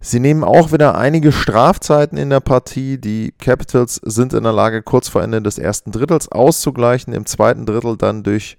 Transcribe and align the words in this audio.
sie 0.00 0.20
nehmen 0.20 0.44
auch 0.44 0.72
wieder 0.72 0.96
einige 0.96 1.30
Strafzeiten 1.30 2.16
in 2.16 2.30
der 2.30 2.40
Partie. 2.40 2.98
Die 2.98 3.32
Capitals 3.38 4.00
sind 4.02 4.32
in 4.32 4.44
der 4.44 4.52
Lage, 4.52 4.82
kurz 4.82 5.08
vor 5.08 5.22
Ende 5.22 5.42
des 5.42 5.58
ersten 5.58 5.92
Drittels 5.92 6.32
auszugleichen. 6.32 7.12
Im 7.12 7.26
zweiten 7.26 7.66
Drittel 7.66 7.96
dann 7.96 8.22
durch 8.22 8.56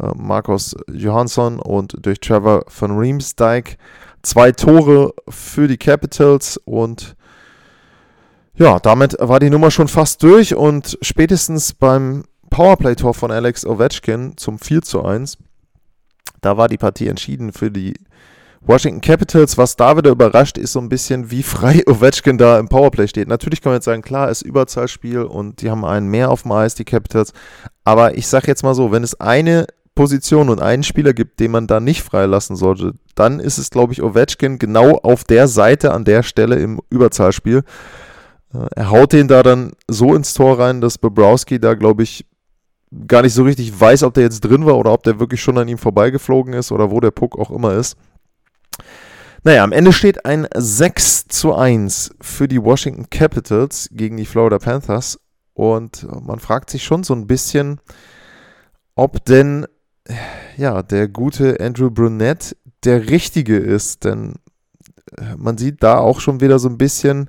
äh, 0.00 0.12
Markus 0.16 0.74
Johansson 0.90 1.58
und 1.58 1.94
durch 2.04 2.20
Trevor 2.20 2.64
von 2.68 2.98
Riemsdyk. 2.98 3.76
Zwei 4.22 4.52
Tore 4.52 5.14
für 5.28 5.66
die 5.66 5.78
Capitals 5.78 6.58
und 6.64 7.16
ja, 8.54 8.78
damit 8.78 9.16
war 9.18 9.40
die 9.40 9.48
Nummer 9.48 9.70
schon 9.70 9.88
fast 9.88 10.22
durch 10.22 10.54
und 10.54 10.98
spätestens 11.00 11.72
beim 11.72 12.24
Powerplay-Tor 12.50 13.14
von 13.14 13.30
Alex 13.30 13.64
Ovechkin 13.64 14.36
zum 14.36 14.58
4 14.58 14.82
zu 14.82 15.02
1, 15.02 15.38
da 16.42 16.56
war 16.56 16.68
die 16.68 16.76
Partie 16.76 17.08
entschieden 17.08 17.52
für 17.52 17.70
die 17.70 17.94
Washington 18.60 19.00
Capitals. 19.00 19.56
Was 19.56 19.76
da 19.76 19.96
wieder 19.96 20.10
überrascht, 20.10 20.58
ist 20.58 20.72
so 20.72 20.80
ein 20.80 20.88
bisschen, 20.88 21.30
wie 21.30 21.42
frei 21.42 21.82
Ovechkin 21.86 22.38
da 22.38 22.58
im 22.58 22.68
Powerplay 22.68 23.08
steht. 23.08 23.28
Natürlich 23.28 23.62
kann 23.62 23.70
man 23.70 23.78
jetzt 23.78 23.86
sagen, 23.86 24.02
klar, 24.02 24.30
ist 24.30 24.42
Überzahlspiel 24.42 25.22
und 25.22 25.62
die 25.62 25.70
haben 25.70 25.84
einen 25.84 26.08
mehr 26.08 26.30
auf 26.30 26.42
dem 26.42 26.52
Eis, 26.52 26.74
die 26.74 26.84
Capitals. 26.84 27.32
Aber 27.84 28.16
ich 28.16 28.26
sage 28.26 28.48
jetzt 28.48 28.62
mal 28.62 28.74
so, 28.74 28.92
wenn 28.92 29.02
es 29.04 29.18
eine 29.20 29.66
Position 30.00 30.48
und 30.48 30.62
einen 30.62 30.82
Spieler 30.82 31.12
gibt, 31.12 31.40
den 31.40 31.50
man 31.50 31.66
da 31.66 31.78
nicht 31.78 32.02
freilassen 32.02 32.56
sollte, 32.56 32.94
dann 33.14 33.38
ist 33.38 33.58
es, 33.58 33.68
glaube 33.68 33.92
ich, 33.92 34.02
Ovechkin 34.02 34.58
genau 34.58 34.92
auf 34.92 35.24
der 35.24 35.46
Seite 35.46 35.92
an 35.92 36.06
der 36.06 36.22
Stelle 36.22 36.56
im 36.56 36.80
Überzahlspiel. 36.88 37.64
Äh, 38.54 38.66
er 38.76 38.90
haut 38.90 39.12
den 39.12 39.28
da 39.28 39.42
dann 39.42 39.72
so 39.88 40.14
ins 40.14 40.32
Tor 40.32 40.58
rein, 40.58 40.80
dass 40.80 40.96
Bobrowski 40.96 41.60
da, 41.60 41.74
glaube 41.74 42.02
ich, 42.02 42.24
gar 43.08 43.20
nicht 43.20 43.34
so 43.34 43.42
richtig 43.42 43.78
weiß, 43.78 44.02
ob 44.04 44.14
der 44.14 44.22
jetzt 44.22 44.40
drin 44.40 44.64
war 44.64 44.78
oder 44.78 44.90
ob 44.90 45.02
der 45.02 45.20
wirklich 45.20 45.42
schon 45.42 45.58
an 45.58 45.68
ihm 45.68 45.76
vorbeigeflogen 45.76 46.54
ist 46.54 46.72
oder 46.72 46.90
wo 46.90 46.98
der 47.00 47.10
Puck 47.10 47.38
auch 47.38 47.50
immer 47.50 47.74
ist. 47.74 47.98
Naja, 49.44 49.62
am 49.62 49.72
Ende 49.72 49.92
steht 49.92 50.24
ein 50.24 50.48
6 50.54 51.28
zu 51.28 51.54
1 51.54 52.14
für 52.22 52.48
die 52.48 52.62
Washington 52.62 53.10
Capitals 53.10 53.90
gegen 53.92 54.16
die 54.16 54.24
Florida 54.24 54.58
Panthers. 54.58 55.20
Und 55.52 56.06
man 56.26 56.38
fragt 56.38 56.70
sich 56.70 56.84
schon 56.84 57.04
so 57.04 57.12
ein 57.12 57.26
bisschen, 57.26 57.82
ob 58.94 59.22
denn 59.26 59.66
ja, 60.56 60.82
der 60.82 61.08
gute 61.08 61.60
Andrew 61.60 61.90
Brunette 61.90 62.56
der 62.84 63.10
richtige 63.10 63.56
ist, 63.56 64.04
denn 64.04 64.34
äh, 65.18 65.36
man 65.36 65.58
sieht 65.58 65.82
da 65.82 65.98
auch 65.98 66.20
schon 66.20 66.40
wieder 66.40 66.58
so 66.58 66.68
ein 66.68 66.78
bisschen, 66.78 67.28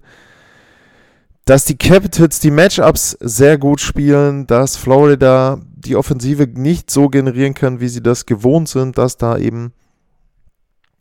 dass 1.46 1.66
die 1.66 1.78
Capitals 1.78 2.40
die 2.40 2.52
Matchups 2.52 3.18
sehr 3.20 3.58
gut 3.58 3.82
spielen, 3.82 4.48
dass 4.48 4.78
Florida 4.78 5.60
die 5.76 5.96
Offensive 5.96 6.48
nicht 6.48 6.92
so 6.92 7.10
generieren 7.10 7.54
kann, 7.54 7.80
wie 7.80 7.90
sie 7.90 8.04
das 8.04 8.26
gewohnt 8.26 8.70
sind, 8.70 8.98
dass 8.98 9.18
da 9.18 9.38
eben 9.38 9.74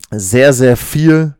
sehr, 0.09 0.53
sehr 0.53 0.75
viel 0.75 1.35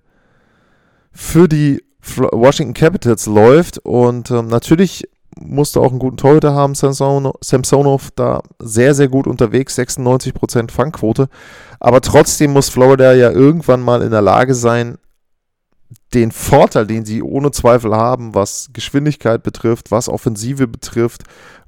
für 1.12 1.48
die 1.48 1.84
Washington 2.04 2.74
Capitals 2.74 3.26
läuft. 3.26 3.80
Und 3.80 4.32
ähm, 4.32 4.48
natürlich 4.48 5.10
musste 5.40 5.80
auch 5.80 5.90
einen 5.90 6.00
guten 6.00 6.18
Torhüter 6.18 6.54
haben, 6.54 6.76
Samsonov, 6.76 8.12
da 8.16 8.42
sehr, 8.60 8.94
sehr 8.94 9.08
gut 9.08 9.28
unterwegs, 9.28 9.78
96% 9.78 10.72
Fangquote. 10.72 11.30
Aber 11.80 12.02
trotzdem 12.02 12.52
muss 12.52 12.70
Florida 12.70 13.14
ja 13.14 13.32
irgendwann 13.32 13.82
mal 13.82 14.02
in 14.02 14.12
der 14.12 14.22
Lage 14.22 14.54
sein, 14.54 14.98
den 16.14 16.32
Vorteil, 16.32 16.86
den 16.88 17.06
sie 17.06 17.22
ohne 17.22 17.52
Zweifel 17.52 17.96
haben, 17.96 18.36
was 18.36 18.70
Geschwindigkeit 18.74 19.44
betrifft, 19.44 19.92
was 19.92 20.10
Offensive 20.10 20.68
betrifft, 20.68 21.24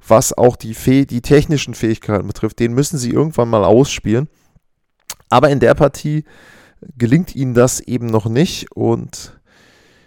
was 0.06 0.36
auch 0.36 0.56
die, 0.56 0.74
Fäh 0.74 1.06
die 1.06 1.22
technischen 1.22 1.74
Fähigkeiten 1.74 2.26
betrifft, 2.26 2.58
den 2.58 2.74
müssen 2.74 2.98
sie 2.98 3.10
irgendwann 3.10 3.48
mal 3.48 3.64
ausspielen. 3.64 4.28
Aber 5.30 5.48
in 5.48 5.60
der 5.60 5.74
Partie 5.74 6.24
gelingt 6.96 7.34
ihnen 7.34 7.54
das 7.54 7.80
eben 7.80 8.06
noch 8.06 8.26
nicht 8.26 8.72
und 8.72 9.38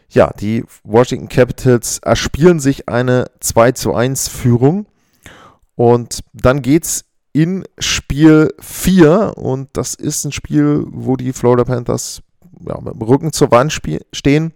ja, 0.09 0.31
die 0.39 0.63
Washington 0.83 1.29
Capitals 1.29 1.99
erspielen 1.99 2.59
sich 2.59 2.87
eine 2.87 3.25
2 3.39 3.73
zu 3.73 3.93
1 3.93 4.27
Führung. 4.27 4.85
Und 5.75 6.21
dann 6.33 6.61
geht 6.61 6.85
es 6.85 7.05
in 7.33 7.65
Spiel 7.77 8.53
4 8.59 9.33
und 9.37 9.69
das 9.73 9.93
ist 9.93 10.25
ein 10.25 10.31
Spiel, 10.31 10.85
wo 10.89 11.15
die 11.17 11.33
Florida 11.33 11.65
Panthers 11.65 12.21
ja, 12.67 12.79
mit 12.81 12.95
dem 12.95 13.01
Rücken 13.01 13.31
zur 13.31 13.51
Wand 13.51 13.71
stehen. 14.11 14.53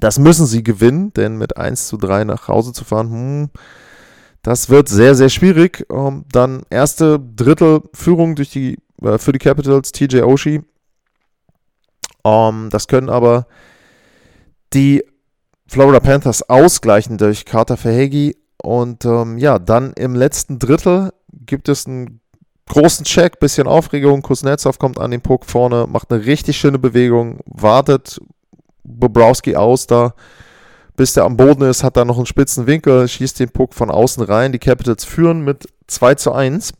Das 0.00 0.18
müssen 0.18 0.46
sie 0.46 0.62
gewinnen, 0.62 1.12
denn 1.12 1.36
mit 1.36 1.56
1 1.56 1.88
zu 1.88 1.96
3 1.98 2.24
nach 2.24 2.48
Hause 2.48 2.72
zu 2.72 2.84
fahren, 2.84 3.10
hm, 3.10 3.50
das 4.42 4.70
wird 4.70 4.88
sehr, 4.88 5.14
sehr 5.14 5.28
schwierig. 5.28 5.86
Ähm, 5.90 6.24
dann 6.32 6.62
erste 6.70 7.20
Drittel 7.20 7.82
Führung 7.92 8.34
durch 8.34 8.50
die, 8.50 8.78
äh, 9.02 9.18
für 9.18 9.32
die 9.32 9.38
Capitals, 9.38 9.92
TJ 9.92 10.22
Oshie. 10.22 10.62
Ähm, 12.24 12.68
das 12.70 12.88
können 12.88 13.10
aber 13.10 13.46
die 14.74 15.04
Florida 15.66 16.00
Panthers 16.00 16.48
ausgleichen 16.48 17.18
durch 17.18 17.44
Carter 17.44 17.76
Verhegi. 17.76 18.36
Und 18.62 19.04
ähm, 19.04 19.38
ja, 19.38 19.58
dann 19.58 19.92
im 19.94 20.14
letzten 20.14 20.58
Drittel 20.58 21.12
gibt 21.32 21.68
es 21.68 21.86
einen 21.86 22.20
großen 22.68 23.04
Check, 23.04 23.40
bisschen 23.40 23.66
Aufregung. 23.66 24.22
Kuznetsov 24.22 24.78
kommt 24.78 24.98
an 25.00 25.10
den 25.10 25.20
Puck 25.20 25.44
vorne, 25.44 25.86
macht 25.88 26.12
eine 26.12 26.24
richtig 26.24 26.56
schöne 26.56 26.78
Bewegung, 26.78 27.40
wartet 27.44 28.20
Bobrowski 28.84 29.56
aus 29.56 29.86
da, 29.86 30.14
bis 30.96 31.14
der 31.14 31.24
am 31.24 31.36
Boden 31.36 31.62
ist, 31.62 31.82
hat 31.82 31.96
da 31.96 32.04
noch 32.04 32.16
einen 32.16 32.26
spitzen 32.26 32.66
Winkel, 32.66 33.08
schießt 33.08 33.40
den 33.40 33.50
Puck 33.50 33.74
von 33.74 33.90
außen 33.90 34.22
rein. 34.22 34.52
Die 34.52 34.58
Capitals 34.58 35.04
führen 35.04 35.42
mit 35.42 35.66
2 35.86 36.14
zu 36.16 36.32
1. 36.32 36.72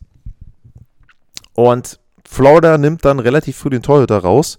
Und 1.55 1.99
Florida 2.27 2.77
nimmt 2.77 3.05
dann 3.05 3.19
relativ 3.19 3.57
früh 3.57 3.69
den 3.69 3.83
Torhüter 3.83 4.19
raus. 4.19 4.57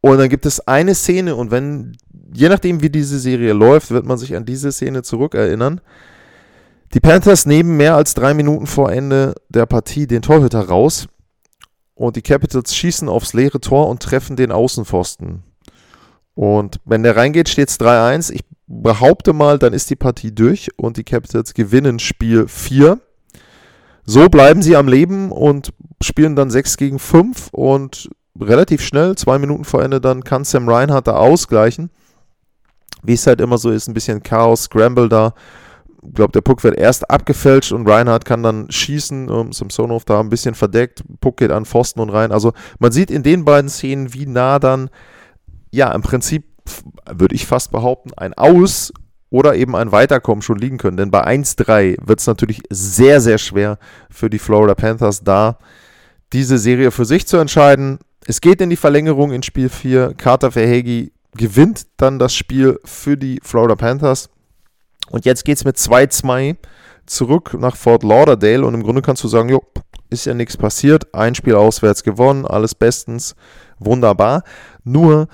Und 0.00 0.18
dann 0.18 0.28
gibt 0.28 0.46
es 0.46 0.66
eine 0.66 0.94
Szene, 0.94 1.36
und 1.36 1.50
wenn 1.50 1.96
je 2.32 2.48
nachdem, 2.48 2.82
wie 2.82 2.90
diese 2.90 3.18
Serie 3.18 3.52
läuft, 3.52 3.90
wird 3.90 4.06
man 4.06 4.18
sich 4.18 4.34
an 4.34 4.44
diese 4.44 4.72
Szene 4.72 5.02
zurückerinnern. 5.02 5.80
Die 6.94 7.00
Panthers 7.00 7.46
nehmen 7.46 7.76
mehr 7.76 7.94
als 7.94 8.14
drei 8.14 8.34
Minuten 8.34 8.66
vor 8.66 8.90
Ende 8.90 9.34
der 9.48 9.66
Partie 9.66 10.06
den 10.06 10.22
Torhüter 10.22 10.60
raus 10.60 11.06
und 11.94 12.16
die 12.16 12.22
Capitals 12.22 12.74
schießen 12.74 13.08
aufs 13.08 13.32
leere 13.32 13.60
Tor 13.60 13.88
und 13.88 14.02
treffen 14.02 14.34
den 14.34 14.50
Außenpfosten. 14.50 15.42
Und 16.34 16.80
wenn 16.84 17.02
der 17.02 17.16
reingeht, 17.16 17.48
steht 17.48 17.68
es 17.68 17.78
3-1. 17.78 18.32
Ich 18.32 18.42
behaupte 18.66 19.32
mal, 19.32 19.58
dann 19.58 19.72
ist 19.72 19.90
die 19.90 19.96
Partie 19.96 20.34
durch 20.34 20.70
und 20.76 20.96
die 20.96 21.04
Capitals 21.04 21.54
gewinnen 21.54 21.98
Spiel 21.98 22.48
4. 22.48 22.98
So 24.04 24.28
bleiben 24.28 24.62
sie 24.62 24.76
am 24.76 24.88
Leben 24.88 25.30
und 25.30 25.72
spielen 26.02 26.36
dann 26.36 26.50
6 26.50 26.76
gegen 26.76 26.98
5 26.98 27.50
und 27.52 28.08
relativ 28.38 28.82
schnell, 28.82 29.16
zwei 29.16 29.38
Minuten 29.38 29.64
vor 29.64 29.82
Ende, 29.82 30.00
dann 30.00 30.24
kann 30.24 30.44
Sam 30.44 30.68
Reinhardt 30.68 31.06
da 31.06 31.16
ausgleichen. 31.16 31.90
Wie 33.02 33.14
es 33.14 33.26
halt 33.26 33.40
immer 33.40 33.58
so 33.58 33.70
ist, 33.70 33.88
ein 33.88 33.94
bisschen 33.94 34.22
Chaos, 34.22 34.64
Scramble 34.64 35.08
da. 35.08 35.34
Ich 36.02 36.14
glaube, 36.14 36.32
der 36.32 36.40
Puck 36.40 36.64
wird 36.64 36.78
erst 36.78 37.10
abgefälscht 37.10 37.72
und 37.72 37.88
Reinhardt 37.88 38.24
kann 38.24 38.42
dann 38.42 38.70
schießen. 38.70 39.28
Um, 39.28 39.52
Samsonov 39.52 40.04
da 40.04 40.20
ein 40.20 40.30
bisschen 40.30 40.54
verdeckt. 40.54 41.02
Puck 41.20 41.38
geht 41.38 41.50
an 41.50 41.66
Pfosten 41.66 42.00
und 42.00 42.10
rein. 42.10 42.32
Also 42.32 42.52
man 42.78 42.92
sieht 42.92 43.10
in 43.10 43.22
den 43.22 43.44
beiden 43.44 43.68
Szenen, 43.68 44.14
wie 44.14 44.26
nah 44.26 44.58
dann, 44.58 44.90
ja, 45.70 45.92
im 45.92 46.02
Prinzip 46.02 46.44
würde 47.10 47.34
ich 47.34 47.46
fast 47.46 47.70
behaupten, 47.70 48.12
ein 48.16 48.34
Aus 48.34 48.92
oder 49.30 49.54
eben 49.54 49.76
ein 49.76 49.92
Weiterkommen 49.92 50.42
schon 50.42 50.58
liegen 50.58 50.78
können. 50.78 50.96
Denn 50.96 51.10
bei 51.10 51.26
1-3 51.26 51.96
wird 52.02 52.20
es 52.20 52.26
natürlich 52.26 52.62
sehr, 52.70 53.20
sehr 53.20 53.38
schwer 53.38 53.78
für 54.10 54.28
die 54.28 54.38
Florida 54.38 54.74
Panthers 54.74 55.22
da, 55.22 55.58
diese 56.32 56.58
Serie 56.58 56.90
für 56.90 57.04
sich 57.04 57.26
zu 57.26 57.36
entscheiden. 57.36 57.98
Es 58.26 58.40
geht 58.40 58.60
in 58.60 58.70
die 58.70 58.76
Verlängerung 58.76 59.32
in 59.32 59.42
Spiel 59.42 59.68
4. 59.68 60.14
Carter 60.14 60.52
Verhegi 60.52 61.12
gewinnt 61.34 61.86
dann 61.96 62.18
das 62.18 62.34
Spiel 62.34 62.78
für 62.84 63.16
die 63.16 63.40
Florida 63.42 63.76
Panthers. 63.76 64.28
Und 65.10 65.24
jetzt 65.24 65.44
geht 65.44 65.56
es 65.56 65.64
mit 65.64 65.76
2-2 65.76 66.56
zurück 67.06 67.56
nach 67.58 67.76
Fort 67.76 68.02
Lauderdale. 68.02 68.64
Und 68.64 68.74
im 68.74 68.82
Grunde 68.82 69.02
kannst 69.02 69.24
du 69.24 69.28
sagen, 69.28 69.48
jo, 69.48 69.62
ist 70.10 70.26
ja 70.26 70.34
nichts 70.34 70.56
passiert. 70.56 71.14
Ein 71.14 71.34
Spiel 71.34 71.54
auswärts 71.54 72.02
gewonnen, 72.02 72.46
alles 72.46 72.74
bestens, 72.74 73.34
wunderbar. 73.78 74.42
Nur 74.84 75.28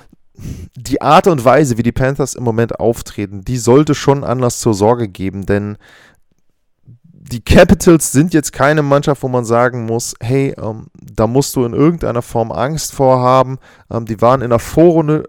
die 0.76 1.00
Art 1.00 1.26
und 1.26 1.44
Weise, 1.44 1.78
wie 1.78 1.82
die 1.82 1.92
Panthers 1.92 2.34
im 2.34 2.44
Moment 2.44 2.78
auftreten, 2.78 3.42
die 3.42 3.56
sollte 3.56 3.94
schon 3.94 4.22
Anlass 4.22 4.60
zur 4.60 4.74
Sorge 4.74 5.08
geben, 5.08 5.46
denn 5.46 5.78
die 7.32 7.40
Capitals 7.40 8.12
sind 8.12 8.34
jetzt 8.34 8.52
keine 8.52 8.82
Mannschaft, 8.82 9.22
wo 9.22 9.28
man 9.28 9.44
sagen 9.44 9.86
muss, 9.86 10.14
hey, 10.20 10.54
ähm, 10.58 10.86
da 10.94 11.26
musst 11.26 11.56
du 11.56 11.64
in 11.64 11.72
irgendeiner 11.72 12.22
Form 12.22 12.52
Angst 12.52 12.92
vorhaben. 12.92 13.58
Ähm, 13.90 14.06
die 14.06 14.20
waren 14.20 14.42
in 14.42 14.50
der 14.50 14.58
Vorrunde 14.58 15.28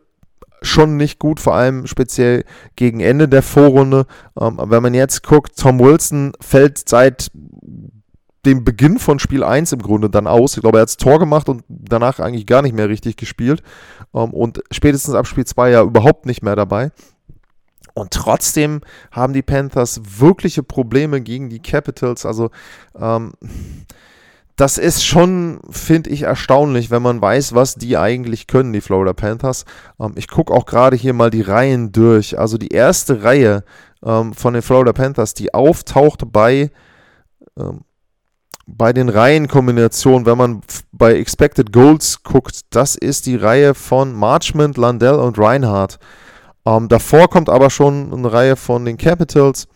schon 0.62 0.98
nicht 0.98 1.20
gut, 1.20 1.40
vor 1.40 1.56
allem 1.56 1.88
speziell 1.88 2.44
gegen 2.76 3.00
Ende 3.00 3.28
der 3.28 3.44
Vorrunde. 3.44 4.06
Ähm, 4.40 4.60
wenn 4.64 4.84
man 4.84 4.94
jetzt 4.94 5.24
guckt, 5.24 5.58
Tom 5.58 5.80
Wilson 5.80 6.34
fällt 6.40 6.88
seit 6.88 7.32
dem 8.46 8.64
Beginn 8.64 8.98
von 8.98 9.20
Spiel 9.20 9.44
1 9.44 9.74
im 9.74 9.82
Grunde 9.82 10.10
dann 10.10 10.28
aus. 10.28 10.56
Ich 10.56 10.62
glaube, 10.62 10.78
er 10.78 10.82
hat 10.82 10.90
das 10.90 10.98
Tor 10.98 11.20
gemacht 11.20 11.50
und 11.50 11.64
danach 11.68 12.20
eigentlich 12.20 12.46
gar 12.46 12.62
nicht 12.62 12.76
mehr 12.76 12.90
richtig 12.90 13.18
gespielt. 13.18 13.62
Ähm, 14.14 14.32
und 14.32 14.62
spätestens 14.72 15.16
ab 15.16 15.28
Spiel 15.28 15.46
2 15.46 15.72
ja 15.72 15.84
überhaupt 15.84 16.26
nicht 16.26 16.44
mehr 16.44 16.56
dabei. 16.56 16.92
Und 17.98 18.12
trotzdem 18.12 18.82
haben 19.12 19.34
die 19.34 19.42
Panthers 19.42 20.02
wirkliche 20.20 20.62
Probleme 20.62 21.20
gegen 21.20 21.50
die 21.50 21.60
Capitals. 21.60 22.28
Also 22.28 22.52
ähm, 22.96 23.34
das 24.56 24.78
ist 24.78 25.04
schon, 25.04 25.60
finde 25.72 26.12
ich, 26.12 26.22
erstaunlich, 26.22 26.92
wenn 26.92 27.02
man 27.02 27.20
weiß, 27.20 27.56
was 27.56 27.74
die 27.74 27.98
eigentlich 27.98 28.46
können, 28.46 28.72
die 28.72 28.82
Florida 28.82 29.14
Panthers. 29.14 29.66
Ähm, 30.00 30.14
ich 30.16 30.28
gucke 30.28 30.54
auch 30.54 30.68
gerade 30.68 30.96
hier 30.96 31.14
mal 31.14 31.32
die 31.32 31.42
Reihen 31.42 31.92
durch. 31.92 32.38
Also 32.38 32.60
die 32.60 32.68
erste 32.68 33.24
Reihe 33.24 33.64
ähm, 34.06 34.34
von 34.34 34.54
den 34.54 34.62
Florida 34.62 34.94
Panthers, 34.94 35.34
die 35.34 35.56
auftaucht 35.56 36.22
bei 36.32 36.70
ähm, 37.60 37.82
bei 38.68 38.94
den 38.94 39.10
Reihenkombinationen, 39.10 40.26
wenn 40.28 40.38
man 40.38 40.62
bei 40.92 41.14
Expected 41.14 41.72
Goals 41.72 42.22
guckt, 42.22 42.62
das 42.70 42.96
ist 42.96 43.26
die 43.26 43.38
Reihe 43.38 43.74
von 43.74 44.14
Marchment, 44.14 44.76
Landell 44.78 45.16
und 45.16 45.40
Reinhardt. 45.40 46.00
Ähm, 46.68 46.90
davor 46.90 47.30
kommt 47.30 47.48
aber 47.48 47.70
schon 47.70 48.14
eine 48.14 48.34
Reihe 48.34 48.58
von 48.58 48.84
den 48.84 48.98
Capitals. 48.98 49.70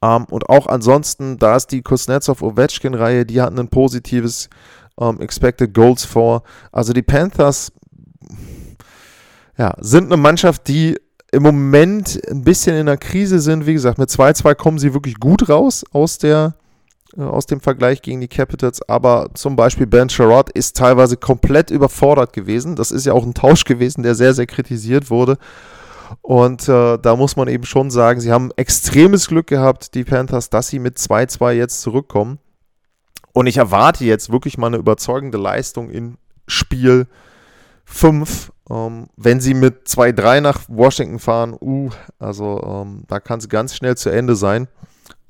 Ähm, 0.00 0.26
und 0.30 0.48
auch 0.48 0.68
ansonsten, 0.68 1.38
da 1.38 1.56
ist 1.56 1.72
die 1.72 1.82
Kuznetsov-Ovechkin-Reihe, 1.82 3.26
die 3.26 3.42
hatten 3.42 3.58
ein 3.58 3.68
positives 3.68 4.48
ähm, 5.00 5.20
Expected 5.20 5.74
Goals 5.74 6.04
vor. 6.04 6.44
Also 6.70 6.92
die 6.92 7.02
Panthers 7.02 7.72
ja, 9.58 9.74
sind 9.80 10.04
eine 10.04 10.18
Mannschaft, 10.18 10.68
die 10.68 11.00
im 11.32 11.42
Moment 11.42 12.20
ein 12.30 12.42
bisschen 12.42 12.76
in 12.76 12.86
der 12.86 12.96
Krise 12.96 13.40
sind. 13.40 13.66
Wie 13.66 13.72
gesagt, 13.72 13.98
mit 13.98 14.10
2-2 14.10 14.54
kommen 14.54 14.78
sie 14.78 14.94
wirklich 14.94 15.18
gut 15.18 15.48
raus 15.48 15.84
aus 15.92 16.18
der 16.18 16.54
aus 17.16 17.46
dem 17.46 17.60
Vergleich 17.60 18.02
gegen 18.02 18.20
die 18.20 18.28
Capitals, 18.28 18.86
aber 18.88 19.30
zum 19.34 19.56
Beispiel 19.56 19.86
Ben 19.86 20.08
Sherrod 20.08 20.50
ist 20.50 20.76
teilweise 20.76 21.16
komplett 21.16 21.70
überfordert 21.70 22.32
gewesen. 22.32 22.76
Das 22.76 22.90
ist 22.90 23.06
ja 23.06 23.12
auch 23.12 23.24
ein 23.24 23.34
Tausch 23.34 23.64
gewesen, 23.64 24.02
der 24.02 24.14
sehr, 24.14 24.34
sehr 24.34 24.46
kritisiert 24.46 25.10
wurde. 25.10 25.38
Und 26.22 26.68
äh, 26.68 26.98
da 26.98 27.16
muss 27.16 27.36
man 27.36 27.48
eben 27.48 27.64
schon 27.64 27.90
sagen, 27.90 28.20
sie 28.20 28.32
haben 28.32 28.50
extremes 28.56 29.28
Glück 29.28 29.46
gehabt, 29.46 29.94
die 29.94 30.04
Panthers, 30.04 30.50
dass 30.50 30.68
sie 30.68 30.78
mit 30.78 30.98
2-2 30.98 31.52
jetzt 31.52 31.80
zurückkommen. 31.82 32.38
Und 33.32 33.46
ich 33.46 33.56
erwarte 33.56 34.04
jetzt 34.04 34.30
wirklich 34.30 34.58
mal 34.58 34.68
eine 34.68 34.76
überzeugende 34.76 35.38
Leistung 35.38 35.90
in 35.90 36.16
Spiel 36.46 37.06
5. 37.84 38.52
Ähm, 38.70 39.08
wenn 39.16 39.40
sie 39.40 39.54
mit 39.54 39.86
2-3 39.88 40.40
nach 40.40 40.60
Washington 40.68 41.18
fahren, 41.18 41.56
uh, 41.60 41.90
also 42.18 42.62
ähm, 42.64 43.04
da 43.08 43.20
kann 43.20 43.38
es 43.38 43.48
ganz 43.48 43.74
schnell 43.74 43.96
zu 43.96 44.10
Ende 44.10 44.36
sein. 44.36 44.68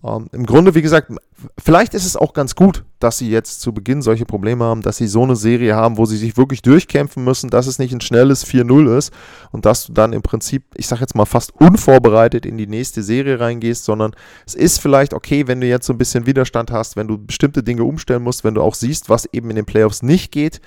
Ähm, 0.05 0.29
Im 0.33 0.45
Grunde, 0.45 0.75
wie 0.75 0.83
gesagt, 0.83 1.11
vielleicht 1.59 1.95
ist 1.95 2.05
es 2.05 2.17
auch 2.17 2.35
ganz 2.35 2.55
gut, 2.55 2.85
dass 2.99 3.17
sie 3.17 3.31
jetzt 3.31 3.63
zu 3.63 3.73
Beginn 3.73 4.03
solche 4.03 4.27
Probleme 4.27 4.65
haben, 4.65 4.83
dass 4.83 4.99
sie 4.99 5.07
so 5.07 5.23
eine 5.23 5.35
Serie 5.35 5.75
haben, 5.75 5.97
wo 5.97 6.05
sie 6.05 6.19
sich 6.19 6.37
wirklich 6.37 6.61
durchkämpfen 6.61 7.25
müssen, 7.25 7.49
dass 7.49 7.67
es 7.67 7.79
nicht 7.79 7.95
ein 7.95 8.03
schnelles 8.03 8.47
4-0 8.47 8.99
ist 8.99 9.13
und 9.51 9.65
dass 9.65 9.87
du 9.87 9.93
dann 9.93 10.13
im 10.13 10.21
Prinzip, 10.21 10.65
ich 10.77 10.87
sag 10.89 11.01
jetzt 11.01 11.15
mal, 11.15 11.25
fast 11.25 11.59
unvorbereitet 11.59 12.45
in 12.45 12.59
die 12.59 12.67
nächste 12.67 13.03
Serie 13.03 13.41
reingehst, 13.41 13.85
sondern 13.85 14.13
es 14.47 14.55
ist 14.55 14.79
vielleicht 14.79 15.15
okay, 15.15 15.47
wenn 15.47 15.61
du 15.61 15.67
jetzt 15.67 15.87
so 15.87 15.95
ein 15.95 15.99
bisschen 15.99 16.27
Widerstand 16.27 16.71
hast, 16.71 16.97
wenn 16.97 17.09
du 17.09 17.17
bestimmte 17.17 17.63
Dinge 17.63 17.85
umstellen 17.85 18.23
musst, 18.23 18.45
wenn 18.45 18.55
du 18.55 18.63
auch 18.63 18.75
siehst, 18.75 19.09
was 19.09 19.27
eben 19.33 19.49
in 19.49 19.57
den 19.57 19.67
Playoffs 19.67 20.03
nicht 20.03 20.33
geht 20.33 20.61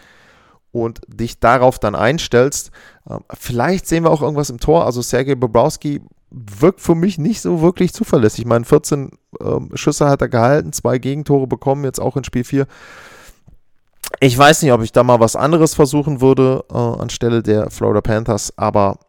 und 0.72 1.01
dich 1.07 1.39
darauf 1.39 1.78
dann 1.78 1.95
einstellst. 1.95 2.72
Ähm, 3.07 3.19
vielleicht 3.38 3.88
sehen 3.88 4.04
wir 4.04 4.10
auch 4.10 4.22
irgendwas 4.24 4.50
im 4.50 4.60
Tor. 4.60 4.86
Also 4.86 5.01
Sergei 5.01 5.36
Bobrowski 5.36 6.01
wirkt 6.29 6.81
für 6.81 6.95
mich 6.95 7.18
nicht 7.18 7.41
so 7.41 7.62
wirklich 7.62 7.94
zuverlässig. 7.94 8.39
Ich 8.39 8.45
meine, 8.45 8.65
14 8.65 9.12
ähm, 9.41 9.69
Schüsse 9.75 10.07
hat 10.07 10.21
er 10.21 10.29
gehalten, 10.29 10.74
zwei 10.74 10.97
Gegentore 10.97 11.47
bekommen, 11.47 11.83
jetzt 11.85 12.00
auch 12.00 12.18
in 12.18 12.24
Spiel 12.24 12.44
4. 12.44 12.68
Ich 14.19 14.38
weiß 14.38 14.62
nicht, 14.62 14.71
ob 14.71 14.81
ich 14.81 14.91
da 14.91 15.03
mal 15.03 15.19
was 15.19 15.35
anderes 15.35 15.74
versuchen 15.74 16.21
würde 16.21 16.63
äh, 16.71 16.77
anstelle 16.77 17.43
der 17.43 17.69
Florida 17.69 18.01
Panthers, 18.01 18.53
aber 18.57 19.00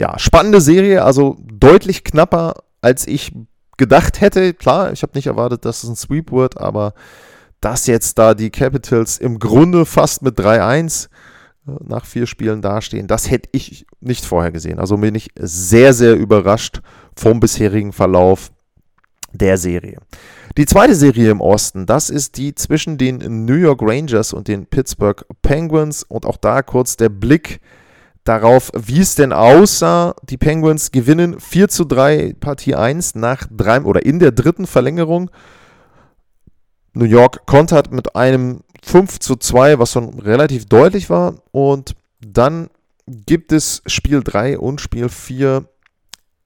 ja, 0.00 0.18
spannende 0.18 0.60
Serie, 0.60 1.04
also 1.04 1.36
deutlich 1.40 2.04
knapper, 2.04 2.54
als 2.80 3.06
ich 3.06 3.32
gedacht 3.76 4.20
hätte. 4.20 4.54
Klar, 4.54 4.92
ich 4.92 5.02
habe 5.02 5.12
nicht 5.14 5.26
erwartet, 5.26 5.64
dass 5.64 5.82
es 5.82 5.90
ein 5.90 5.96
Sweep 5.96 6.32
wird, 6.32 6.58
aber 6.58 6.94
dass 7.60 7.86
jetzt 7.86 8.18
da 8.18 8.34
die 8.34 8.50
Capitals 8.50 9.18
im 9.18 9.38
Grunde 9.38 9.84
fast 9.84 10.22
mit 10.22 10.38
3-1 10.38 11.08
nach 11.64 12.04
vier 12.04 12.26
Spielen 12.26 12.62
dastehen. 12.62 13.06
Das 13.06 13.30
hätte 13.30 13.48
ich 13.52 13.86
nicht 14.00 14.24
vorher 14.24 14.50
gesehen. 14.50 14.78
Also 14.78 14.96
bin 14.96 15.14
ich 15.14 15.30
sehr, 15.38 15.92
sehr 15.92 16.16
überrascht 16.16 16.80
vom 17.16 17.40
bisherigen 17.40 17.92
Verlauf 17.92 18.50
der 19.32 19.58
Serie. 19.58 19.98
Die 20.56 20.66
zweite 20.66 20.94
Serie 20.94 21.30
im 21.30 21.40
Osten, 21.40 21.86
das 21.86 22.10
ist 22.10 22.36
die 22.36 22.54
zwischen 22.54 22.98
den 22.98 23.44
New 23.44 23.54
York 23.54 23.80
Rangers 23.82 24.32
und 24.32 24.48
den 24.48 24.66
Pittsburgh 24.66 25.24
Penguins. 25.42 26.02
Und 26.02 26.26
auch 26.26 26.36
da 26.36 26.62
kurz 26.62 26.96
der 26.96 27.08
Blick 27.08 27.60
darauf, 28.24 28.70
wie 28.74 29.00
es 29.00 29.14
denn 29.14 29.32
aussah. 29.32 30.14
Die 30.24 30.36
Penguins 30.36 30.90
gewinnen 30.90 31.38
4 31.38 31.68
zu 31.68 31.84
3 31.84 32.34
Partie 32.40 32.74
1 32.74 33.14
nach 33.14 33.46
drei 33.50 33.80
oder 33.82 34.04
in 34.04 34.18
der 34.18 34.32
dritten 34.32 34.66
Verlängerung. 34.66 35.30
New 36.92 37.04
York 37.04 37.46
kontert 37.46 37.92
mit 37.92 38.16
einem 38.16 38.60
5 38.82 39.18
zu 39.20 39.36
2, 39.36 39.78
was 39.78 39.92
schon 39.92 40.18
relativ 40.18 40.66
deutlich 40.66 41.10
war. 41.10 41.42
Und 41.52 41.94
dann 42.20 42.70
gibt 43.06 43.52
es 43.52 43.82
Spiel 43.86 44.22
3 44.22 44.58
und 44.58 44.80
Spiel 44.80 45.08
4 45.08 45.64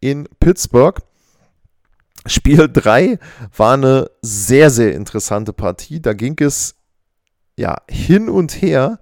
in 0.01 0.29
Pittsburgh. 0.41 1.01
Spiel 2.27 2.69
3 2.73 3.19
war 3.57 3.75
eine 3.75 4.11
sehr, 4.23 4.71
sehr 4.71 4.95
interessante 4.95 5.53
Partie. 5.53 6.01
Da 6.01 6.15
ging 6.15 6.37
es 6.41 6.77
ja 7.57 7.83
hin 7.89 8.29
und 8.29 8.63
her. 8.63 8.99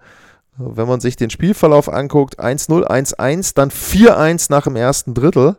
Wenn 0.56 0.88
man 0.88 1.00
sich 1.00 1.16
den 1.16 1.30
Spielverlauf 1.30 1.88
anguckt, 1.88 2.38
1-0, 2.38 2.84
1-1, 2.84 3.54
dann 3.54 3.70
4-1 3.70 4.46
nach 4.50 4.64
dem 4.64 4.76
ersten 4.76 5.14
Drittel 5.14 5.56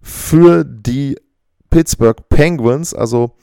für 0.00 0.64
die 0.64 1.16
Pittsburgh 1.68 2.28
Penguins. 2.28 2.94
Also 2.94 3.36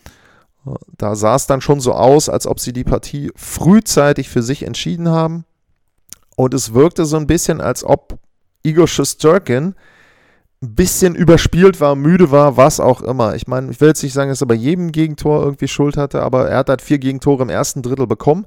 da 0.98 1.16
sah 1.16 1.36
es 1.36 1.48
dann 1.48 1.62
schon 1.62 1.80
so 1.80 1.94
aus, 1.94 2.30
als 2.30 2.46
ob 2.46 2.60
sie 2.60 2.74
die 2.74 2.84
Partie 2.84 3.32
frühzeitig 3.36 4.30
für 4.30 4.44
sich 4.44 4.64
entschieden 4.64 5.10
haben. 5.10 5.46
Und 6.36 6.54
es 6.54 6.74
wirkte 6.74 7.06
so 7.06 7.18
ein 7.18 7.28
bisschen, 7.28 7.62
als 7.62 7.84
ob 7.84 8.18
Igor 8.64 8.88
Shosturkin 8.88 9.76
ein 10.64 10.76
bisschen 10.76 11.16
überspielt 11.16 11.82
war, 11.82 11.96
müde 11.96 12.30
war, 12.30 12.56
was 12.56 12.80
auch 12.80 13.02
immer. 13.02 13.36
Ich 13.36 13.48
meine, 13.48 13.72
ich 13.72 13.82
will 13.82 13.90
jetzt 13.90 14.04
nicht 14.04 14.14
sagen, 14.14 14.30
dass 14.30 14.42
er 14.42 14.48
bei 14.48 14.54
jedem 14.54 14.92
Gegentor 14.92 15.44
irgendwie 15.44 15.68
Schuld 15.68 15.98
hatte, 15.98 16.22
aber 16.22 16.50
er 16.50 16.60
hat 16.60 16.70
halt 16.70 16.84
vier 16.84 17.00
Gegentore 17.00 17.42
im 17.42 17.50
ersten 17.50 17.82
Drittel 17.82 18.06
bekommen. 18.06 18.46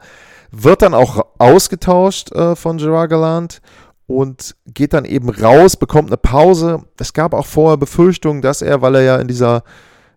Wird 0.52 0.83
dann 0.83 0.94
auch 0.94 1.26
ausgetauscht 1.38 2.30
äh, 2.33 2.54
von 2.54 2.78
Gerard 2.78 3.11
Gallant. 3.11 3.61
und 4.06 4.54
geht 4.66 4.92
dann 4.92 5.04
eben 5.04 5.28
raus, 5.28 5.76
bekommt 5.76 6.11
eine 6.11 6.16
Pause. 6.16 6.85
Es 7.00 7.12
gab 7.12 7.35
auch 7.35 7.47
vorher 7.47 7.78
Befürchtungen, 7.78 8.42
dass 8.42 8.62
er, 8.62 8.80
weil 8.80 8.94
er 8.97 9.02
ja 9.02 9.16
in 9.16 9.26
dieser 9.26 9.64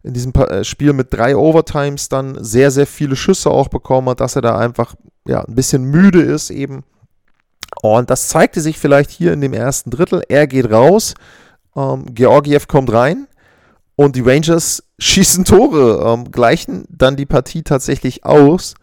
in 0.07 0.13
diesem 0.13 0.33
äh, 0.33 0.63
Spiel 0.63 0.93
mit 0.93 1.13
drei 1.13 1.35
Overtimes 1.35 2.09
dann 2.09 2.43
sehr, 2.43 2.71
sehr 2.71 2.87
viele 2.87 3.15
Schüsse 3.15 3.51
auch 3.51 3.67
bekommen 3.67 4.09
hat, 4.09 4.21
dass 4.21 4.35
er 4.35 4.41
da 4.41 4.57
einfach 4.57 4.95
ja, 5.27 5.43
ein 5.43 5.55
bisschen 5.55 5.83
müde 5.83 6.21
ist 6.21 6.49
eben. 6.49 6.83
Und 7.81 8.09
das 8.09 8.29
zeigte 8.29 8.61
sich 8.61 8.79
vielleicht 8.79 9.11
hier 9.11 9.33
in 9.33 9.41
dem 9.41 9.53
ersten 9.53 9.91
Drittel. 9.91 10.23
Er 10.29 10.47
geht 10.47 10.71
raus, 10.71 11.13
ähm, 11.75 12.05
Georgiev 12.13 12.67
kommt 12.67 12.91
rein 12.91 13.27
und 13.95 14.15
die 14.15 14.21
Rangers 14.21 14.83
schießen 14.99 15.45
Tore, 15.45 16.03
ähm, 16.05 16.31
gleichen 16.31 16.85
dann 16.89 17.17
die 17.17 17.25
Partie 17.25 17.63
tatsächlich 17.63 18.23
aus. 18.23 18.75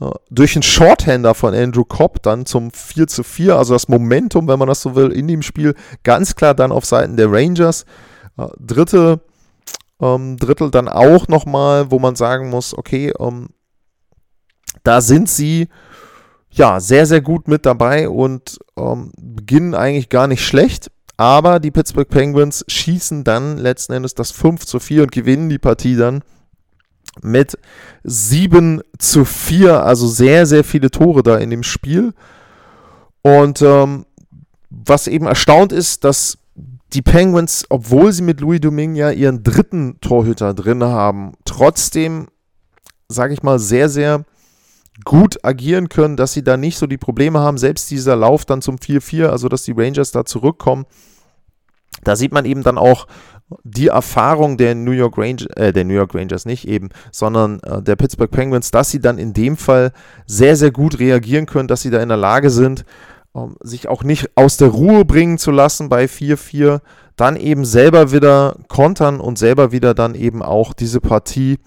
Äh, 0.00 0.10
durch 0.30 0.56
einen 0.56 0.64
Shorthander 0.64 1.34
von 1.34 1.54
Andrew 1.54 1.84
Cobb 1.84 2.22
dann 2.22 2.44
zum 2.44 2.72
4 2.72 3.06
zu 3.06 3.22
4, 3.22 3.56
also 3.56 3.74
das 3.74 3.88
Momentum, 3.88 4.48
wenn 4.48 4.58
man 4.58 4.68
das 4.68 4.82
so 4.82 4.96
will, 4.96 5.12
in 5.12 5.28
dem 5.28 5.42
Spiel 5.42 5.74
ganz 6.02 6.34
klar 6.34 6.54
dann 6.54 6.72
auf 6.72 6.84
Seiten 6.84 7.16
der 7.16 7.30
Rangers. 7.30 7.86
Äh, 8.36 8.48
dritte 8.58 9.20
ähm, 10.02 10.36
Drittel 10.36 10.70
dann 10.70 10.88
auch 10.88 11.28
nochmal, 11.28 11.90
wo 11.90 11.98
man 11.98 12.16
sagen 12.16 12.50
muss, 12.50 12.76
okay, 12.76 13.12
ähm, 13.18 13.48
da 14.82 15.00
sind 15.00 15.30
sie 15.30 15.68
ja 16.50 16.80
sehr, 16.80 17.06
sehr 17.06 17.22
gut 17.22 17.48
mit 17.48 17.64
dabei 17.64 18.08
und 18.08 18.58
ähm, 18.76 19.12
beginnen 19.16 19.74
eigentlich 19.74 20.08
gar 20.08 20.26
nicht 20.26 20.44
schlecht. 20.44 20.90
Aber 21.16 21.60
die 21.60 21.70
Pittsburgh 21.70 22.08
Penguins 22.08 22.64
schießen 22.68 23.22
dann 23.22 23.56
letzten 23.56 23.92
Endes 23.92 24.14
das 24.14 24.32
5 24.32 24.66
zu 24.66 24.80
4 24.80 25.04
und 25.04 25.12
gewinnen 25.12 25.48
die 25.48 25.58
Partie 25.58 25.96
dann 25.96 26.22
mit 27.22 27.56
7 28.02 28.80
zu 28.98 29.24
4. 29.24 29.84
Also 29.84 30.08
sehr, 30.08 30.46
sehr 30.46 30.64
viele 30.64 30.90
Tore 30.90 31.22
da 31.22 31.36
in 31.36 31.50
dem 31.50 31.62
Spiel. 31.62 32.12
Und 33.22 33.62
ähm, 33.62 34.04
was 34.68 35.06
eben 35.06 35.26
erstaunt 35.26 35.70
ist, 35.70 36.04
dass 36.04 36.38
die 36.92 37.02
Penguins, 37.02 37.64
obwohl 37.70 38.12
sie 38.12 38.22
mit 38.22 38.40
Louis 38.40 38.60
Domingue 38.60 39.12
ihren 39.12 39.42
dritten 39.42 39.98
Torhüter 40.00 40.54
drin 40.54 40.84
haben, 40.84 41.32
trotzdem, 41.44 42.28
sage 43.08 43.34
ich 43.34 43.42
mal, 43.42 43.58
sehr, 43.58 43.88
sehr 43.88 44.24
gut 45.04 45.42
agieren 45.44 45.88
können, 45.88 46.16
dass 46.16 46.32
sie 46.32 46.44
da 46.44 46.56
nicht 46.56 46.76
so 46.76 46.86
die 46.86 46.98
Probleme 46.98 47.40
haben. 47.40 47.58
Selbst 47.58 47.90
dieser 47.90 48.14
Lauf 48.14 48.44
dann 48.44 48.62
zum 48.62 48.76
4-4, 48.76 49.26
also 49.26 49.48
dass 49.48 49.64
die 49.64 49.72
Rangers 49.72 50.12
da 50.12 50.24
zurückkommen, 50.24 50.84
da 52.04 52.16
sieht 52.16 52.32
man 52.32 52.44
eben 52.44 52.62
dann 52.62 52.78
auch 52.78 53.06
die 53.64 53.88
Erfahrung 53.88 54.56
der 54.56 54.74
New 54.74 54.92
York 54.92 55.18
Rangers, 55.18 55.48
äh, 55.56 55.72
der 55.72 55.84
New 55.84 55.94
York 55.94 56.14
Rangers 56.14 56.46
nicht 56.46 56.66
eben, 56.66 56.88
sondern 57.10 57.60
äh, 57.60 57.82
der 57.82 57.96
Pittsburgh 57.96 58.30
Penguins, 58.30 58.70
dass 58.70 58.90
sie 58.90 59.00
dann 59.00 59.18
in 59.18 59.32
dem 59.32 59.56
Fall 59.56 59.92
sehr, 60.26 60.56
sehr 60.56 60.70
gut 60.70 60.98
reagieren 60.98 61.46
können, 61.46 61.68
dass 61.68 61.82
sie 61.82 61.90
da 61.90 62.02
in 62.02 62.08
der 62.08 62.18
Lage 62.18 62.50
sind, 62.50 62.84
ähm, 63.34 63.56
sich 63.60 63.88
auch 63.88 64.04
nicht 64.04 64.30
aus 64.34 64.56
der 64.56 64.68
Ruhe 64.68 65.04
bringen 65.04 65.38
zu 65.38 65.50
lassen 65.50 65.88
bei 65.88 66.04
4-4, 66.04 66.80
dann 67.16 67.36
eben 67.36 67.64
selber 67.64 68.12
wieder 68.12 68.56
kontern 68.68 69.20
und 69.20 69.38
selber 69.38 69.72
wieder 69.72 69.94
dann 69.94 70.14
eben 70.14 70.42
auch 70.42 70.72
diese 70.72 71.00
Partie, 71.00 71.58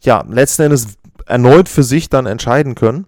ja, 0.00 0.24
letzten 0.28 0.62
Endes 0.62 0.86
erneut 1.26 1.68
für 1.68 1.82
sich 1.82 2.08
dann 2.08 2.26
entscheiden 2.26 2.74
können. 2.74 3.06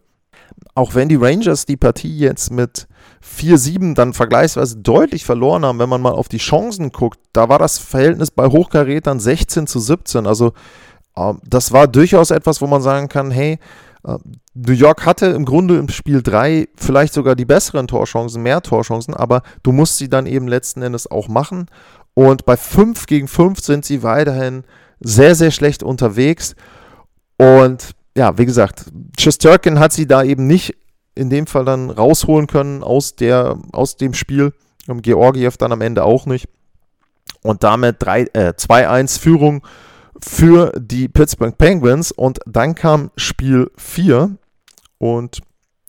Auch 0.75 0.95
wenn 0.95 1.09
die 1.09 1.17
Rangers 1.17 1.67
die 1.67 1.77
Partie 1.77 2.17
jetzt 2.17 2.51
mit 2.51 2.87
4-7 3.25 3.95
dann 3.95 4.15
vergleichsweise 4.15 4.79
deutlich 4.79 5.25
verloren 5.25 5.65
haben, 5.65 5.79
wenn 5.79 5.89
man 5.89 6.01
mal 6.01 6.13
auf 6.13 6.29
die 6.29 6.39
Chancen 6.39 6.91
guckt, 6.93 7.19
da 7.33 7.49
war 7.49 7.59
das 7.59 7.79
Verhältnis 7.79 8.31
bei 8.31 8.47
Hochkarätern 8.47 9.21
16 9.21 9.67
zu 9.67 9.79
17. 9.81 10.27
Also 10.27 10.53
äh, 11.17 11.35
das 11.45 11.73
war 11.73 11.89
durchaus 11.89 12.31
etwas, 12.31 12.61
wo 12.61 12.67
man 12.67 12.83
sagen 12.83 13.09
kann, 13.09 13.31
hey, 13.31 13.59
New 14.55 14.73
York 14.73 15.05
hatte 15.05 15.27
im 15.27 15.45
Grunde 15.45 15.77
im 15.77 15.89
Spiel 15.89 16.23
3 16.23 16.69
vielleicht 16.77 17.13
sogar 17.13 17.35
die 17.35 17.45
besseren 17.45 17.87
Torchancen, 17.87 18.43
mehr 18.43 18.63
Torchancen, 18.63 19.15
aber 19.15 19.43
du 19.63 19.73
musst 19.73 19.99
sie 19.99 20.09
dann 20.09 20.27
eben 20.27 20.49
letzten 20.49 20.83
Endes 20.83 21.11
auch 21.11 21.29
machen. 21.29 21.67
Und 22.15 22.45
bei 22.45 22.57
5 22.57 23.07
gegen 23.07 23.29
5 23.29 23.61
sind 23.61 23.85
sie 23.85 24.03
weiterhin 24.03 24.65
sehr, 25.01 25.35
sehr 25.35 25.51
schlecht 25.51 25.83
unterwegs. 25.83 26.55
Und 27.37 27.91
ja, 28.17 28.37
wie 28.39 28.47
gesagt, 28.47 28.87
Chesterkin 29.19 29.79
hat 29.79 29.93
sie 29.93 30.07
da 30.07 30.23
eben 30.23 30.47
nicht 30.47 30.77
in 31.15 31.31
dem 31.31 31.47
Fall 31.47 31.65
dann 31.65 31.91
rausholen 31.91 32.47
können 32.47 32.83
aus, 32.83 33.17
der, 33.17 33.59
aus 33.73 33.97
dem 33.97 34.15
Spiel. 34.15 34.53
Georgiev 34.87 35.57
dann 35.57 35.73
am 35.73 35.83
Ende 35.83 36.05
auch 36.05 36.27
nicht. 36.27 36.49
Und 37.43 37.63
damit 37.63 38.03
äh, 38.03 38.55
2-1 38.57 39.21
Führung 39.21 39.65
für 40.25 40.73
die 40.79 41.09
Pittsburgh 41.09 41.57
Penguins 41.57 42.13
und 42.13 42.41
dann 42.47 42.75
kam 42.75 43.11
Spiel 43.17 43.71
4 43.77 44.37
und 44.99 45.41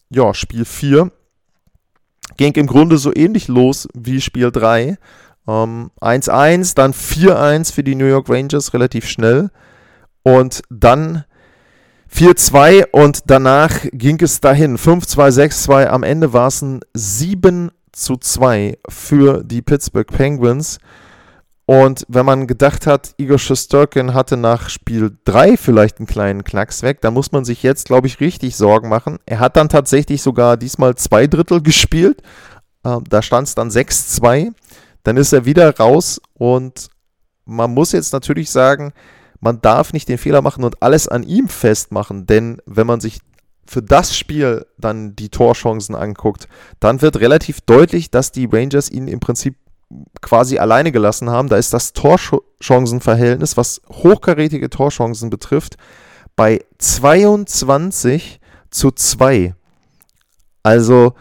ja, 0.09 0.33
Spiel 0.33 0.65
4 0.65 1.11
ging 2.37 2.53
im 2.53 2.67
Grunde 2.67 2.97
so 2.97 3.13
ähnlich 3.13 3.47
los 3.47 3.87
wie 3.93 4.21
Spiel 4.21 4.51
3. 4.51 4.97
1-1, 5.47 5.49
ähm, 5.49 6.71
dann 6.75 6.93
4-1 6.93 7.73
für 7.73 7.83
die 7.83 7.95
New 7.95 8.05
York 8.05 8.29
Rangers 8.29 8.73
relativ 8.73 9.07
schnell 9.07 9.49
und 10.23 10.61
dann 10.69 11.25
4-2 12.13 12.87
und 12.91 13.23
danach 13.25 13.85
ging 13.91 14.21
es 14.21 14.39
dahin. 14.39 14.77
5-2, 14.77 15.47
6-2. 15.47 15.87
Am 15.87 16.03
Ende 16.03 16.33
war 16.33 16.47
es 16.47 16.61
ein 16.61 16.81
7 16.93 17.71
2 17.93 18.77
für 18.89 19.43
die 19.43 19.61
Pittsburgh 19.61 20.07
Penguins. 20.07 20.79
Und 21.71 22.05
wenn 22.09 22.25
man 22.25 22.47
gedacht 22.47 22.85
hat, 22.85 23.13
Igor 23.15 23.39
Shosturkin 23.39 24.13
hatte 24.13 24.35
nach 24.35 24.67
Spiel 24.67 25.17
3 25.23 25.55
vielleicht 25.55 25.99
einen 25.99 26.05
kleinen 26.05 26.43
Knacks 26.43 26.83
weg, 26.83 26.99
dann 26.99 27.13
muss 27.13 27.31
man 27.31 27.45
sich 27.45 27.63
jetzt, 27.63 27.85
glaube 27.85 28.07
ich, 28.07 28.19
richtig 28.19 28.57
Sorgen 28.57 28.89
machen. 28.89 29.19
Er 29.25 29.39
hat 29.39 29.55
dann 29.55 29.69
tatsächlich 29.69 30.21
sogar 30.21 30.57
diesmal 30.57 30.95
zwei 30.95 31.27
Drittel 31.27 31.61
gespielt. 31.63 32.23
Ähm, 32.83 33.05
da 33.07 33.21
stand 33.21 33.47
es 33.47 33.55
dann 33.55 33.69
6-2. 33.69 34.51
Dann 35.03 35.15
ist 35.15 35.31
er 35.31 35.45
wieder 35.45 35.77
raus 35.77 36.19
und 36.33 36.89
man 37.45 37.73
muss 37.73 37.93
jetzt 37.93 38.11
natürlich 38.11 38.49
sagen, 38.49 38.91
man 39.39 39.61
darf 39.61 39.93
nicht 39.93 40.09
den 40.09 40.17
Fehler 40.17 40.41
machen 40.41 40.65
und 40.65 40.83
alles 40.83 41.07
an 41.07 41.23
ihm 41.23 41.47
festmachen, 41.47 42.27
denn 42.27 42.61
wenn 42.65 42.85
man 42.85 42.99
sich 42.99 43.21
für 43.65 43.81
das 43.81 44.17
Spiel 44.17 44.65
dann 44.77 45.15
die 45.15 45.29
Torchancen 45.29 45.95
anguckt, 45.95 46.49
dann 46.81 47.01
wird 47.01 47.21
relativ 47.21 47.61
deutlich, 47.61 48.11
dass 48.11 48.33
die 48.33 48.49
Rangers 48.51 48.91
ihn 48.91 49.07
im 49.07 49.21
Prinzip 49.21 49.55
quasi 50.21 50.57
alleine 50.57 50.91
gelassen 50.91 51.29
haben. 51.29 51.49
Da 51.49 51.57
ist 51.57 51.73
das 51.73 51.93
Torchancenverhältnis, 51.93 53.57
was 53.57 53.81
hochkarätige 53.89 54.69
Torchancen 54.69 55.29
betrifft, 55.29 55.77
bei 56.35 56.63
22 56.77 58.39
zu 58.69 58.91
2. 58.91 59.55
Also, 60.63 61.13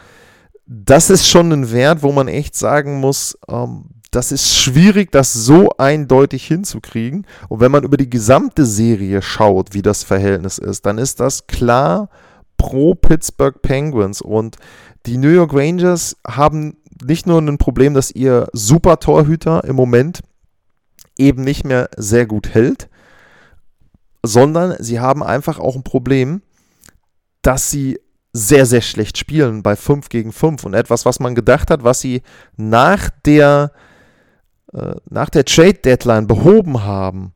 das 0.66 1.10
ist 1.10 1.26
schon 1.26 1.52
ein 1.52 1.72
Wert, 1.72 2.02
wo 2.02 2.12
man 2.12 2.28
echt 2.28 2.54
sagen 2.54 3.00
muss, 3.00 3.36
ähm, 3.48 3.86
das 4.10 4.32
ist 4.32 4.56
schwierig, 4.56 5.12
das 5.12 5.32
so 5.32 5.70
eindeutig 5.78 6.46
hinzukriegen. 6.46 7.26
Und 7.48 7.60
wenn 7.60 7.70
man 7.70 7.84
über 7.84 7.96
die 7.96 8.10
gesamte 8.10 8.66
Serie 8.66 9.22
schaut, 9.22 9.72
wie 9.72 9.82
das 9.82 10.02
Verhältnis 10.02 10.58
ist, 10.58 10.84
dann 10.84 10.98
ist 10.98 11.20
das 11.20 11.46
klar 11.46 12.08
pro 12.56 12.94
Pittsburgh 12.94 13.62
Penguins. 13.62 14.20
Und 14.20 14.56
die 15.06 15.16
New 15.16 15.30
York 15.30 15.54
Rangers 15.54 16.16
haben 16.26 16.76
nicht 17.04 17.26
nur 17.26 17.40
ein 17.40 17.58
Problem, 17.58 17.94
dass 17.94 18.10
ihr 18.10 18.48
Super-Torhüter 18.52 19.64
im 19.64 19.76
Moment 19.76 20.20
eben 21.16 21.42
nicht 21.42 21.64
mehr 21.64 21.88
sehr 21.96 22.26
gut 22.26 22.54
hält, 22.54 22.88
sondern 24.24 24.76
sie 24.78 25.00
haben 25.00 25.22
einfach 25.22 25.58
auch 25.58 25.76
ein 25.76 25.82
Problem, 25.82 26.42
dass 27.42 27.70
sie 27.70 27.98
sehr, 28.32 28.66
sehr 28.66 28.80
schlecht 28.80 29.18
spielen 29.18 29.62
bei 29.62 29.76
5 29.76 30.08
gegen 30.08 30.32
5. 30.32 30.64
Und 30.64 30.74
etwas, 30.74 31.04
was 31.04 31.20
man 31.20 31.34
gedacht 31.34 31.70
hat, 31.70 31.84
was 31.84 32.00
sie 32.00 32.22
nach 32.56 33.10
der, 33.24 33.72
äh, 34.72 34.94
nach 35.08 35.30
der 35.30 35.44
Trade-Deadline 35.44 36.26
behoben 36.26 36.84
haben, 36.84 37.32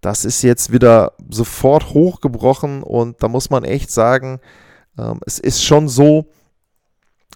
das 0.00 0.24
ist 0.24 0.42
jetzt 0.42 0.72
wieder 0.72 1.12
sofort 1.28 1.92
hochgebrochen 1.92 2.82
und 2.82 3.22
da 3.22 3.28
muss 3.28 3.50
man 3.50 3.64
echt 3.64 3.90
sagen, 3.90 4.40
ähm, 4.96 5.20
es 5.26 5.40
ist 5.40 5.64
schon 5.64 5.88
so, 5.88 6.26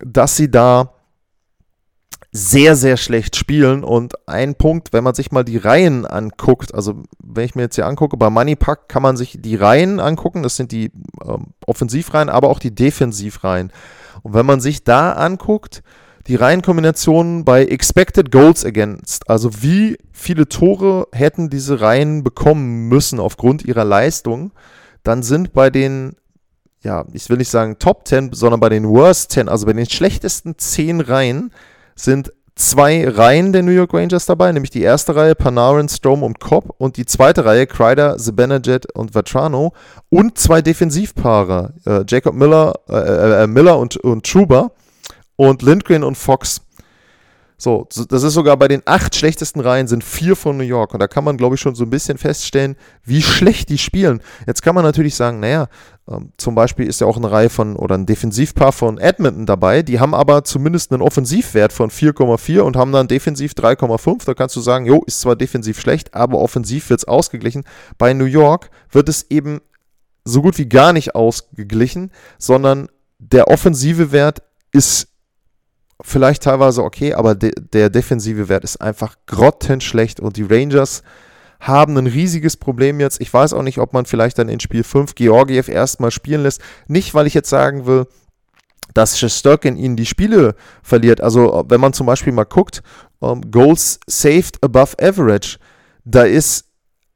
dass 0.05 0.37
sie 0.37 0.51
da 0.51 0.95
sehr, 2.33 2.77
sehr 2.77 2.97
schlecht 2.97 3.37
spielen. 3.37 3.85
Und 3.85 4.15
ein 4.27 4.55
Punkt, 4.55 4.95
wenn 4.95 5.05
man 5.05 5.15
sich 5.15 5.31
mal 5.31 5.45
die 5.45 5.59
Reihen 5.59 6.07
anguckt, 6.07 6.75
also 6.75 7.03
wenn 7.23 7.45
ich 7.45 7.55
mir 7.55 7.63
jetzt 7.63 7.75
hier 7.75 7.87
angucke, 7.87 8.17
bei 8.17 8.31
Moneypack 8.31 8.89
kann 8.89 9.03
man 9.03 9.19
sich 9.19 9.37
die 9.41 9.57
Reihen 9.57 10.01
angucken, 10.01 10.43
das 10.43 10.57
sind 10.57 10.73
die 10.73 10.91
ähm, 11.25 11.49
Offensivreihen, 11.67 12.31
aber 12.31 12.49
auch 12.49 12.59
die 12.59 12.75
Defensivreihen. 12.75 13.71
Und 14.23 14.33
wenn 14.33 14.47
man 14.47 14.61
sich 14.61 14.83
da 14.83 15.13
anguckt, 15.13 15.83
die 16.27 16.37
Reihenkombinationen 16.37 17.45
bei 17.45 17.65
Expected 17.65 18.31
Goals 18.31 18.65
Against, 18.65 19.29
also 19.29 19.63
wie 19.63 19.99
viele 20.13 20.49
Tore 20.49 21.09
hätten 21.13 21.51
diese 21.51 21.81
Reihen 21.81 22.23
bekommen 22.23 22.89
müssen 22.89 23.21
aufgrund 23.21 23.65
ihrer 23.65 23.85
Leistung, 23.85 24.53
dann 25.03 25.23
sind 25.23 25.53
bei 25.53 25.69
den, 25.69 26.15
ja, 26.83 27.05
ich 27.13 27.29
will 27.29 27.39
nicht 27.39 27.51
sagen 27.51 27.79
Top 27.79 28.07
10, 28.07 28.33
sondern 28.33 28.61
bei 28.61 28.69
den 28.69 28.89
Worst 28.89 29.33
10, 29.33 29.49
also 29.49 29.67
bei 29.67 29.73
den 29.73 29.91
schlechtesten 29.91 30.57
10 30.57 31.01
Reihen, 31.01 31.51
sind 32.03 32.33
zwei 32.55 33.09
Reihen 33.09 33.53
der 33.53 33.63
New 33.63 33.71
York 33.73 33.95
Rangers 33.95 34.27
dabei, 34.27 34.53
nämlich 34.53 34.71
die 34.71 34.83
erste 34.83 35.17
Reihe 35.17 35.35
Panarin, 35.35 35.89
Strom 35.89 36.23
und 36.23 36.39
Cobb 36.39 36.75
und 36.79 36.97
die 36.97 37.07
zweite 37.07 37.45
Reihe 37.45 37.67
Kreider, 37.67 38.19
Zibanejad 38.19 38.93
und 38.93 39.15
Vetrano 39.15 39.73
und 40.11 40.39
zwei 40.39 40.61
Defensivpaare, 40.61 41.75
äh, 41.87 42.05
Jacob 42.07 42.35
Miller, 42.35 42.75
äh, 42.89 42.95
äh, 42.95 43.45
äh, 43.45 43.47
Miller 43.47 43.79
und, 43.79 43.97
und 43.97 44.27
Truba. 44.27 44.71
und 45.37 45.63
Lindgren 45.63 46.05
und 46.05 46.17
Fox. 46.17 46.61
So, 47.63 47.87
das 47.89 48.25
ist 48.25 48.35
sogar 48.35 48.57
bei 48.57 48.67
den 48.67 48.83
acht 48.87 49.15
schlechtesten 49.15 49.61
Reihen 49.61 49.87
sind 49.87 50.03
vier 50.03 50.35
von 50.35 50.57
New 50.57 50.65
York. 50.65 50.95
Und 50.95 51.01
da 51.01 51.07
kann 51.07 51.23
man, 51.23 51.37
glaube 51.37 51.55
ich, 51.55 51.61
schon 51.61 51.77
so 51.77 51.85
ein 51.85 51.91
bisschen 51.91 52.19
feststellen, 52.19 52.75
wie 53.05 53.23
schlecht 53.23 53.69
die 53.69 53.79
spielen. 53.79 54.21
Jetzt 54.49 54.63
kann 54.63 54.75
man 54.75 54.83
natürlich 54.83 55.15
sagen, 55.15 55.39
naja, 55.39 55.69
ähm, 56.11 56.33
zum 56.39 56.57
Beispiel 56.57 56.89
ist 56.89 57.01
ja 57.01 57.07
auch 57.07 57.17
eine 57.17 57.31
Reihe 57.31 57.51
von 57.51 57.77
oder 57.77 57.97
ein 57.97 58.05
Defensivpaar 58.05 58.73
von 58.73 58.99
Edmonton 58.99 59.47
dabei. 59.47 59.83
Die 59.83 60.01
haben 60.01 60.13
aber 60.13 60.43
zumindest 60.43 60.91
einen 60.91 61.03
Offensivwert 61.03 61.73
von 61.73 61.89
4,4 61.89 62.63
und 62.63 62.75
haben 62.77 62.91
dann 62.91 63.07
defensiv 63.07 63.53
3,5. 63.53 64.25
Da 64.27 64.35
kannst 64.35 64.57
du 64.57 64.61
sagen, 64.61 64.85
jo, 64.85 65.05
ist 65.07 65.21
zwar 65.21 65.37
defensiv 65.37 65.79
schlecht, 65.79 66.15
aber 66.15 66.41
offensiv 66.41 66.91
wird 66.91 66.99
es 66.99 67.07
ausgeglichen. 67.07 67.63
Bei 67.97 68.13
New 68.13 68.25
York 68.25 68.71
wird 68.91 69.09
es 69.09 69.31
eben 69.31 69.61
so 70.25 70.43
gut 70.43 70.59
wie 70.59 70.69
gar 70.69 70.93
nicht 70.93 71.15
ausgeglichen, 71.15 72.11
sondern 72.39 72.89
der 73.21 73.47
offensive 73.47 74.11
Wert 74.11 74.43
ist 74.73 75.12
vielleicht 76.03 76.43
teilweise 76.43 76.83
okay, 76.83 77.15
aber 77.15 77.35
de 77.35 77.53
der 77.73 77.91
defensive 77.91 78.49
Wert 78.49 78.65
ist 78.65 78.81
einfach 78.81 79.17
grottenschlecht 79.27 80.21
und 80.21 80.37
die 80.37 80.43
Rangers 80.43 81.03
haben 81.61 81.97
ein 81.97 82.09
riesiges 82.09 82.57
Problem 82.57 82.99
jetzt. 82.99 83.21
Ich 83.21 83.33
weiß 83.33 83.53
auch 83.53 83.63
nicht, 83.63 83.79
ob 83.79 83.93
man 83.93 84.05
vielleicht 84.05 84.39
dann 84.39 84.49
in 84.49 84.59
Spiel 84.59 84.83
5 84.83 85.15
Georgiev 85.15 85.69
erstmal 85.69 86.11
spielen 86.11 86.43
lässt. 86.43 86.61
Nicht, 86.89 87.15
weil 87.15 87.29
ich 87.29 87.35
jetzt 87.35 87.49
sagen 87.49 87.87
will, 87.87 88.07
dass 88.95 89.19
Shesterkin 89.19 89.77
ihnen 89.77 89.97
die 89.97 90.07
Spiele 90.07 90.57
verliert. 90.83 91.21
Also, 91.21 91.65
wenn 91.69 91.81
man 91.81 91.93
zum 91.93 92.07
Beispiel 92.07 92.33
mal 92.33 92.45
guckt, 92.45 92.83
um, 93.21 93.43
ähm, 93.43 93.51
Goals 93.53 94.01
saved 94.09 94.63
above 94.63 94.97
average, 95.01 95.59
da 96.05 96.25
ist 96.25 96.65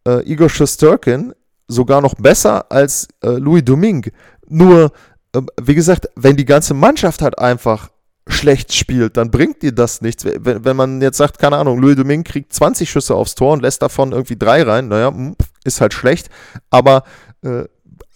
äh, 0.07 0.23
Igor 0.31 0.49
Shesterkin 0.49 1.35
sogar 1.67 2.01
noch 2.01 2.15
besser 2.15 2.71
als 2.71 3.09
äh, 3.25 3.31
Louis 3.31 3.65
Domingue. 3.65 4.13
Nur, 4.49 4.93
äh, 5.35 5.43
wie 5.61 5.75
gesagt, 5.75 6.09
wenn 6.15 6.37
die 6.37 6.45
ganze 6.45 6.73
Mannschaft 6.73 7.21
halt 7.21 7.39
einfach 7.39 7.91
schlecht 8.29 8.75
spielt, 8.75 9.17
dann 9.17 9.31
bringt 9.31 9.63
dir 9.63 9.73
das 9.73 10.01
nichts. 10.01 10.25
Wenn, 10.25 10.65
wenn 10.65 10.77
man 10.77 11.01
jetzt 11.01 11.19
sagt, 11.19 11.39
keine 11.39 11.57
Ahnung, 11.57 11.79
Louis 11.79 11.97
Domingue 11.97 12.25
kriegt 12.25 12.53
20 12.53 12.91
Schüsse 12.91 13.15
aufs 13.15 13.35
Tor 13.35 13.53
und 13.53 13.63
lässt 13.63 13.83
davon 13.83 14.13
irgendwie 14.13 14.37
drei 14.37 14.63
rein, 14.63 14.89
naja, 14.89 15.09
hm, 15.09 15.37
ist 15.65 15.81
halt 15.81 15.95
schlecht. 15.95 16.29
Aber 16.71 17.05
äh, 17.43 17.65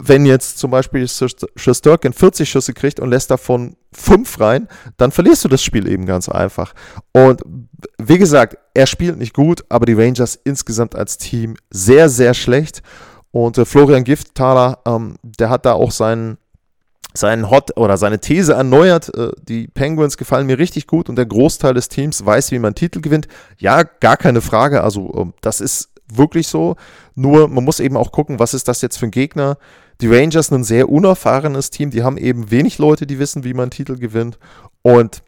wenn 0.02 0.26
jetzt 0.26 0.58
zum 0.58 0.70
Beispiel 0.70 1.06
Schusterkin 1.08 2.12
40 2.12 2.48
Schüsse 2.48 2.72
kriegt 2.72 3.00
und 3.00 3.10
lässt 3.10 3.30
davon 3.30 3.76
fünf 3.92 4.40
rein, 4.40 4.66
dann 4.96 5.12
verlierst 5.12 5.44
du 5.44 5.48
das 5.48 5.62
Spiel 5.62 5.86
eben 5.86 6.06
ganz 6.06 6.28
einfach. 6.28 6.72
Und 7.12 7.42
wie 7.98 8.18
gesagt, 8.18 8.56
er 8.74 8.86
spielt 8.86 9.18
nicht 9.18 9.34
gut, 9.34 9.64
aber 9.68 9.86
die 9.86 9.92
Rangers 9.92 10.38
insgesamt 10.42 10.94
als 10.94 11.18
Team 11.18 11.56
sehr, 11.70 12.08
sehr 12.08 12.34
schlecht. 12.34 12.82
Und 13.30 13.58
äh, 13.58 13.64
Florian 13.64 14.04
Giftthaler, 14.04 14.78
ähm, 14.86 15.16
der 15.22 15.50
hat 15.50 15.66
da 15.66 15.74
auch 15.74 15.92
seinen 15.92 16.38
seinen 17.14 17.50
Hot 17.50 17.76
oder 17.76 17.96
seine 17.96 18.20
These 18.20 18.54
erneuert. 18.54 19.14
Äh, 19.14 19.32
die 19.42 19.68
Penguins 19.68 20.16
gefallen 20.16 20.46
mir 20.46 20.58
richtig 20.58 20.86
gut 20.86 21.08
und 21.08 21.16
der 21.16 21.26
Großteil 21.26 21.74
des 21.74 21.88
Teams 21.88 22.24
weiß, 22.24 22.50
wie 22.52 22.58
man 22.58 22.74
Titel 22.74 23.00
gewinnt. 23.00 23.28
Ja, 23.58 23.82
gar 23.82 24.16
keine 24.16 24.40
Frage. 24.40 24.82
Also, 24.82 25.12
ähm, 25.16 25.34
das 25.40 25.60
ist 25.60 25.90
wirklich 26.12 26.48
so. 26.48 26.76
Nur, 27.14 27.48
man 27.48 27.64
muss 27.64 27.80
eben 27.80 27.96
auch 27.96 28.12
gucken, 28.12 28.38
was 28.38 28.54
ist 28.54 28.68
das 28.68 28.82
jetzt 28.82 28.98
für 28.98 29.06
ein 29.06 29.10
Gegner. 29.10 29.58
Die 30.00 30.08
Rangers 30.08 30.50
ein 30.50 30.64
sehr 30.64 30.88
unerfahrenes 30.88 31.70
Team. 31.70 31.90
Die 31.90 32.02
haben 32.02 32.16
eben 32.16 32.50
wenig 32.50 32.78
Leute, 32.78 33.06
die 33.06 33.18
wissen, 33.18 33.44
wie 33.44 33.54
man 33.54 33.70
Titel 33.70 33.96
gewinnt. 33.96 34.38
Und 34.82 35.22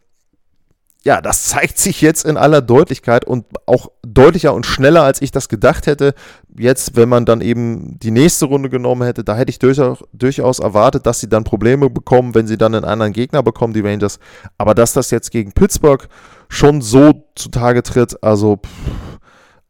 ja, 1.05 1.21
das 1.21 1.49
zeigt 1.49 1.79
sich 1.79 2.01
jetzt 2.01 2.25
in 2.25 2.37
aller 2.37 2.61
Deutlichkeit 2.61 3.25
und 3.25 3.47
auch 3.67 3.91
deutlicher 4.03 4.55
und 4.55 4.67
schneller, 4.67 5.03
als 5.03 5.21
ich 5.21 5.33
das 5.33 5.49
gedacht 5.49 5.87
hätte. 5.87 6.15
Jetzt, 6.57 6.95
wenn 6.97 7.09
man 7.09 7.25
dann 7.25 7.41
eben 7.41 7.99
die 7.99 8.13
nächste 8.13 8.47
Runde 8.47 8.69
genommen 8.69 9.03
hätte, 9.03 9.25
da 9.25 9.37
hätte 9.37 9.51
ich 9.51 9.59
durchaus, 9.59 10.59
erwartet, 10.61 11.07
dass 11.07 11.19
sie 11.19 11.29
dann 11.29 11.43
Probleme 11.43 11.91
bekommen, 11.91 12.35
wenn 12.35 12.47
sie 12.47 12.57
dann 12.57 12.75
einen 12.75 12.85
anderen 12.85 13.13
Gegner 13.13 13.43
bekommen, 13.43 13.75
die 13.75 13.81
Rangers. 13.81 14.21
Aber 14.59 14.75
dass 14.75 14.93
das 14.93 15.11
jetzt 15.11 15.33
gegen 15.33 15.53
Pittsburgh 15.53 16.07
schon 16.49 16.83
so 16.83 17.27
zutage 17.35 17.83
tritt, 17.83 18.23
also 18.23 18.59
pff, 18.59 19.19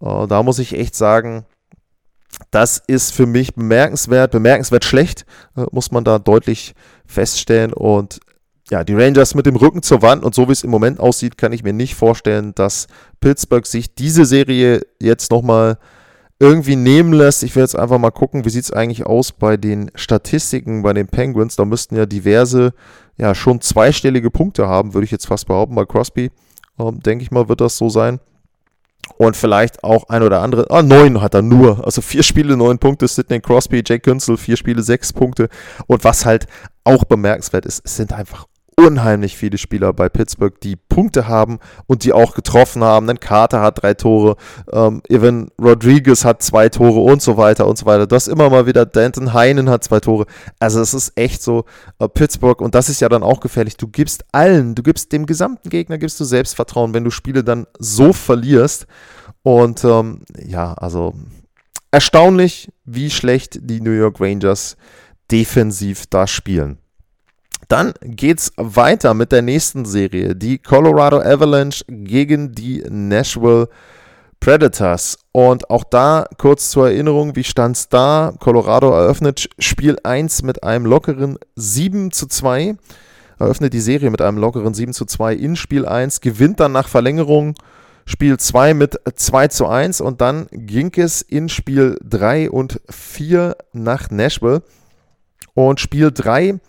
äh, 0.03 0.27
da 0.27 0.43
muss 0.43 0.59
ich 0.59 0.75
echt 0.75 0.95
sagen, 0.95 1.47
das 2.51 2.83
ist 2.87 3.15
für 3.15 3.27
mich 3.27 3.55
bemerkenswert, 3.55 4.33
bemerkenswert 4.33 4.85
schlecht, 4.85 5.25
äh, 5.57 5.65
muss 5.71 5.93
man 5.93 6.05
da 6.05 6.19
deutlich 6.19 6.75
feststellen. 7.07 7.73
Und 7.73 8.21
ja, 8.73 8.85
die 8.85 8.95
Rangers 8.95 9.35
mit 9.35 9.45
dem 9.45 9.57
Rücken 9.57 9.83
zur 9.83 10.01
Wand 10.01 10.25
und 10.25 10.35
so 10.35 10.49
wie 10.49 10.53
es 10.53 10.65
im 10.65 10.71
Moment 10.71 10.99
aussieht, 10.99 11.37
kann 11.37 11.53
ich 11.53 11.63
mir 11.63 11.75
nicht 11.75 11.95
vorstellen, 11.95 12.55
dass 12.55 12.87
Pittsburgh 13.21 13.67
sich 13.67 13.95
diese 13.95 14.25
Serie 14.25 14.81
jetzt 14.99 15.31
nochmal 15.31 15.77
irgendwie 16.41 16.77
nehmen 16.77 17.13
lässt. 17.13 17.43
Ich 17.43 17.55
will 17.55 17.65
jetzt 17.65 17.79
einfach 17.79 17.99
mal 17.99 18.11
gucken, 18.11 18.47
wie 18.47 18.49
sieht 18.49 18.65
es 18.65 18.73
eigentlich 18.73 19.05
aus 19.05 19.31
bei 19.31 19.59
den 19.59 19.91
Statistiken 19.95 20.83
bei 20.83 20.95
den 20.95 21.07
Penguins. 21.07 21.55
Da 21.55 21.67
müssten 21.67 21.97
ja 21.97 22.07
diverse, 22.07 22.73
ja, 23.19 23.35
schon 23.35 23.61
zweistellige 23.61 24.31
Punkte 24.31 24.67
haben, 24.67 24.95
würde 24.95 25.05
ich 25.05 25.11
jetzt 25.11 25.27
fast 25.27 25.49
behaupten. 25.49 25.75
Bei 25.75 25.85
Crosby, 25.85 26.31
ähm, 26.79 27.01
denke 27.01 27.25
ich 27.25 27.31
mal, 27.31 27.51
wird 27.51 27.61
das 27.61 27.77
so 27.77 27.91
sein. 27.91 28.21
Und 29.19 29.37
vielleicht 29.37 29.85
auch 29.85 30.09
ein 30.09 30.23
oder 30.23 30.41
andere. 30.41 30.71
Ah, 30.71 30.83
neun 30.83 31.21
hat 31.21 31.35
er 31.35 31.43
nur. 31.43 31.85
Also 31.85 32.01
vier 32.01 32.23
Spiele, 32.23 32.57
neun 32.57 32.79
Punkte. 32.79 33.07
Sidney 33.07 33.41
Crosby, 33.41 33.83
Jake 33.85 34.01
Künzel, 34.01 34.39
vier 34.39 34.57
Spiele, 34.57 34.83
sechs 34.83 35.13
Punkte. 35.13 35.51
Und 35.87 36.05
was 36.05 36.25
halt 36.25 36.47
auch 36.85 37.05
bemerkenswert 37.05 37.67
ist, 37.67 37.83
es 37.85 37.97
sind 37.97 38.15
einfach 38.15 38.47
unheimlich 38.77 39.37
viele 39.37 39.59
Spieler 39.59 39.93
bei 39.93 40.09
Pittsburgh, 40.09 40.59
die 40.61 40.77
Punkte 40.77 41.29
haben 41.29 41.59
und 41.87 42.05
die 42.05 42.13
auch 42.13 42.35
getroffen 42.35 42.83
haben. 42.83 43.07
Denn 43.07 43.21
Carter 43.21 43.61
hat 43.61 43.83
drei 43.83 43.95
Tore, 43.95 44.37
ähm, 44.73 45.03
Evan 45.09 45.51
Rodriguez 45.61 46.25
hat 46.25 46.43
zwei 46.43 46.69
Tore 46.69 47.01
und 47.01 47.23
so 47.23 47.37
weiter 47.37 47.67
und 47.67 47.79
so 47.79 47.87
weiter. 47.87 48.07
Das 48.07 48.29
immer 48.29 48.51
mal 48.51 48.67
wieder, 48.67 48.87
Danton 48.87 49.33
Heinen 49.33 49.69
hat 49.69 49.85
zwei 49.85 50.01
Tore. 50.01 50.27
Also 50.59 50.81
es 50.81 50.95
ist 50.95 51.13
echt 51.17 51.43
so, 51.43 51.65
äh, 51.99 52.09
Pittsburgh, 52.09 52.61
und 52.61 52.75
das 52.75 52.89
ist 52.89 53.01
ja 53.01 53.09
dann 53.09 53.23
auch 53.23 53.41
gefährlich, 53.41 53.77
du 53.77 53.89
gibst 53.89 54.25
allen, 54.33 54.75
du 54.75 54.83
gibst 54.83 55.13
dem 55.13 55.27
gesamten 55.27 55.69
Gegner, 55.69 55.99
gibst 55.99 56.19
du 56.21 56.25
Selbstvertrauen, 56.25 56.95
wenn 56.95 57.05
du 57.05 57.11
Spiele 57.11 57.45
dann 57.45 57.67
so 57.79 58.13
verlierst. 58.13 58.87
Und 59.43 59.85
ähm, 59.85 60.23
ja, 60.39 60.73
also 60.75 61.15
erstaunlich, 61.91 62.71
wie 62.85 63.11
schlecht 63.11 63.59
die 63.63 63.81
New 63.81 63.91
York 63.91 64.21
Rangers 64.21 64.77
defensiv 65.31 66.07
da 66.09 66.27
spielen. 66.27 66.79
Dann 67.73 67.95
geht's 68.03 68.53
weiter 68.59 69.15
mit 69.15 69.33
der 69.33 69.41
nächsten 69.41 69.87
Serie. 69.87 70.37
Die 70.37 70.59
Colorado 70.59 71.23
Avalanche 71.23 71.83
gegen 71.89 72.53
die 72.53 72.85
Nashville 72.87 73.71
Predators. 74.41 75.17
Und 75.33 75.71
auch 75.71 75.85
da 75.85 76.27
kurz 76.37 76.69
zur 76.69 76.91
Erinnerung, 76.91 77.35
wie 77.35 77.45
stand's 77.45 77.89
da? 77.89 78.35
Colorado 78.41 78.91
eröffnet 78.91 79.49
Spiel 79.59 79.97
1 80.05 80.43
mit 80.43 80.63
einem 80.63 80.85
lockeren 80.85 81.39
7 81.57 82.13
zu 82.13 82.27
2. 82.27 82.77
Eröffnet 83.39 83.73
die 83.73 83.81
Serie 83.81 84.11
mit 84.11 84.21
einem 84.21 84.37
lockeren 84.37 84.75
7 84.75 84.93
zu 84.93 85.07
2 85.07 85.33
in 85.35 85.57
Spiel 85.57 85.87
1, 85.87 86.21
gewinnt 86.21 86.61
dann 86.61 86.73
nach 86.73 86.89
Verlängerung 86.89 87.55
Spiel 88.05 88.37
2 88.37 88.75
mit 88.75 89.01
2 89.15 89.49
zu 89.49 89.67
1 89.67 90.03
und 90.03 90.21
dann 90.21 90.47
ging 90.53 90.93
es 90.97 91.23
in 91.23 91.49
Spiel 91.49 91.97
3 92.07 92.51
und 92.51 92.83
4 92.91 93.57
nach 93.73 94.11
Nashville. 94.11 94.63
Und 95.55 95.81
Spiel 95.81 96.11
3 96.13 96.61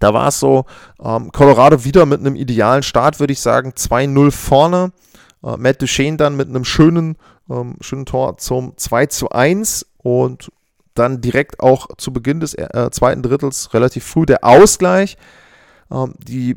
da 0.00 0.14
war 0.14 0.28
es 0.28 0.40
so, 0.40 0.64
ähm, 1.02 1.32
Colorado 1.32 1.84
wieder 1.84 2.06
mit 2.06 2.20
einem 2.20 2.36
idealen 2.36 2.82
Start, 2.82 3.20
würde 3.20 3.32
ich 3.32 3.40
sagen, 3.40 3.72
2-0 3.76 4.30
vorne. 4.30 4.92
Äh, 5.42 5.56
Matt 5.56 5.80
Duchesne 5.82 6.16
dann 6.16 6.36
mit 6.36 6.48
einem 6.48 6.64
schönen, 6.64 7.16
ähm, 7.50 7.76
schönen 7.80 8.06
Tor 8.06 8.38
zum 8.38 8.76
2 8.76 9.06
zu 9.06 9.30
1 9.30 9.86
und 9.98 10.50
dann 10.94 11.20
direkt 11.20 11.60
auch 11.60 11.88
zu 11.96 12.12
Beginn 12.12 12.40
des 12.40 12.54
äh, 12.54 12.90
zweiten 12.90 13.22
Drittels 13.22 13.72
relativ 13.72 14.04
früh 14.04 14.26
der 14.26 14.44
Ausgleich. 14.44 15.16
Ähm, 15.90 16.14
die 16.18 16.56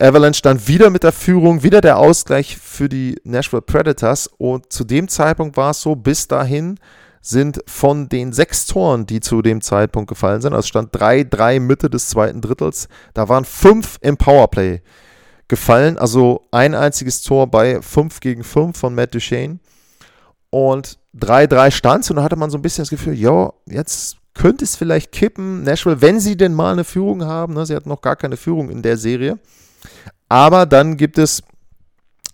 Avalanche 0.00 0.42
dann 0.42 0.66
wieder 0.66 0.90
mit 0.90 1.04
der 1.04 1.12
Führung, 1.12 1.62
wieder 1.62 1.80
der 1.80 1.98
Ausgleich 1.98 2.56
für 2.56 2.88
die 2.88 3.16
Nashville 3.24 3.62
Predators 3.62 4.26
und 4.26 4.72
zu 4.72 4.84
dem 4.84 5.06
Zeitpunkt 5.08 5.56
war 5.56 5.70
es 5.70 5.80
so, 5.80 5.94
bis 5.94 6.26
dahin 6.26 6.78
sind 7.26 7.62
von 7.66 8.10
den 8.10 8.34
sechs 8.34 8.66
Toren, 8.66 9.06
die 9.06 9.20
zu 9.20 9.40
dem 9.40 9.62
Zeitpunkt 9.62 10.08
gefallen 10.08 10.42
sind, 10.42 10.52
also 10.52 10.68
stand 10.68 10.94
3-3 10.94 11.58
Mitte 11.58 11.88
des 11.88 12.10
zweiten 12.10 12.42
Drittels, 12.42 12.86
da 13.14 13.30
waren 13.30 13.46
fünf 13.46 13.98
im 14.02 14.18
Powerplay 14.18 14.82
gefallen, 15.48 15.96
also 15.96 16.42
ein 16.50 16.74
einziges 16.74 17.22
Tor 17.22 17.46
bei 17.46 17.80
5 17.80 18.20
gegen 18.20 18.44
5 18.44 18.78
von 18.78 18.94
Matt 18.94 19.14
Duchesne 19.14 19.58
und 20.50 20.98
3-3 21.18 21.70
stand 21.70 22.10
und 22.10 22.16
da 22.16 22.22
hatte 22.22 22.36
man 22.36 22.50
so 22.50 22.58
ein 22.58 22.62
bisschen 22.62 22.82
das 22.82 22.90
Gefühl, 22.90 23.14
ja, 23.14 23.54
jetzt 23.66 24.18
könnte 24.34 24.66
es 24.66 24.76
vielleicht 24.76 25.10
kippen, 25.10 25.62
Nashville, 25.62 26.02
wenn 26.02 26.20
sie 26.20 26.36
denn 26.36 26.52
mal 26.52 26.72
eine 26.72 26.84
Führung 26.84 27.24
haben, 27.24 27.54
ne, 27.54 27.64
sie 27.64 27.74
hatten 27.74 27.88
noch 27.88 28.02
gar 28.02 28.16
keine 28.16 28.36
Führung 28.36 28.68
in 28.68 28.82
der 28.82 28.98
Serie, 28.98 29.38
aber 30.28 30.66
dann 30.66 30.98
gibt 30.98 31.16
es 31.16 31.42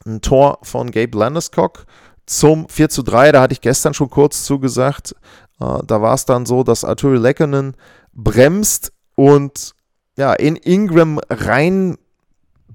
ein 0.05 0.21
Tor 0.21 0.59
von 0.63 0.91
Gabe 0.91 1.17
Landeskog 1.17 1.87
zum 2.31 2.69
4 2.69 2.89
zu 2.89 3.03
3. 3.03 3.33
Da 3.33 3.43
hatte 3.43 3.53
ich 3.53 3.61
gestern 3.61 3.95
schon 3.95 4.09
kurz 4.09 4.45
zugesagt. 4.45 5.15
Äh, 5.61 5.79
da 5.87 6.01
war 6.01 6.15
es 6.15 6.25
dann 6.25 6.47
so, 6.47 6.63
dass 6.63 6.85
Arturi 6.85 7.19
Lekkonen 7.19 7.75
bremst 8.13 8.93
und 9.17 9.75
ja, 10.17 10.33
in 10.35 10.57
Ingram 10.57 11.19
rein 11.29 11.97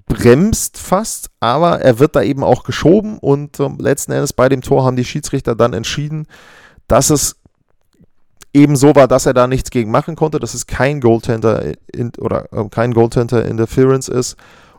bremst 0.06 0.78
fast, 0.78 1.30
aber 1.40 1.80
er 1.80 1.98
wird 1.98 2.14
da 2.14 2.22
eben 2.22 2.44
auch 2.44 2.62
geschoben 2.62 3.18
und 3.18 3.58
ähm, 3.58 3.78
letzten 3.80 4.12
Endes 4.12 4.32
bei 4.32 4.48
dem 4.48 4.62
Tor 4.62 4.84
haben 4.84 4.96
die 4.96 5.04
Schiedsrichter 5.04 5.56
dann 5.56 5.72
entschieden, 5.72 6.26
dass 6.86 7.10
es 7.10 7.36
eben 8.52 8.76
so 8.76 8.94
war, 8.94 9.08
dass 9.08 9.26
er 9.26 9.34
da 9.34 9.48
nichts 9.48 9.70
gegen 9.70 9.90
machen 9.90 10.14
konnte, 10.14 10.38
dass 10.38 10.54
es 10.54 10.66
kein 10.66 11.00
Goaltender 11.00 11.74
in, 11.92 12.12
oder 12.18 12.52
äh, 12.52 12.68
kein 12.68 12.94
Goaltender 12.94 13.44
Interference 13.44 14.08
ist 14.08 14.36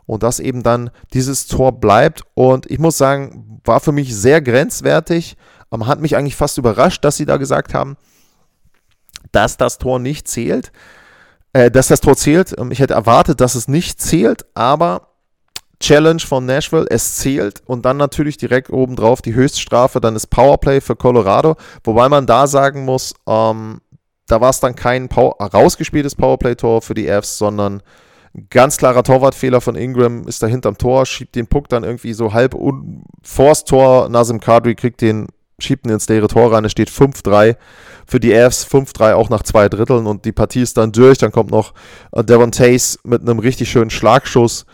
und 0.08 0.22
dass 0.22 0.40
eben 0.40 0.62
dann 0.64 0.90
dieses 1.12 1.46
Tor 1.46 1.78
bleibt. 1.78 2.22
Und 2.34 2.68
ich 2.70 2.78
muss 2.78 2.98
sagen, 2.98 3.60
war 3.64 3.78
für 3.78 3.92
mich 3.92 4.16
sehr 4.16 4.40
grenzwertig. 4.40 5.36
Ähm, 5.70 5.86
hat 5.86 6.00
mich 6.00 6.16
eigentlich 6.16 6.34
fast 6.34 6.56
überrascht, 6.58 7.04
dass 7.04 7.18
sie 7.18 7.26
da 7.26 7.36
gesagt 7.36 7.74
haben, 7.74 7.96
dass 9.30 9.58
das 9.58 9.76
Tor 9.76 9.98
nicht 9.98 10.26
zählt. 10.26 10.72
Äh, 11.52 11.70
dass 11.70 11.88
das 11.88 12.00
Tor 12.00 12.16
zählt. 12.16 12.58
Ähm, 12.58 12.70
ich 12.72 12.80
hätte 12.80 12.94
erwartet, 12.94 13.42
dass 13.42 13.54
es 13.54 13.68
nicht 13.68 14.00
zählt, 14.00 14.46
aber 14.54 15.08
Challenge 15.78 16.20
von 16.20 16.46
Nashville, 16.46 16.86
es 16.88 17.16
zählt 17.16 17.62
und 17.66 17.84
dann 17.84 17.98
natürlich 17.98 18.38
direkt 18.38 18.70
obendrauf 18.70 19.22
die 19.22 19.34
Höchststrafe, 19.34 20.00
dann 20.00 20.16
ist 20.16 20.26
Powerplay 20.28 20.80
für 20.80 20.96
Colorado, 20.96 21.54
wobei 21.84 22.08
man 22.08 22.26
da 22.26 22.48
sagen 22.48 22.84
muss, 22.84 23.14
ähm, 23.28 23.80
da 24.26 24.40
war 24.40 24.50
es 24.50 24.60
dann 24.60 24.74
kein 24.74 25.08
Power 25.08 25.36
rausgespieltes 25.40 26.16
Powerplay-Tor 26.16 26.82
für 26.82 26.94
die 26.94 27.06
Fs, 27.06 27.38
sondern 27.38 27.82
ganz 28.50 28.76
klarer 28.76 29.02
Torwartfehler 29.02 29.60
von 29.60 29.76
Ingram 29.76 30.26
ist 30.26 30.42
da 30.42 30.46
hinterm 30.46 30.78
Tor, 30.78 31.06
schiebt 31.06 31.34
den 31.34 31.46
Puck 31.46 31.68
dann 31.68 31.84
irgendwie 31.84 32.12
so 32.12 32.32
halb 32.32 32.56
vors 33.22 33.64
Tor, 33.64 34.08
Nazim 34.08 34.40
Kadri 34.40 34.74
kriegt 34.74 35.00
den, 35.00 35.28
schiebt 35.58 35.86
ihn 35.86 35.92
ins 35.92 36.08
leere 36.08 36.28
Tor 36.28 36.52
rein, 36.52 36.64
es 36.64 36.72
steht 36.72 36.90
5-3 36.90 37.56
für 38.06 38.20
die 38.20 38.32
Fs, 38.32 38.66
5-3 38.66 39.14
auch 39.14 39.30
nach 39.30 39.42
zwei 39.42 39.68
Dritteln 39.68 40.06
und 40.06 40.24
die 40.24 40.32
Partie 40.32 40.62
ist 40.62 40.76
dann 40.76 40.92
durch, 40.92 41.18
dann 41.18 41.32
kommt 41.32 41.50
noch 41.50 41.74
äh, 42.12 42.24
Devon 42.24 42.52
Tace 42.52 42.98
mit 43.04 43.22
einem 43.22 43.38
richtig 43.38 43.70
schönen 43.70 43.90
Schlagschuss. 43.90 44.66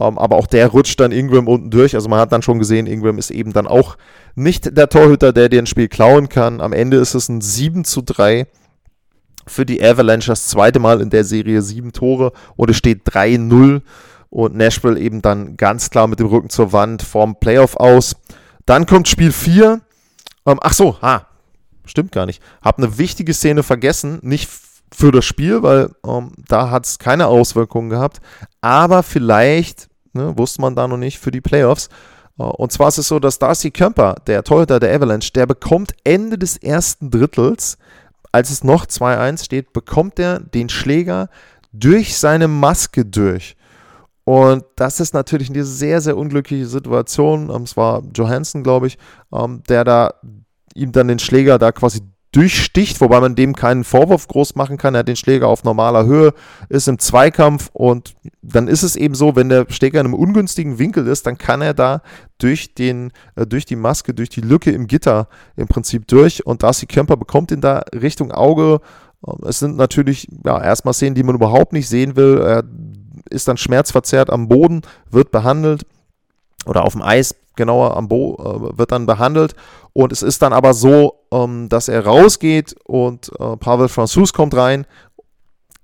Ähm, 0.00 0.16
aber 0.18 0.36
auch 0.36 0.46
der 0.46 0.68
rutscht 0.68 1.00
dann 1.00 1.10
Ingram 1.10 1.48
unten 1.48 1.70
durch. 1.70 1.94
Also 1.94 2.08
man 2.08 2.20
hat 2.20 2.30
dann 2.30 2.42
schon 2.42 2.60
gesehen, 2.60 2.86
Ingram 2.86 3.18
ist 3.18 3.30
eben 3.30 3.52
dann 3.52 3.66
auch 3.66 3.96
nicht 4.36 4.76
der 4.76 4.88
Torhüter, 4.88 5.32
der 5.32 5.48
dir 5.48 5.60
ein 5.60 5.66
Spiel 5.66 5.88
klauen 5.88 6.28
kann. 6.28 6.60
Am 6.60 6.72
Ende 6.72 6.98
ist 6.98 7.14
es 7.14 7.28
ein 7.28 7.40
7 7.40 7.84
zu 7.84 8.02
3 8.02 8.46
für 9.48 9.66
die 9.66 9.82
Avalanche. 9.82 10.30
Das 10.30 10.46
zweite 10.46 10.78
Mal 10.78 11.00
in 11.00 11.10
der 11.10 11.24
Serie 11.24 11.62
sieben 11.62 11.92
Tore 11.92 12.32
und 12.56 12.70
es 12.70 12.76
steht 12.76 13.06
3-0 13.08 13.82
und 14.30 14.56
Nashville 14.56 14.98
eben 14.98 15.22
dann 15.22 15.56
ganz 15.56 15.90
klar 15.90 16.06
mit 16.06 16.20
dem 16.20 16.26
Rücken 16.26 16.50
zur 16.50 16.72
Wand 16.72 17.02
vorm 17.02 17.38
Playoff 17.38 17.76
aus. 17.76 18.16
Dann 18.66 18.86
kommt 18.86 19.08
Spiel 19.08 19.32
4. 19.32 19.80
Um, 20.44 20.52
ähm, 20.52 20.58
ach 20.62 20.72
so, 20.72 20.96
ah, 21.00 21.22
stimmt 21.84 22.12
gar 22.12 22.26
nicht. 22.26 22.42
Hab 22.62 22.78
eine 22.78 22.98
wichtige 22.98 23.34
Szene 23.34 23.62
vergessen. 23.62 24.18
Nicht 24.22 24.48
für 24.92 25.12
das 25.12 25.24
Spiel, 25.24 25.62
weil 25.62 25.90
ähm, 26.06 26.32
da 26.48 26.70
hat 26.70 26.86
es 26.86 26.98
keine 26.98 27.26
Auswirkungen 27.26 27.90
gehabt. 27.90 28.20
Aber 28.60 29.02
vielleicht 29.02 29.88
ne, 30.12 30.36
wusste 30.36 30.60
man 30.60 30.74
da 30.74 30.88
noch 30.88 30.96
nicht 30.96 31.18
für 31.18 31.30
die 31.30 31.40
Playoffs. 31.40 31.88
Äh, 32.38 32.42
und 32.42 32.72
zwar 32.72 32.88
ist 32.88 32.98
es 32.98 33.08
so, 33.08 33.18
dass 33.18 33.38
Darcy 33.38 33.70
Kemper, 33.70 34.16
der 34.26 34.44
Torhüter 34.44 34.80
der 34.80 34.94
Avalanche, 34.94 35.32
der 35.32 35.46
bekommt 35.46 35.92
Ende 36.04 36.38
des 36.38 36.56
ersten 36.56 37.10
Drittels, 37.10 37.78
als 38.32 38.50
es 38.50 38.64
noch 38.64 38.86
2-1 38.86 39.44
steht, 39.44 39.72
bekommt 39.72 40.18
er 40.18 40.40
den 40.40 40.68
Schläger 40.68 41.28
durch 41.72 42.16
seine 42.16 42.48
Maske 42.48 43.04
durch. 43.04 43.56
Und 44.24 44.64
das 44.76 45.00
ist 45.00 45.14
natürlich 45.14 45.48
eine 45.48 45.64
sehr, 45.64 46.00
sehr 46.02 46.16
unglückliche 46.16 46.66
Situation. 46.66 47.48
Es 47.62 47.76
war 47.76 48.02
Johansson, 48.14 48.62
glaube 48.62 48.88
ich, 48.88 48.98
ähm, 49.32 49.62
der 49.68 49.84
da 49.84 50.14
ihm 50.74 50.92
dann 50.92 51.08
den 51.08 51.18
Schläger 51.18 51.58
da 51.58 51.72
quasi 51.72 52.00
durchsticht, 52.38 53.00
wobei 53.00 53.18
man 53.18 53.34
dem 53.34 53.56
keinen 53.56 53.82
Vorwurf 53.82 54.28
groß 54.28 54.54
machen 54.54 54.76
kann. 54.76 54.94
Er 54.94 55.00
hat 55.00 55.08
den 55.08 55.16
Schläger 55.16 55.48
auf 55.48 55.64
normaler 55.64 56.06
Höhe, 56.06 56.32
ist 56.68 56.86
im 56.86 57.00
Zweikampf 57.00 57.68
und 57.72 58.14
dann 58.42 58.68
ist 58.68 58.84
es 58.84 58.94
eben 58.94 59.16
so, 59.16 59.34
wenn 59.34 59.48
der 59.48 59.66
Schläger 59.68 59.98
in 59.98 60.06
einem 60.06 60.14
ungünstigen 60.14 60.78
Winkel 60.78 61.08
ist, 61.08 61.26
dann 61.26 61.36
kann 61.36 61.62
er 61.62 61.74
da 61.74 62.00
durch, 62.38 62.74
den, 62.74 63.10
äh, 63.34 63.44
durch 63.44 63.66
die 63.66 63.74
Maske, 63.74 64.14
durch 64.14 64.28
die 64.28 64.40
Lücke 64.40 64.70
im 64.70 64.86
Gitter 64.86 65.26
im 65.56 65.66
Prinzip 65.66 66.06
durch 66.06 66.46
und 66.46 66.62
Darcy 66.62 66.86
Kemper 66.86 67.16
bekommt 67.16 67.50
ihn 67.50 67.60
da 67.60 67.82
Richtung 67.92 68.30
Auge. 68.30 68.80
Es 69.44 69.58
sind 69.58 69.76
natürlich 69.76 70.28
ja, 70.44 70.62
erstmal 70.62 70.94
Szenen, 70.94 71.16
die 71.16 71.24
man 71.24 71.34
überhaupt 71.34 71.72
nicht 71.72 71.88
sehen 71.88 72.14
will. 72.14 72.38
Er 72.40 72.62
ist 73.30 73.48
dann 73.48 73.56
schmerzverzerrt 73.56 74.30
am 74.30 74.46
Boden, 74.46 74.82
wird 75.10 75.32
behandelt 75.32 75.84
oder 76.66 76.84
auf 76.84 76.92
dem 76.92 77.02
Eis 77.02 77.34
genauer 77.58 77.94
am 77.96 78.08
Bo 78.08 78.36
äh, 78.38 78.78
wird 78.78 78.92
dann 78.92 79.04
behandelt 79.04 79.54
und 79.92 80.12
es 80.12 80.22
ist 80.22 80.40
dann 80.40 80.54
aber 80.54 80.72
so, 80.72 81.24
ähm, 81.30 81.68
dass 81.68 81.88
er 81.88 82.06
rausgeht 82.06 82.74
und 82.84 83.30
äh, 83.38 83.56
Pavel 83.58 83.88
Francouz 83.88 84.32
kommt 84.32 84.56
rein. 84.56 84.86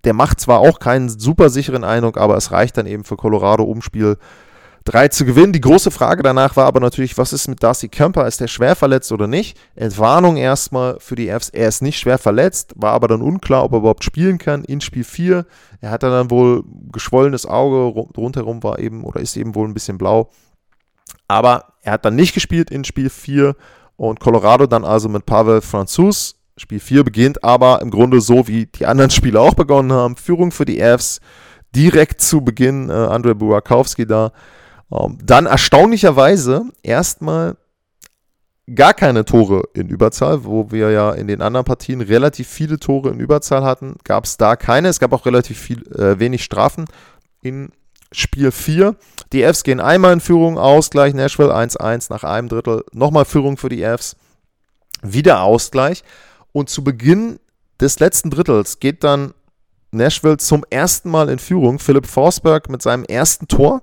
Der 0.04 0.14
macht 0.14 0.40
zwar 0.40 0.60
auch 0.60 0.78
keinen 0.78 1.08
super 1.08 1.50
sicheren 1.50 1.84
Eindruck, 1.84 2.16
aber 2.16 2.36
es 2.36 2.50
reicht 2.50 2.76
dann 2.78 2.86
eben 2.86 3.04
für 3.04 3.16
Colorado, 3.16 3.64
um 3.64 3.82
Spiel 3.82 4.16
3 4.84 5.08
zu 5.08 5.24
gewinnen. 5.24 5.54
Die 5.54 5.62
große 5.62 5.90
Frage 5.90 6.22
danach 6.22 6.56
war 6.56 6.66
aber 6.66 6.78
natürlich, 6.78 7.16
was 7.16 7.32
ist 7.32 7.48
mit 7.48 7.62
Darcy 7.62 7.88
Kemper? 7.88 8.26
Ist 8.26 8.40
der 8.40 8.48
schwer 8.48 8.76
verletzt 8.76 9.12
oder 9.12 9.26
nicht? 9.26 9.58
Entwarnung 9.74 10.36
erstmal 10.36 11.00
für 11.00 11.16
die 11.16 11.28
Fs. 11.28 11.48
Er 11.48 11.68
ist 11.68 11.82
nicht 11.82 11.98
schwer 11.98 12.18
verletzt, 12.18 12.74
war 12.76 12.92
aber 12.92 13.08
dann 13.08 13.22
unklar, 13.22 13.64
ob 13.64 13.72
er 13.72 13.78
überhaupt 13.78 14.04
spielen 14.04 14.36
kann 14.36 14.62
in 14.62 14.82
Spiel 14.82 15.04
4. 15.04 15.46
Er 15.80 15.90
hat 15.90 16.02
dann 16.02 16.30
wohl 16.30 16.64
geschwollenes 16.92 17.46
Auge, 17.46 17.98
rundherum 18.16 18.62
war 18.62 18.78
eben 18.78 19.04
oder 19.04 19.20
ist 19.20 19.36
eben 19.36 19.54
wohl 19.54 19.66
ein 19.66 19.74
bisschen 19.74 19.96
blau. 19.96 20.30
Aber 21.28 21.74
er 21.82 21.92
hat 21.92 22.04
dann 22.04 22.16
nicht 22.16 22.34
gespielt 22.34 22.70
in 22.70 22.84
Spiel 22.84 23.10
4 23.10 23.56
und 23.96 24.20
Colorado 24.20 24.66
dann 24.66 24.84
also 24.84 25.08
mit 25.08 25.26
Pavel 25.26 25.60
Franzus. 25.60 26.36
Spiel 26.56 26.80
4 26.80 27.04
beginnt 27.04 27.42
aber 27.42 27.80
im 27.82 27.90
Grunde 27.90 28.20
so, 28.20 28.46
wie 28.46 28.66
die 28.66 28.86
anderen 28.86 29.10
Spiele 29.12 29.40
auch 29.40 29.54
begonnen 29.54 29.92
haben. 29.92 30.16
Führung 30.16 30.50
für 30.50 30.64
die 30.64 30.80
Fs 30.80 31.20
direkt 31.74 32.20
zu 32.20 32.40
Beginn. 32.40 32.90
Äh, 32.90 32.92
Andrei 32.92 33.34
Burakowski 33.34 34.06
da. 34.06 34.32
Ähm, 34.92 35.18
dann 35.22 35.46
erstaunlicherweise 35.46 36.66
erstmal 36.82 37.56
gar 38.72 38.94
keine 38.94 39.24
Tore 39.24 39.64
in 39.74 39.88
Überzahl, 39.88 40.44
wo 40.44 40.70
wir 40.70 40.90
ja 40.90 41.12
in 41.12 41.26
den 41.26 41.42
anderen 41.42 41.66
Partien 41.66 42.00
relativ 42.00 42.48
viele 42.48 42.78
Tore 42.78 43.10
in 43.10 43.20
Überzahl 43.20 43.62
hatten, 43.62 43.96
gab 44.04 44.24
es 44.24 44.36
da 44.36 44.56
keine. 44.56 44.88
Es 44.88 45.00
gab 45.00 45.12
auch 45.12 45.26
relativ 45.26 45.58
viel, 45.58 45.86
äh, 45.92 46.18
wenig 46.18 46.44
Strafen 46.44 46.86
in 47.42 47.70
Spiel 48.14 48.50
4. 48.50 48.96
Die 49.32 49.42
Fs 49.42 49.64
gehen 49.64 49.80
einmal 49.80 50.12
in 50.12 50.20
Führung, 50.20 50.58
Ausgleich, 50.58 51.14
Nashville 51.14 51.54
1-1 51.54 52.06
nach 52.10 52.24
einem 52.24 52.48
Drittel, 52.48 52.84
nochmal 52.92 53.24
Führung 53.24 53.56
für 53.56 53.68
die 53.68 53.82
Fs, 53.82 54.16
wieder 55.02 55.42
Ausgleich. 55.42 56.02
Und 56.52 56.70
zu 56.70 56.84
Beginn 56.84 57.40
des 57.80 57.98
letzten 57.98 58.30
Drittels 58.30 58.78
geht 58.78 59.02
dann 59.04 59.34
Nashville 59.90 60.36
zum 60.36 60.64
ersten 60.70 61.10
Mal 61.10 61.28
in 61.28 61.38
Führung. 61.38 61.78
Philipp 61.78 62.06
Forsberg 62.06 62.68
mit 62.68 62.82
seinem 62.82 63.04
ersten 63.04 63.48
Tor. 63.48 63.82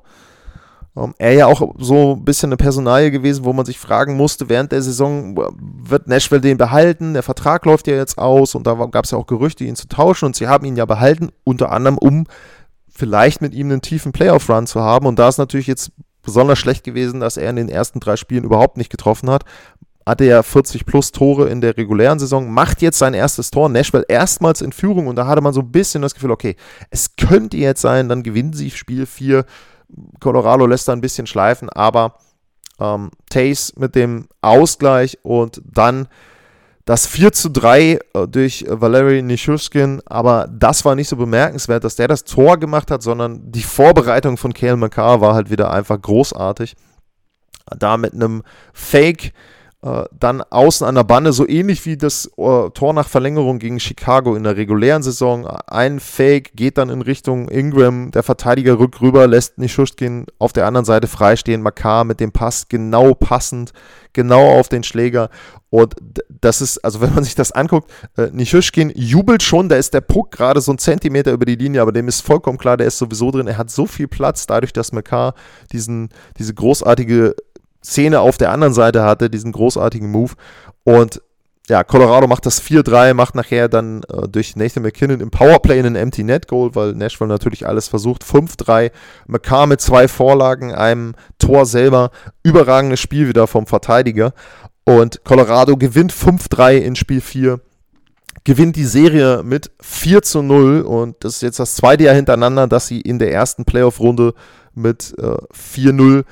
Um, 0.94 1.16
er 1.20 1.32
ja 1.32 1.46
auch 1.46 1.76
so 1.78 2.16
ein 2.18 2.26
bisschen 2.26 2.50
eine 2.50 2.58
Personalie 2.58 3.12
gewesen, 3.12 3.46
wo 3.46 3.54
man 3.54 3.66
sich 3.66 3.80
fragen 3.80 4.18
musste, 4.18 4.50
während 4.50 4.74
der 4.74 4.82
Saison 4.82 5.38
wird 5.58 6.08
Nashville 6.08 6.42
den 6.42 6.58
behalten, 6.58 7.14
der 7.14 7.24
Vertrag 7.24 7.66
läuft 7.66 7.88
ja 7.88 7.96
jetzt 7.96 8.18
aus 8.18 8.56
und 8.56 8.68
da 8.68 8.74
gab 8.74 9.06
es 9.06 9.12
ja 9.12 9.18
auch 9.18 9.26
Gerüchte, 9.26 9.64
ihn 9.64 9.78
zu 9.78 9.88
tauschen 9.88 10.26
und 10.26 10.36
sie 10.36 10.50
haben 10.50 10.66
ihn 10.66 10.76
ja 10.76 10.86
behalten, 10.86 11.30
unter 11.46 11.72
anderem 11.72 11.98
um 11.98 12.28
vielleicht 13.02 13.42
mit 13.42 13.56
ihm 13.56 13.72
einen 13.72 13.82
tiefen 13.82 14.12
Playoff-Run 14.12 14.68
zu 14.68 14.80
haben. 14.80 15.08
Und 15.08 15.18
da 15.18 15.28
ist 15.28 15.40
natürlich 15.40 15.66
jetzt 15.66 15.92
besonders 16.22 16.60
schlecht 16.60 16.84
gewesen, 16.84 17.20
dass 17.20 17.36
er 17.36 17.50
in 17.50 17.56
den 17.56 17.68
ersten 17.68 18.00
drei 18.00 18.16
Spielen 18.16 18.44
überhaupt 18.44 18.78
nicht 18.78 18.92
getroffen 18.92 19.28
hat. 19.32 19.44
Hatte 20.06 20.26
ja 20.26 20.44
40 20.44 20.86
plus 20.86 21.12
Tore 21.12 21.50
in 21.50 21.62
der 21.62 21.78
regulären 21.78 22.20
Saison, 22.20 22.52
macht 22.52 22.84
jetzt 22.84 23.00
sein 23.00 23.16
erstes 23.16 23.50
Tor. 23.50 23.70
Nashville 23.70 24.06
erstmals 24.08 24.62
in 24.62 24.72
Führung 24.72 25.08
und 25.08 25.16
da 25.16 25.26
hatte 25.26 25.42
man 25.42 25.52
so 25.52 25.62
ein 25.62 25.72
bisschen 25.72 26.04
das 26.04 26.14
Gefühl, 26.14 26.30
okay, 26.30 26.56
es 26.92 27.16
könnte 27.16 27.58
jetzt 27.58 27.82
sein, 27.82 28.08
dann 28.08 28.22
gewinnen 28.22 28.54
sie 28.54 28.70
Spiel 28.70 29.08
4. 29.08 29.44
Colorado 30.20 30.68
lässt 30.68 30.88
da 30.88 30.94
ein 30.94 31.02
bisschen 31.02 31.26
schleifen, 31.26 31.72
aber 31.72 32.20
ähm, 32.80 33.10
Tace 33.32 33.74
mit 33.78 33.96
dem 33.96 34.28
Ausgleich 34.42 35.18
und 35.24 35.60
dann 35.66 36.08
das 36.86 37.08
4 37.08 37.32
zu 37.32 37.50
3 37.50 37.82
äh, 37.82 38.00
durch 38.28 38.66
Valery 38.68 39.22
Nishushkin, 39.22 40.02
aber 40.06 40.48
das 40.52 40.84
war 40.86 40.96
nicht 40.96 41.10
so 41.10 41.16
bemerkenswert, 41.16 41.84
dass 41.84 41.96
der 41.96 42.08
das 42.08 42.24
Tor 42.24 42.58
gemacht 42.58 42.92
hat, 42.92 43.04
sondern 43.04 43.52
die 43.52 43.64
Vorbereitung 43.64 44.38
von 44.38 44.54
Kale 44.54 44.78
McCarr 44.78 45.22
war 45.22 45.34
halt 45.36 45.50
wieder 45.50 45.72
einfach 45.72 46.02
großartig. 46.02 46.76
Da 47.78 47.98
mit 47.98 48.14
einem 48.14 48.44
Fake 48.74 49.34
äh, 49.84 50.04
dann 50.12 50.44
außen 50.44 50.86
an 50.86 50.94
der 50.94 51.04
Bande, 51.04 51.34
so 51.34 51.48
ähnlich 51.48 51.86
wie 51.88 51.98
das 51.98 52.28
äh, 52.38 52.70
Tor 52.70 52.94
nach 52.94 53.08
Verlängerung 53.08 53.58
gegen 53.58 53.80
Chicago 53.80 54.36
in 54.36 54.44
der 54.44 54.56
regulären 54.56 55.02
Saison. 55.02 55.48
Ein 55.48 56.00
Fake 56.00 56.52
geht 56.56 56.78
dann 56.78 56.90
in 56.90 57.02
Richtung 57.02 57.50
Ingram, 57.50 58.12
der 58.12 58.22
Verteidiger 58.22 58.78
rückt 58.78 59.02
rüber, 59.02 59.26
lässt 59.26 59.58
Nishushkin 59.58 60.28
auf 60.38 60.54
der 60.54 60.68
anderen 60.68 60.86
Seite 60.86 61.08
freistehen. 61.08 61.64
Makar 61.64 62.04
mit 62.04 62.20
dem 62.20 62.32
Pass 62.32 62.68
genau 62.70 63.16
passend, 63.16 63.74
genau 64.14 64.60
auf 64.60 64.70
den 64.70 64.84
Schläger. 64.84 65.30
Und 65.72 65.96
das 66.30 66.62
ist, 66.62 66.78
also 66.86 67.02
wenn 67.02 67.16
man 67.16 67.24
sich 67.24 67.34
das 67.34 67.52
anguckt, 67.52 67.90
äh, 68.18 68.28
Nishushkin 68.32 68.92
jubelt 68.94 69.42
schon, 69.42 69.68
da 69.68 69.78
ist 69.78 69.96
der 69.96 70.02
Puck 70.02 70.32
gerade 70.32 70.62
so 70.62 70.72
ein 70.74 70.78
Zentimeter 70.78 71.32
über 71.32 71.46
die 71.46 71.56
Linie, 71.56 71.82
aber 71.82 71.92
dem 71.92 72.08
ist 72.08 72.22
vollkommen 72.22 72.60
klar, 72.60 72.78
der 72.78 72.86
ist 72.86 73.00
sowieso 73.00 73.32
drin. 73.32 73.48
Er 73.48 73.58
hat 73.58 73.72
so 73.72 73.88
viel 73.88 74.08
Platz, 74.08 74.46
dadurch, 74.46 74.74
dass 74.74 74.92
Makar 74.92 75.34
diesen, 75.72 76.10
diese 76.38 76.54
großartige 76.54 77.36
Szene 77.84 78.20
auf 78.20 78.38
der 78.38 78.52
anderen 78.52 78.74
Seite 78.74 79.04
hatte, 79.04 79.30
diesen 79.30 79.52
großartigen 79.52 80.10
Move. 80.10 80.34
Und 80.84 81.22
ja, 81.70 81.84
Colorado 81.84 82.28
macht 82.28 82.46
das 82.46 82.62
4-3, 82.62 83.14
macht 83.14 83.36
nachher 83.36 83.70
dann 83.70 84.04
äh, 84.04 84.28
durch 84.28 84.56
Nathan 84.56 84.84
McKinnon 84.84 85.22
im 85.22 85.32
Powerplay 85.32 85.80
einen 85.80 85.96
Empty 85.96 86.24
Net 86.24 86.48
Goal, 86.48 86.76
weil 86.76 86.94
Nashville 86.94 87.30
natürlich 87.30 87.68
alles 87.68 87.88
versucht. 87.88 88.24
5-3, 88.24 88.92
McCarr 89.28 89.68
mit 89.68 89.80
zwei 89.80 90.08
Vorlagen, 90.08 90.74
einem 90.74 91.14
Tor 91.40 91.66
selber. 91.66 92.12
Überragendes 92.44 93.00
Spiel 93.00 93.28
wieder 93.28 93.48
vom 93.48 93.68
Verteidiger. 93.68 94.34
Und 94.84 95.24
Colorado 95.24 95.78
gewinnt 95.78 96.12
5-3 96.12 96.78
in 96.78 96.96
Spiel 96.96 97.22
4 97.22 97.60
gewinnt 98.44 98.76
die 98.76 98.86
Serie 98.86 99.44
mit 99.44 99.72
4 99.82 100.24
zu 100.24 100.42
0 100.42 100.82
und 100.82 101.16
das 101.24 101.36
ist 101.36 101.42
jetzt 101.42 101.60
das 101.60 101.76
zweite 101.76 102.06
Jahr 102.06 102.16
hintereinander, 102.16 102.68
dass 102.68 102.88
sie 102.88 103.00
in 103.00 103.20
der 103.20 103.32
ersten 103.32 103.66
Playoff-Runde 103.66 104.34
mit 104.74 105.14
äh, 105.20 105.36
4-0 105.54 106.24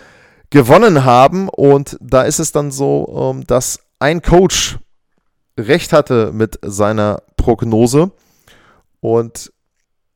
gewonnen 0.49 1.05
haben. 1.05 1.49
Und 1.49 1.97
da 2.01 2.23
ist 2.23 2.39
es 2.39 2.51
dann 2.51 2.71
so, 2.71 3.33
ähm, 3.33 3.45
dass 3.45 3.79
ein 3.99 4.21
Coach 4.21 4.79
recht 5.57 5.93
hatte 5.93 6.31
mit 6.33 6.59
seiner 6.63 7.21
Prognose. 7.38 8.12
Und 9.01 9.51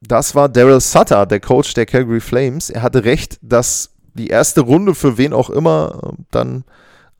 das 0.01 0.35
war 0.35 0.49
Daryl 0.49 0.81
Sutter, 0.81 1.25
der 1.25 1.39
Coach 1.39 1.73
der 1.73 1.85
Calgary 1.85 2.19
Flames. 2.19 2.69
Er 2.69 2.81
hatte 2.81 3.05
recht, 3.05 3.39
dass 3.41 3.91
die 4.13 4.27
erste 4.27 4.61
Runde 4.61 4.95
für 4.95 5.17
wen 5.17 5.33
auch 5.33 5.49
immer 5.49 5.99
äh, 6.03 6.23
dann 6.31 6.65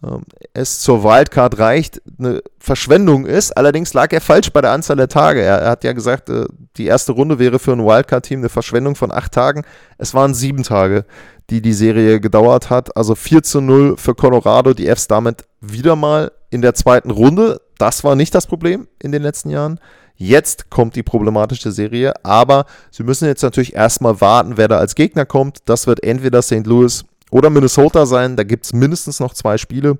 ähm, 0.04 0.23
es 0.54 0.82
zur 0.82 1.04
Wildcard 1.04 1.58
reicht, 1.60 2.02
eine 2.19 2.41
Verschwendung 2.60 3.26
ist. 3.26 3.56
Allerdings 3.56 3.93
lag 3.93 4.12
er 4.12 4.21
falsch 4.21 4.52
bei 4.52 4.62
der 4.62 4.71
Anzahl 4.71 4.97
der 4.97 5.08
Tage. 5.08 5.41
Er, 5.41 5.60
er 5.60 5.71
hat 5.71 5.84
ja 5.84 5.93
gesagt, 5.93 6.30
äh, 6.30 6.45
die 6.78 6.86
erste 6.86 7.13
Runde 7.13 7.39
wäre 7.39 7.60
für 7.60 7.71
ein 7.71 7.86
Wildcard-Team 7.86 8.39
eine 8.39 8.49
Verschwendung 8.49 8.95
von 8.95 9.12
acht 9.12 9.32
Tagen. 9.32 9.63
Es 9.97 10.13
waren 10.13 10.34
sieben 10.34 10.63
Tage, 10.63 11.06
die 11.50 11.62
die 11.62 11.74
Serie 11.74 12.20
gedauert 12.20 12.70
hat. 12.70 12.96
Also 12.96 13.16
4 13.16 13.44
zu 13.44 13.62
0 13.62 13.98
für 13.98 14.16
Colorado. 14.16 14.74
Die 14.74 14.88
Fs 14.88 15.08
damit 15.08 15.46
wieder 15.62 15.96
mal 15.96 16.32
in 16.50 16.62
der 16.62 16.74
zweiten 16.74 17.12
Runde. 17.12 17.62
Das 17.78 18.04
war 18.04 18.16
nicht 18.16 18.34
das 18.34 18.48
Problem 18.48 18.88
in 19.00 19.12
den 19.12 19.22
letzten 19.22 19.50
Jahren. 19.50 19.80
Jetzt 20.16 20.70
kommt 20.70 20.96
die 20.96 21.04
problematische 21.04 21.72
Serie, 21.72 22.14
aber 22.24 22.66
sie 22.92 23.04
müssen 23.04 23.28
jetzt 23.28 23.42
natürlich 23.42 23.74
erstmal 23.74 24.22
warten, 24.22 24.58
wer 24.58 24.68
da 24.68 24.78
als 24.78 24.96
Gegner 24.96 25.26
kommt. 25.26 25.60
Das 25.66 25.88
wird 25.88 26.04
entweder 26.04 26.42
St. 26.42 26.66
Louis 26.66 27.04
oder 27.32 27.50
Minnesota 27.50 28.06
sein. 28.06 28.36
Da 28.36 28.44
gibt 28.44 28.66
es 28.66 28.74
mindestens 28.74 29.20
noch 29.20 29.34
zwei 29.34 29.58
Spiele. 29.58 29.98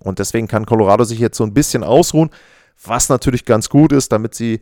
Und 0.00 0.18
deswegen 0.18 0.48
kann 0.48 0.66
Colorado 0.66 1.04
sich 1.04 1.18
jetzt 1.18 1.36
so 1.36 1.44
ein 1.44 1.54
bisschen 1.54 1.82
ausruhen, 1.82 2.30
was 2.84 3.08
natürlich 3.08 3.44
ganz 3.44 3.68
gut 3.68 3.92
ist, 3.92 4.12
damit 4.12 4.34
sie 4.34 4.60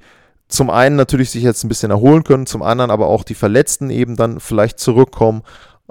zum 0.49 0.71
einen 0.71 0.97
natürlich 0.97 1.31
sich 1.31 1.43
jetzt 1.43 1.65
ein 1.65 1.69
bisschen 1.69 1.91
erholen 1.91 2.25
können, 2.25 2.47
zum 2.47 2.63
anderen 2.63 2.91
aber 2.91 3.07
auch 3.07 3.25
die 3.25 3.35
Verletzten 3.35 3.91
eben 3.91 4.17
dann 4.17 4.39
vielleicht 4.39 4.79
zurückkommen. 4.79 5.43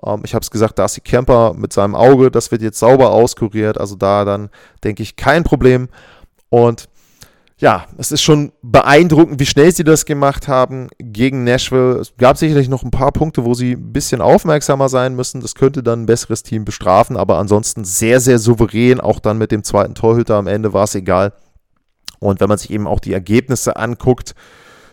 Ähm, 0.05 0.21
ich 0.25 0.33
habe 0.33 0.43
es 0.43 0.51
gesagt, 0.51 0.79
Darcy 0.79 1.01
Kemper 1.01 1.53
mit 1.53 1.73
seinem 1.73 1.95
Auge, 1.95 2.31
das 2.31 2.51
wird 2.51 2.61
jetzt 2.61 2.79
sauber 2.79 3.11
auskuriert. 3.11 3.79
Also 3.79 3.95
da 3.95 4.25
dann 4.25 4.49
denke 4.83 5.03
ich 5.03 5.15
kein 5.15 5.43
Problem. 5.43 5.89
Und 6.49 6.89
ja, 7.61 7.85
es 7.99 8.11
ist 8.11 8.23
schon 8.23 8.51
beeindruckend, 8.63 9.39
wie 9.39 9.45
schnell 9.45 9.71
sie 9.71 9.83
das 9.83 10.05
gemacht 10.05 10.47
haben 10.47 10.87
gegen 10.97 11.43
Nashville. 11.43 11.99
Es 11.99 12.17
gab 12.17 12.37
sicherlich 12.37 12.69
noch 12.69 12.81
ein 12.81 12.89
paar 12.89 13.11
Punkte, 13.11 13.45
wo 13.45 13.53
sie 13.53 13.73
ein 13.73 13.93
bisschen 13.93 14.19
aufmerksamer 14.19 14.89
sein 14.89 15.15
müssen. 15.15 15.41
Das 15.41 15.53
könnte 15.53 15.83
dann 15.83 16.01
ein 16.01 16.05
besseres 16.07 16.41
Team 16.41 16.65
bestrafen, 16.65 17.15
aber 17.15 17.37
ansonsten 17.37 17.83
sehr, 17.83 18.19
sehr 18.19 18.39
souverän. 18.39 18.99
Auch 18.99 19.19
dann 19.19 19.37
mit 19.37 19.51
dem 19.51 19.63
zweiten 19.63 19.93
Torhüter 19.93 20.37
am 20.37 20.47
Ende 20.47 20.73
war 20.73 20.85
es 20.85 20.95
egal. 20.95 21.33
Und 22.17 22.39
wenn 22.39 22.49
man 22.49 22.57
sich 22.57 22.71
eben 22.71 22.87
auch 22.87 22.99
die 22.99 23.13
Ergebnisse 23.13 23.75
anguckt, 23.75 24.33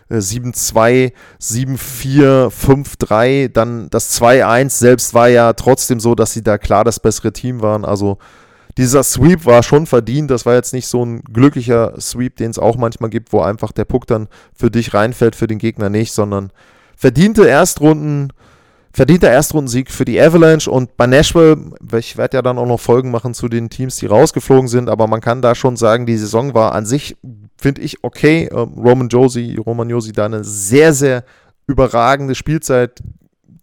7-2, 0.09 1.13
7-4, 1.39 2.49
5-3, 2.49 3.49
dann 3.49 3.89
das 3.89 4.19
2-1 4.19 4.69
selbst 4.69 5.13
war 5.13 5.29
ja 5.29 5.53
trotzdem 5.53 5.99
so, 5.99 6.15
dass 6.15 6.33
sie 6.33 6.41
da 6.41 6.57
klar 6.57 6.83
das 6.83 6.99
bessere 6.99 7.31
Team 7.31 7.61
waren. 7.61 7.85
Also 7.85 8.17
dieser 8.77 9.03
Sweep 9.03 9.45
war 9.45 9.61
schon 9.61 9.85
verdient. 9.85 10.31
Das 10.31 10.45
war 10.45 10.55
jetzt 10.55 10.73
nicht 10.73 10.87
so 10.87 11.05
ein 11.05 11.21
glücklicher 11.21 11.99
Sweep, 11.99 12.37
den 12.37 12.51
es 12.51 12.59
auch 12.59 12.77
manchmal 12.77 13.09
gibt, 13.09 13.33
wo 13.33 13.41
einfach 13.41 13.71
der 13.71 13.85
Puck 13.85 14.07
dann 14.07 14.27
für 14.53 14.71
dich 14.71 14.93
reinfällt, 14.93 15.35
für 15.35 15.47
den 15.47 15.57
Gegner 15.59 15.89
nicht, 15.89 16.13
sondern 16.13 16.51
verdiente 16.95 17.47
Erstrunden, 17.47 18.29
verdienter 18.91 19.29
Erstrundensieg 19.29 19.91
für 19.91 20.05
die 20.05 20.19
Avalanche 20.19 20.69
und 20.69 20.97
bei 20.97 21.05
Nashville, 21.05 21.57
ich 21.97 22.17
werde 22.17 22.37
ja 22.37 22.41
dann 22.41 22.57
auch 22.57 22.65
noch 22.65 22.79
Folgen 22.79 23.11
machen 23.11 23.33
zu 23.33 23.47
den 23.47 23.69
Teams, 23.69 23.97
die 23.97 24.07
rausgeflogen 24.07 24.67
sind, 24.67 24.89
aber 24.89 25.07
man 25.07 25.21
kann 25.21 25.41
da 25.41 25.55
schon 25.55 25.77
sagen, 25.77 26.05
die 26.05 26.17
Saison 26.17 26.53
war 26.53 26.73
an 26.73 26.85
sich, 26.85 27.15
finde 27.57 27.81
ich, 27.81 28.03
okay. 28.03 28.49
Ähm, 28.51 28.73
Roman 28.77 29.09
Josie, 29.09 29.57
Roman 29.57 29.89
Josie 29.89 30.11
da 30.11 30.25
eine 30.25 30.43
sehr, 30.43 30.93
sehr 30.93 31.23
überragende 31.67 32.35
Spielzeit 32.35 33.01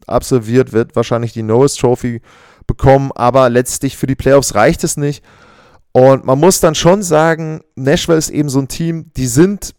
absolviert, 0.06 0.72
wird 0.72 0.94
wahrscheinlich 0.94 1.32
die 1.32 1.42
Norris 1.42 1.74
Trophy 1.74 2.22
bekommen, 2.66 3.10
aber 3.14 3.50
letztlich 3.50 3.96
für 3.96 4.06
die 4.06 4.14
Playoffs 4.14 4.54
reicht 4.54 4.84
es 4.84 4.96
nicht. 4.96 5.24
Und 5.92 6.24
man 6.24 6.38
muss 6.38 6.60
dann 6.60 6.74
schon 6.74 7.02
sagen, 7.02 7.62
Nashville 7.74 8.18
ist 8.18 8.30
eben 8.30 8.48
so 8.48 8.60
ein 8.60 8.68
Team, 8.68 9.10
die 9.16 9.26
sind 9.26 9.74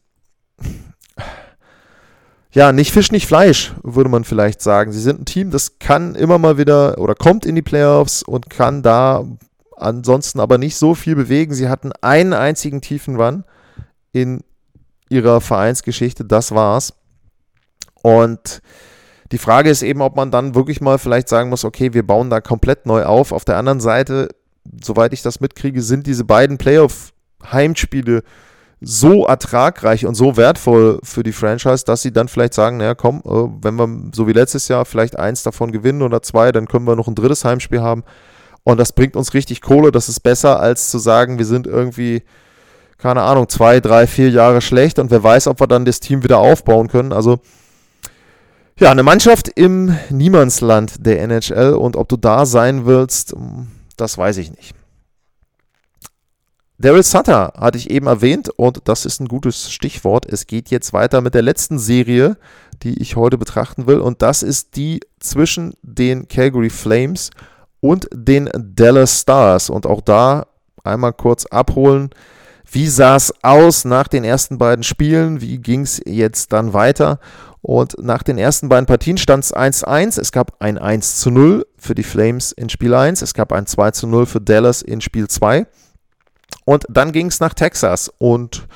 ja 2.57 2.71
nicht 2.71 2.91
Fisch, 2.91 3.11
nicht 3.11 3.27
Fleisch, 3.27 3.73
würde 3.83 4.09
man 4.09 4.23
vielleicht 4.23 4.63
sagen. 4.63 4.91
Sie 4.91 4.99
sind 4.99 5.21
ein 5.21 5.25
Team, 5.25 5.51
das 5.51 5.77
kann 5.77 6.15
immer 6.15 6.39
mal 6.39 6.57
wieder 6.57 6.97
oder 6.97 7.13
kommt 7.13 7.45
in 7.45 7.53
die 7.53 7.61
Playoffs 7.61 8.23
und 8.23 8.49
kann 8.49 8.81
da 8.81 9.25
ansonsten 9.75 10.39
aber 10.39 10.57
nicht 10.57 10.75
so 10.75 10.95
viel 10.95 11.15
bewegen. 11.15 11.53
Sie 11.53 11.69
hatten 11.69 11.91
einen 12.01 12.33
einzigen 12.33 12.81
tiefen 12.81 13.17
Run 13.17 13.43
in 14.11 14.41
ihrer 15.07 15.39
Vereinsgeschichte, 15.39 16.25
das 16.25 16.51
war's. 16.51 16.93
Und 18.01 18.63
die 19.31 19.37
Frage 19.37 19.69
ist 19.69 19.83
eben, 19.83 20.01
ob 20.01 20.15
man 20.15 20.31
dann 20.31 20.55
wirklich 20.55 20.81
mal 20.81 20.97
vielleicht 20.97 21.29
sagen 21.29 21.51
muss, 21.51 21.63
okay, 21.63 21.93
wir 21.93 22.07
bauen 22.07 22.31
da 22.31 22.41
komplett 22.41 22.87
neu 22.87 23.03
auf. 23.03 23.33
Auf 23.33 23.45
der 23.45 23.57
anderen 23.57 23.81
Seite, 23.81 24.29
soweit 24.83 25.13
ich 25.13 25.21
das 25.21 25.41
mitkriege, 25.41 25.83
sind 25.83 26.07
diese 26.07 26.25
beiden 26.25 26.57
Playoff-Heimspiele 26.57 28.23
so 28.79 29.25
ertragreich 29.25 30.05
und 30.05 30.15
so 30.15 30.37
wertvoll 30.37 30.99
für 31.03 31.23
die 31.23 31.31
Franchise, 31.31 31.83
dass 31.83 32.03
sie 32.03 32.13
dann 32.13 32.27
vielleicht 32.27 32.53
sagen, 32.53 32.77
naja, 32.77 32.93
komm, 32.93 33.21
äh, 33.25 33.63
wenn 33.63 33.75
wir 33.75 34.11
so 34.13 34.27
wie 34.27 34.33
letztes 34.33 34.67
Jahr 34.67 34.85
vielleicht 34.85 35.17
eins 35.17 35.43
davon 35.43 35.71
gewinnen 35.71 36.03
oder 36.03 36.21
zwei, 36.21 36.51
dann 36.51 36.67
können 36.67 36.85
wir 36.85 36.95
noch 36.95 37.07
ein 37.07 37.15
drittes 37.15 37.43
Heimspiel 37.43 37.81
haben. 37.81 38.03
Und 38.63 38.77
das 38.77 38.91
bringt 38.91 39.15
uns 39.15 39.33
richtig 39.33 39.61
Kohle. 39.61 39.91
Das 39.91 40.09
ist 40.09 40.19
besser, 40.19 40.59
als 40.59 40.91
zu 40.91 40.99
sagen, 40.99 41.37
wir 41.37 41.45
sind 41.45 41.65
irgendwie, 41.65 42.21
keine 42.97 43.21
Ahnung, 43.23 43.49
zwei, 43.49 43.79
drei, 43.79 44.05
vier 44.05 44.29
Jahre 44.29 44.61
schlecht 44.61 44.99
und 44.99 45.09
wer 45.09 45.23
weiß, 45.23 45.47
ob 45.47 45.59
wir 45.59 45.67
dann 45.67 45.85
das 45.85 45.99
Team 45.99 46.23
wieder 46.23 46.37
aufbauen 46.37 46.87
können. 46.87 47.13
Also 47.13 47.39
ja, 48.79 48.91
eine 48.91 49.03
Mannschaft 49.03 49.49
im 49.55 49.97
Niemandsland 50.09 51.05
der 51.05 51.21
NHL 51.23 51.73
und 51.73 51.95
ob 51.95 52.09
du 52.09 52.17
da 52.17 52.45
sein 52.45 52.85
willst, 52.85 53.35
das 53.95 54.19
weiß 54.19 54.37
ich 54.37 54.51
nicht. 54.51 54.75
Daryl 56.79 57.01
Sutter 57.01 57.53
hatte 57.57 57.79
ich 57.79 57.89
eben 57.89 58.05
erwähnt 58.05 58.49
und 58.49 58.81
das 58.87 59.05
ist 59.05 59.19
ein 59.19 59.27
gutes 59.27 59.71
Stichwort. 59.71 60.27
Es 60.31 60.45
geht 60.45 60.69
jetzt 60.69 60.93
weiter 60.93 61.21
mit 61.21 61.33
der 61.33 61.41
letzten 61.41 61.79
Serie, 61.79 62.37
die 62.83 63.01
ich 63.01 63.15
heute 63.15 63.39
betrachten 63.39 63.87
will 63.87 63.99
und 63.99 64.21
das 64.21 64.43
ist 64.43 64.75
die 64.75 64.99
zwischen 65.19 65.73
den 65.81 66.27
Calgary 66.27 66.69
Flames 66.69 67.31
und 67.79 68.07
den 68.13 68.47
Dallas 68.53 69.21
Stars 69.21 69.71
und 69.71 69.87
auch 69.87 70.01
da 70.01 70.45
einmal 70.83 71.13
kurz 71.13 71.47
abholen. 71.47 72.11
Wie 72.69 72.87
sah 72.87 73.15
es 73.15 73.33
aus 73.41 73.83
nach 73.83 74.07
den 74.07 74.23
ersten 74.23 74.59
beiden 74.59 74.83
Spielen? 74.83 75.41
Wie 75.41 75.57
ging 75.57 75.81
es 75.81 75.99
jetzt 76.05 76.53
dann 76.53 76.73
weiter? 76.73 77.19
Und 77.61 77.95
nach 77.99 78.21
den 78.21 78.37
ersten 78.37 78.69
beiden 78.69 78.85
Partien 78.85 79.17
stand 79.17 79.45
es 79.45 79.55
1-1. 79.55 80.21
Es 80.21 80.31
gab 80.31 80.61
ein 80.61 80.77
1 80.77 81.25
0 81.25 81.65
für 81.75 81.95
die 81.95 82.03
Flames 82.03 82.51
in 82.51 82.69
Spiel 82.69 82.93
1. 82.93 83.23
Es 83.23 83.33
gab 83.33 83.51
ein 83.51 83.65
2 83.65 84.05
0 84.05 84.27
für 84.27 84.41
Dallas 84.41 84.83
in 84.83 85.01
Spiel 85.01 85.27
2. 85.27 85.65
Und 86.67 86.85
dann 86.89 87.13
ging 87.13 87.27
es 87.27 87.39
nach 87.39 87.53
Texas. 87.53 88.11
Und 88.17 88.67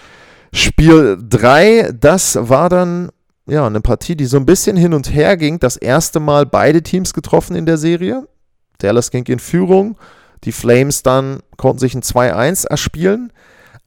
Spiel 0.54 1.17
3, 1.21 1.91
das 1.99 2.38
war 2.39 2.69
dann 2.69 3.10
ja, 3.47 3.67
eine 3.67 3.82
Partie, 3.82 4.15
die 4.15 4.27
so 4.27 4.38
ein 4.38 4.45
bisschen 4.45 4.77
hin 4.77 4.93
und 4.93 5.13
her 5.13 5.36
ging. 5.36 5.60
Das 5.60 5.75
erste 5.75 6.21
Mal 6.21 6.45
beide 6.45 6.84
Teams 6.84 7.13
getroffen 7.13 7.54
in 7.54 7.65
der 7.65 7.77
Serie. 7.77 8.30
Dallas 8.77 9.12
ging 9.12 9.25
in 9.25 9.39
Führung. 9.39 9.97
Die 10.45 10.54
Flames 10.54 11.04
dann 11.04 11.41
konnten 11.58 11.80
sich 11.80 11.93
ein 11.93 12.01
2-1 12.01 12.65
erspielen. 12.65 13.34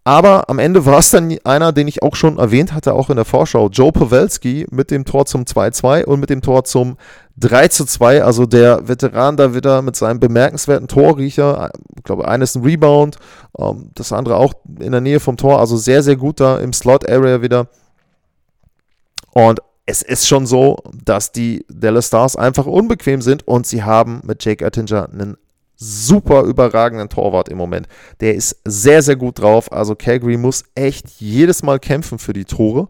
Aber 0.06 0.50
am 0.50 0.58
Ende 0.58 0.84
war 0.84 0.98
es 0.98 1.10
dann 1.10 1.34
einer, 1.44 1.72
den 1.72 1.88
ich 1.88 2.02
auch 2.02 2.14
schon 2.14 2.38
erwähnt 2.38 2.74
hatte, 2.74 2.92
auch 2.92 3.08
in 3.08 3.16
der 3.16 3.24
Vorschau. 3.24 3.70
Joe 3.70 3.90
Pawelski 3.90 4.66
mit 4.70 4.90
dem 4.90 5.06
Tor 5.06 5.24
zum 5.24 5.44
2-2 5.44 6.04
und 6.04 6.20
mit 6.20 6.28
dem 6.28 6.42
Tor 6.42 6.64
zum 6.64 6.98
3-2. 7.40 8.20
Also 8.20 8.44
der 8.44 8.86
Veteran 8.86 9.38
da 9.38 9.54
wieder 9.54 9.80
mit 9.80 9.96
seinem 9.96 10.20
bemerkenswerten 10.20 10.88
Torriecher. 10.88 11.70
Ich 11.96 12.04
glaube, 12.04 12.28
eines 12.28 12.54
ein 12.54 12.62
Rebound, 12.62 13.16
ähm, 13.58 13.90
das 13.94 14.12
andere 14.12 14.36
auch 14.36 14.52
in 14.78 14.92
der 14.92 15.00
Nähe 15.00 15.20
vom 15.20 15.38
Tor. 15.38 15.58
Also 15.58 15.78
sehr, 15.78 16.02
sehr 16.02 16.16
gut 16.16 16.38
da 16.38 16.58
im 16.58 16.74
Slot-Area 16.74 17.40
wieder. 17.40 17.68
Und 19.32 19.60
es 19.86 20.02
ist 20.02 20.28
schon 20.28 20.44
so, 20.44 20.76
dass 21.02 21.32
die 21.32 21.64
Dallas 21.68 22.08
Stars 22.08 22.36
einfach 22.36 22.66
unbequem 22.66 23.22
sind 23.22 23.48
und 23.48 23.66
sie 23.66 23.82
haben 23.82 24.20
mit 24.24 24.44
Jake 24.44 24.64
Attinger 24.64 25.08
einen 25.10 25.38
super 25.84 26.42
überragenden 26.42 27.08
Torwart 27.08 27.48
im 27.48 27.58
Moment. 27.58 27.86
Der 28.20 28.34
ist 28.34 28.60
sehr, 28.64 29.02
sehr 29.02 29.16
gut 29.16 29.40
drauf. 29.40 29.70
Also 29.72 29.94
Calgary 29.94 30.36
muss 30.36 30.64
echt 30.74 31.08
jedes 31.20 31.62
Mal 31.62 31.78
kämpfen 31.78 32.18
für 32.18 32.32
die 32.32 32.44
Tore. 32.44 32.88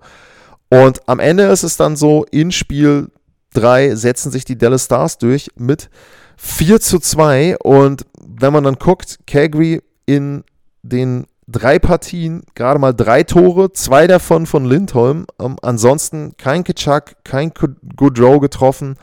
Und 0.70 1.08
am 1.08 1.20
Ende 1.20 1.44
ist 1.44 1.62
es 1.62 1.76
dann 1.76 1.96
so, 1.96 2.24
in 2.30 2.52
Spiel 2.52 3.10
3 3.54 3.94
setzen 3.94 4.30
sich 4.32 4.44
die 4.44 4.58
Dallas 4.58 4.86
Stars 4.86 5.18
durch 5.18 5.50
mit 5.56 5.90
4 6.36 6.80
zu 6.80 6.98
2. 6.98 7.58
Und 7.58 8.06
wenn 8.20 8.52
man 8.52 8.64
dann 8.64 8.76
guckt, 8.76 9.18
Calgary 9.26 9.82
in 10.06 10.44
den 10.82 11.26
drei 11.46 11.78
Partien, 11.78 12.42
gerade 12.54 12.78
mal 12.78 12.92
drei 12.92 13.22
Tore, 13.22 13.72
zwei 13.72 14.06
davon 14.06 14.46
von 14.46 14.64
Lindholm. 14.64 15.26
Ähm, 15.40 15.56
ansonsten 15.62 16.36
kein 16.36 16.64
Kitschak, 16.64 17.16
kein 17.24 17.52
Goodrow 17.96 18.40
getroffen. 18.40 18.96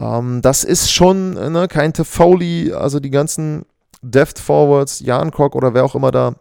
Ähm, 0.00 0.42
das 0.42 0.64
ist 0.64 0.90
schon 0.90 1.34
ne, 1.34 1.68
kein 1.68 1.94
Foley, 1.94 2.72
also 2.72 3.00
die 3.00 3.10
ganzen 3.10 3.64
Deft 4.02 4.38
Forwards, 4.38 5.00
Jan 5.00 5.30
Kok 5.30 5.54
oder 5.54 5.74
wer 5.74 5.84
auch 5.84 5.94
immer 5.94 6.10
da, 6.10 6.34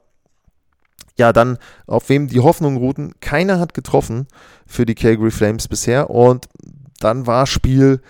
ja, 1.18 1.32
dann 1.32 1.58
auf 1.86 2.10
wem 2.10 2.28
die 2.28 2.40
Hoffnung 2.40 2.78
ruhten. 2.78 3.14
Keiner 3.22 3.60
hat 3.60 3.74
getroffen 3.74 4.28
für 4.66 4.86
die 4.86 4.96
Calgary 4.96 5.32
Flames 5.32 5.68
bisher 5.68 6.10
und 6.10 6.48
dann 7.00 7.28
war 7.28 7.46
Spiel 7.46 8.02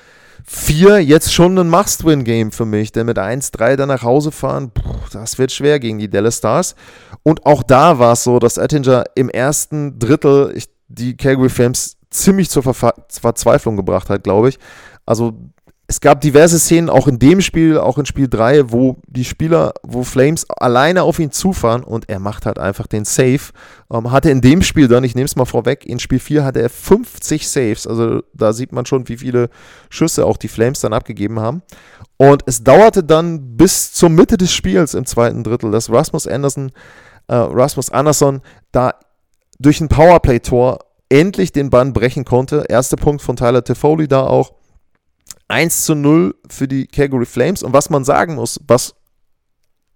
4 0.45 1.03
jetzt 1.03 1.33
schon 1.33 1.57
ein 1.57 1.69
Must-Win-Game 1.69 2.51
für 2.51 2.65
mich, 2.65 2.91
denn 2.91 3.05
mit 3.05 3.17
1-3 3.17 3.75
dann 3.75 3.87
nach 3.87 4.03
Hause 4.03 4.31
fahren, 4.31 4.71
das 5.11 5.37
wird 5.37 5.51
schwer 5.51 5.79
gegen 5.79 5.99
die 5.99 6.09
Dallas 6.09 6.37
Stars. 6.37 6.75
Und 7.23 7.45
auch 7.45 7.63
da 7.63 7.99
war 7.99 8.13
es 8.13 8.23
so, 8.23 8.39
dass 8.39 8.57
Ettinger 8.57 9.05
im 9.15 9.29
ersten 9.29 9.99
Drittel 9.99 10.57
die 10.89 11.15
Calgary 11.15 11.49
Flames 11.49 11.97
ziemlich 12.09 12.49
zur 12.49 12.63
Ver 12.63 12.93
Verzweiflung 13.09 13.77
gebracht 13.77 14.09
hat, 14.09 14.23
glaube 14.23 14.49
ich. 14.49 14.59
Also 15.05 15.33
es 15.85 15.99
gab 15.99 16.21
diverse 16.21 16.59
Szenen, 16.59 16.89
auch 16.89 17.07
in 17.07 17.19
dem 17.19 17.41
Spiel, 17.41 17.77
auch 17.77 17.97
in 17.97 18.05
Spiel 18.05 18.29
3, 18.29 18.71
wo 18.71 18.97
die 19.05 19.25
Spieler, 19.25 19.73
wo 19.83 20.03
Flames 20.03 20.49
alleine 20.49 21.03
auf 21.03 21.19
ihn 21.19 21.31
zufahren 21.31 21.83
und 21.83 22.09
er 22.09 22.19
macht 22.19 22.45
halt 22.45 22.57
einfach 22.57 22.87
den 22.87 23.03
Save. 23.03 23.41
Ähm, 23.91 24.11
hatte 24.11 24.31
in 24.31 24.39
dem 24.39 24.61
Spiel 24.61 24.87
dann, 24.87 25.03
ich 25.03 25.13
nehme 25.13 25.25
es 25.25 25.35
mal 25.35 25.45
vorweg, 25.45 25.85
in 25.85 25.99
Spiel 25.99 26.19
4 26.19 26.45
hatte 26.45 26.61
er 26.61 26.69
50 26.69 27.49
Saves. 27.49 27.85
Also 27.85 28.23
da 28.33 28.53
sieht 28.53 28.71
man 28.71 28.85
schon, 28.85 29.09
wie 29.09 29.17
viele 29.17 29.49
Schüsse 29.89 30.25
auch 30.25 30.37
die 30.37 30.47
Flames 30.47 30.79
dann 30.79 30.93
abgegeben 30.93 31.39
haben. 31.39 31.61
Und 32.17 32.43
es 32.45 32.63
dauerte 32.63 33.03
dann 33.03 33.57
bis 33.57 33.91
zur 33.93 34.09
Mitte 34.09 34.37
des 34.37 34.53
Spiels 34.53 34.93
im 34.93 35.05
zweiten 35.05 35.43
Drittel, 35.43 35.69
dass 35.69 35.91
Rasmus 35.91 36.27
Anderson, 36.27 36.71
äh, 37.27 37.35
Rasmus 37.35 37.89
Anderson 37.89 38.41
da 38.71 38.95
durch 39.59 39.81
ein 39.81 39.89
Powerplay-Tor 39.89 40.79
endlich 41.09 41.51
den 41.51 41.69
Bann 41.69 41.91
brechen 41.91 42.23
konnte. 42.23 42.65
Erster 42.69 42.97
Punkt 42.97 43.21
von 43.21 43.35
Tyler 43.35 43.63
Toffoli 43.63 44.07
da 44.07 44.21
auch 44.21 44.53
1 45.53 45.85
zu 45.85 45.93
0 45.93 46.33
für 46.49 46.67
die 46.67 46.87
Calgary 46.87 47.27
Flames. 47.27 47.61
Und 47.61 47.73
was 47.73 47.91
man 47.91 48.03
sagen 48.03 48.33
muss, 48.33 48.59
was 48.67 48.95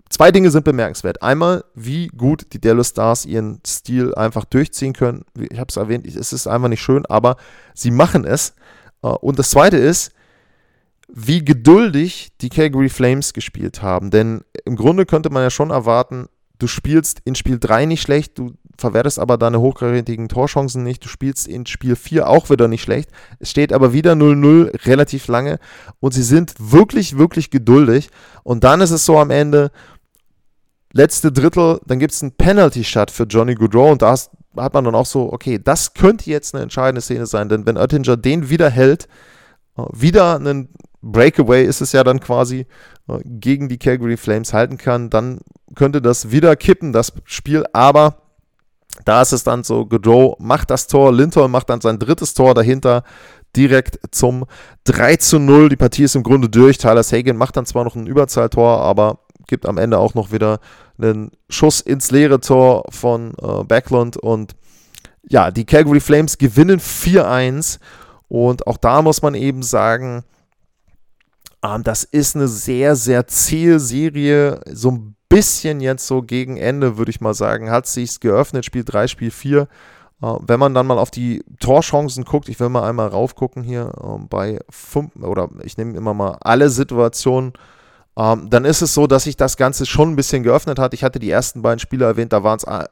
zwei 0.07 0.31
Dinge 0.31 0.51
sind 0.51 0.63
bemerkenswert. 0.63 1.23
Einmal, 1.23 1.65
wie 1.73 2.09
gut 2.09 2.53
die 2.53 2.61
Dallas 2.61 2.89
Stars 2.89 3.25
ihren 3.25 3.59
Stil 3.65 4.13
einfach 4.13 4.45
durchziehen 4.45 4.93
können. 4.93 5.25
Ich 5.35 5.57
habe 5.57 5.69
es 5.69 5.77
erwähnt, 5.77 6.05
es 6.05 6.31
ist 6.31 6.45
einfach 6.45 6.69
nicht 6.69 6.83
schön, 6.83 7.07
aber 7.07 7.37
sie 7.73 7.89
machen 7.89 8.23
es. 8.23 8.53
Äh, 9.01 9.07
und 9.07 9.39
das 9.39 9.49
zweite 9.49 9.77
ist, 9.77 10.11
wie 11.07 11.43
geduldig 11.43 12.29
die 12.39 12.49
Calgary 12.49 12.89
Flames 12.89 13.33
gespielt 13.33 13.81
haben. 13.81 14.11
Denn 14.11 14.41
im 14.63 14.75
Grunde 14.75 15.07
könnte 15.07 15.31
man 15.31 15.41
ja 15.41 15.49
schon 15.49 15.71
erwarten, 15.71 16.27
du 16.59 16.67
spielst 16.67 17.21
in 17.25 17.33
Spiel 17.33 17.57
3 17.59 17.85
nicht 17.85 18.03
schlecht, 18.03 18.37
du 18.37 18.53
verwertest 18.77 19.19
aber 19.19 19.37
deine 19.37 19.59
hochkarätigen 19.59 20.29
Torchancen 20.29 20.83
nicht. 20.83 21.03
Du 21.03 21.09
spielst 21.09 21.47
in 21.47 21.65
Spiel 21.65 21.95
4 21.95 22.27
auch 22.27 22.49
wieder 22.49 22.67
nicht 22.67 22.83
schlecht. 22.83 23.09
Es 23.39 23.49
steht 23.49 23.73
aber 23.73 23.93
wieder 23.93 24.13
0-0 24.13 24.85
relativ 24.85 25.27
lange 25.27 25.59
und 25.99 26.13
sie 26.13 26.23
sind 26.23 26.53
wirklich, 26.59 27.17
wirklich 27.17 27.49
geduldig. 27.49 28.09
Und 28.43 28.63
dann 28.63 28.81
ist 28.81 28.91
es 28.91 29.05
so 29.05 29.17
am 29.17 29.31
Ende, 29.31 29.71
letzte 30.93 31.31
Drittel, 31.31 31.79
dann 31.85 31.99
gibt 31.99 32.13
es 32.13 32.21
einen 32.21 32.31
Penalty-Shot 32.33 33.11
für 33.11 33.23
Johnny 33.23 33.55
Goodrow 33.55 33.91
und 33.91 34.01
da 34.01 34.15
hat 34.57 34.73
man 34.73 34.83
dann 34.83 34.95
auch 34.95 35.05
so, 35.05 35.31
okay, 35.31 35.59
das 35.63 35.93
könnte 35.93 36.29
jetzt 36.29 36.53
eine 36.53 36.63
entscheidende 36.63 37.01
Szene 37.01 37.25
sein, 37.25 37.49
denn 37.49 37.65
wenn 37.65 37.77
Oettinger 37.77 38.17
den 38.17 38.49
wieder 38.49 38.69
hält, 38.69 39.07
äh, 39.77 39.83
wieder 39.93 40.35
einen 40.35 40.69
Breakaway 41.01 41.63
ist 41.63 41.81
es 41.81 41.91
ja 41.91 42.03
dann 42.03 42.19
quasi, 42.19 42.65
äh, 43.07 43.19
gegen 43.23 43.69
die 43.69 43.77
Calgary 43.77 44.17
Flames 44.17 44.53
halten 44.53 44.77
kann, 44.77 45.09
dann 45.09 45.39
könnte 45.75 46.01
das 46.01 46.31
wieder 46.31 46.55
kippen, 46.55 46.93
das 46.93 47.13
Spiel, 47.25 47.65
aber 47.73 48.26
da 49.05 49.21
ist 49.21 49.31
es 49.31 49.43
dann 49.43 49.63
so, 49.63 49.85
Godreau 49.85 50.35
macht 50.39 50.69
das 50.69 50.87
Tor, 50.87 51.13
Linton 51.13 51.51
macht 51.51 51.69
dann 51.69 51.81
sein 51.81 51.99
drittes 51.99 52.33
Tor 52.33 52.53
dahinter, 52.53 53.03
direkt 53.55 53.99
zum 54.11 54.45
3 54.85 55.17
zu 55.17 55.39
0. 55.39 55.69
Die 55.69 55.75
Partie 55.75 56.03
ist 56.03 56.15
im 56.15 56.23
Grunde 56.23 56.49
durch. 56.49 56.77
Tyler 56.77 57.03
Sagan 57.03 57.37
macht 57.37 57.57
dann 57.57 57.65
zwar 57.65 57.83
noch 57.83 57.95
ein 57.95 58.07
Überzahltor, 58.07 58.81
aber 58.81 59.19
gibt 59.47 59.65
am 59.65 59.77
Ende 59.77 59.97
auch 59.97 60.13
noch 60.13 60.31
wieder 60.31 60.59
einen 60.97 61.31
Schuss 61.49 61.81
ins 61.81 62.11
leere 62.11 62.39
Tor 62.39 62.85
von 62.89 63.33
äh, 63.41 63.63
Backlund. 63.63 64.17
Und 64.17 64.55
ja, 65.23 65.51
die 65.51 65.65
Calgary 65.65 65.99
Flames 65.99 66.37
gewinnen 66.37 66.79
4-1. 66.79 67.79
Und 68.27 68.67
auch 68.67 68.77
da 68.77 69.01
muss 69.01 69.21
man 69.21 69.35
eben 69.35 69.63
sagen, 69.63 70.23
ähm, 71.63 71.83
das 71.83 72.03
ist 72.03 72.35
eine 72.35 72.47
sehr, 72.47 72.95
sehr 72.95 73.27
zähe 73.27 73.79
Serie. 73.79 74.61
So 74.71 74.91
ein 74.91 75.16
bisschen 75.37 75.81
jetzt 75.81 76.07
so 76.07 76.23
gegen 76.23 76.57
Ende, 76.57 76.97
würde 76.97 77.11
ich 77.11 77.21
mal 77.21 77.35
sagen, 77.35 77.69
hat 77.69 77.85
sich 77.85 78.19
geöffnet, 78.19 78.65
Spiel 78.65 78.83
3, 78.83 79.05
Spiel 79.05 79.29
4. 79.29 79.61
Äh, 79.61 79.65
wenn 80.41 80.59
man 80.59 80.73
dann 80.73 80.87
mal 80.87 80.97
auf 80.97 81.11
die 81.11 81.43
Torchancen 81.59 82.25
guckt, 82.25 82.49
ich 82.49 82.59
will 82.59 82.69
mal 82.69 82.89
einmal 82.89 83.09
raufgucken 83.09 83.61
hier 83.61 83.91
äh, 84.01 84.25
bei 84.27 84.59
5, 84.71 85.17
oder 85.17 85.49
ich 85.63 85.77
nehme 85.77 85.95
immer 85.95 86.15
mal 86.15 86.37
alle 86.41 86.71
Situationen, 86.71 87.53
ähm, 88.17 88.49
dann 88.49 88.65
ist 88.65 88.81
es 88.81 88.95
so, 88.95 89.05
dass 89.05 89.25
sich 89.25 89.37
das 89.37 89.57
Ganze 89.57 89.85
schon 89.85 90.09
ein 90.09 90.15
bisschen 90.15 90.41
geöffnet 90.41 90.79
hat. 90.79 90.95
Ich 90.95 91.03
hatte 91.03 91.19
die 91.19 91.29
ersten 91.29 91.61
beiden 91.61 91.77
Spiele 91.77 92.05
erwähnt, 92.05 92.33
da 92.33 92.43
waren 92.43 92.57
es, 92.57 92.63
äh, 92.63 92.87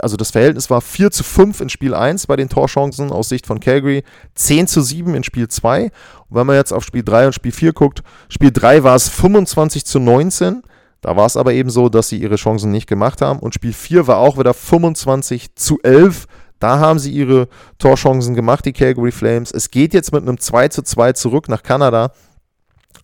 also 0.00 0.16
das 0.16 0.30
Verhältnis 0.30 0.70
war 0.70 0.80
4 0.80 1.10
zu 1.10 1.22
5 1.22 1.60
in 1.60 1.68
Spiel 1.68 1.92
1 1.92 2.26
bei 2.26 2.36
den 2.36 2.48
Torchancen 2.48 3.12
aus 3.12 3.28
Sicht 3.28 3.46
von 3.46 3.60
Calgary, 3.60 4.04
10 4.36 4.68
zu 4.68 4.80
7 4.80 5.14
in 5.14 5.22
Spiel 5.22 5.48
2. 5.48 5.82
Und 5.82 5.90
wenn 6.30 6.46
man 6.46 6.56
jetzt 6.56 6.72
auf 6.72 6.82
Spiel 6.82 7.04
3 7.04 7.26
und 7.26 7.34
Spiel 7.34 7.52
4 7.52 7.74
guckt, 7.74 8.02
Spiel 8.30 8.52
3 8.52 8.84
war 8.84 8.96
es 8.96 9.10
25 9.10 9.84
zu 9.84 10.00
19 10.00 10.62
da 11.04 11.14
war 11.16 11.26
es 11.26 11.36
aber 11.36 11.52
eben 11.52 11.68
so, 11.68 11.90
dass 11.90 12.08
sie 12.08 12.16
ihre 12.16 12.36
Chancen 12.36 12.70
nicht 12.70 12.86
gemacht 12.86 13.20
haben. 13.20 13.38
Und 13.38 13.52
Spiel 13.52 13.74
4 13.74 14.06
war 14.06 14.16
auch 14.16 14.38
wieder 14.38 14.54
25 14.54 15.54
zu 15.54 15.78
11. 15.82 16.24
Da 16.60 16.78
haben 16.78 16.98
sie 16.98 17.10
ihre 17.12 17.48
Torchancen 17.76 18.34
gemacht, 18.34 18.64
die 18.64 18.72
Calgary 18.72 19.12
Flames. 19.12 19.52
Es 19.52 19.70
geht 19.70 19.92
jetzt 19.92 20.14
mit 20.14 20.22
einem 20.22 20.40
2 20.40 20.68
zu 20.68 20.80
2 20.80 21.12
zurück 21.12 21.50
nach 21.50 21.62
Kanada. 21.62 22.12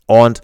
Und 0.07 0.41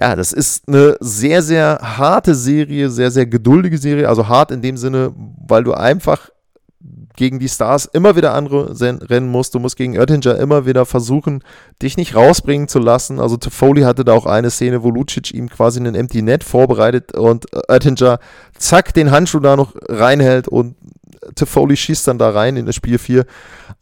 ja, 0.00 0.16
das 0.16 0.32
ist 0.32 0.66
eine 0.66 0.96
sehr, 0.98 1.42
sehr 1.42 1.78
harte 1.82 2.34
Serie, 2.34 2.88
sehr, 2.88 3.10
sehr 3.10 3.26
geduldige 3.26 3.76
Serie. 3.76 4.08
Also 4.08 4.26
hart 4.28 4.50
in 4.50 4.62
dem 4.62 4.78
Sinne, 4.78 5.12
weil 5.46 5.62
du 5.62 5.74
einfach 5.74 6.30
gegen 7.16 7.38
die 7.38 7.48
Stars 7.48 7.86
immer 7.86 8.16
wieder 8.16 8.34
andere 8.34 8.74
musst. 9.22 9.54
Du 9.54 9.58
musst 9.58 9.76
gegen 9.76 9.98
Oettinger 9.98 10.36
immer 10.36 10.66
wieder 10.66 10.84
versuchen, 10.86 11.42
dich 11.82 11.96
nicht 11.96 12.14
rausbringen 12.14 12.68
zu 12.68 12.78
lassen. 12.78 13.20
Also 13.20 13.36
Toffoli 13.36 13.82
hatte 13.82 14.04
da 14.04 14.12
auch 14.12 14.26
eine 14.26 14.50
Szene, 14.50 14.82
wo 14.82 14.90
Lucic 14.90 15.32
ihm 15.32 15.48
quasi 15.48 15.80
einen 15.80 15.94
Empty 15.94 16.22
Net 16.22 16.44
vorbereitet 16.44 17.14
und 17.14 17.46
Oettinger 17.68 18.18
zack 18.58 18.94
den 18.94 19.10
Handschuh 19.10 19.40
da 19.40 19.56
noch 19.56 19.74
reinhält 19.88 20.48
und 20.48 20.76
Toffoli 21.34 21.76
schießt 21.76 22.08
dann 22.08 22.18
da 22.18 22.30
rein 22.30 22.56
in 22.56 22.66
das 22.66 22.74
Spiel 22.74 22.98
4. 22.98 23.24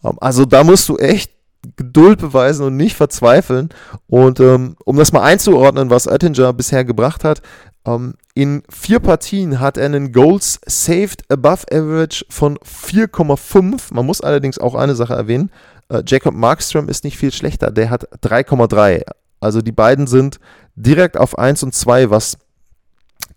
Ähm, 0.05 0.19
also 0.21 0.45
da 0.45 0.65
musst 0.65 0.89
du 0.89 0.97
echt 0.97 1.33
Geduld 1.77 2.19
beweisen 2.19 2.67
und 2.67 2.77
nicht 2.77 2.97
verzweifeln. 2.97 3.71
Und 4.09 4.41
ähm, 4.41 4.77
um 4.85 4.97
das 4.97 5.13
mal 5.13 5.23
einzuordnen, 5.23 5.91
was 5.91 6.09
Oettinger 6.09 6.53
bisher 6.53 6.85
gebracht 6.85 7.25
hat, 7.25 7.43
ähm, 7.85 8.15
in 8.35 8.63
vier 8.69 9.01
Partien 9.01 9.61
hat 9.61 9.77
er 9.77 9.87
einen 9.87 10.13
Goals 10.13 10.61
Saved 10.67 11.31
Above 11.31 11.67
Average 11.71 12.25
von 12.29 12.59
4,5. 12.59 13.93
Man 13.93 14.07
muss 14.07 14.21
allerdings 14.21 14.59
auch 14.59 14.75
eine 14.75 14.95
Sache 14.95 15.15
erwähnen. 15.15 15.51
Äh, 15.89 16.03
Jacob 16.07 16.35
Markström 16.35 16.89
ist 16.89 17.05
nicht 17.05 17.19
viel 17.19 17.33
schlechter. 17.33 17.71
Der 17.71 17.91
hat 17.91 18.07
3,3. 18.23 19.03
Also 19.41 19.61
die 19.61 19.73
beiden 19.73 20.07
sind 20.07 20.39
direkt 20.77 21.17
auf 21.17 21.39
1 21.39 21.63
und 21.65 21.75
2, 21.75 22.11
was 22.11 22.39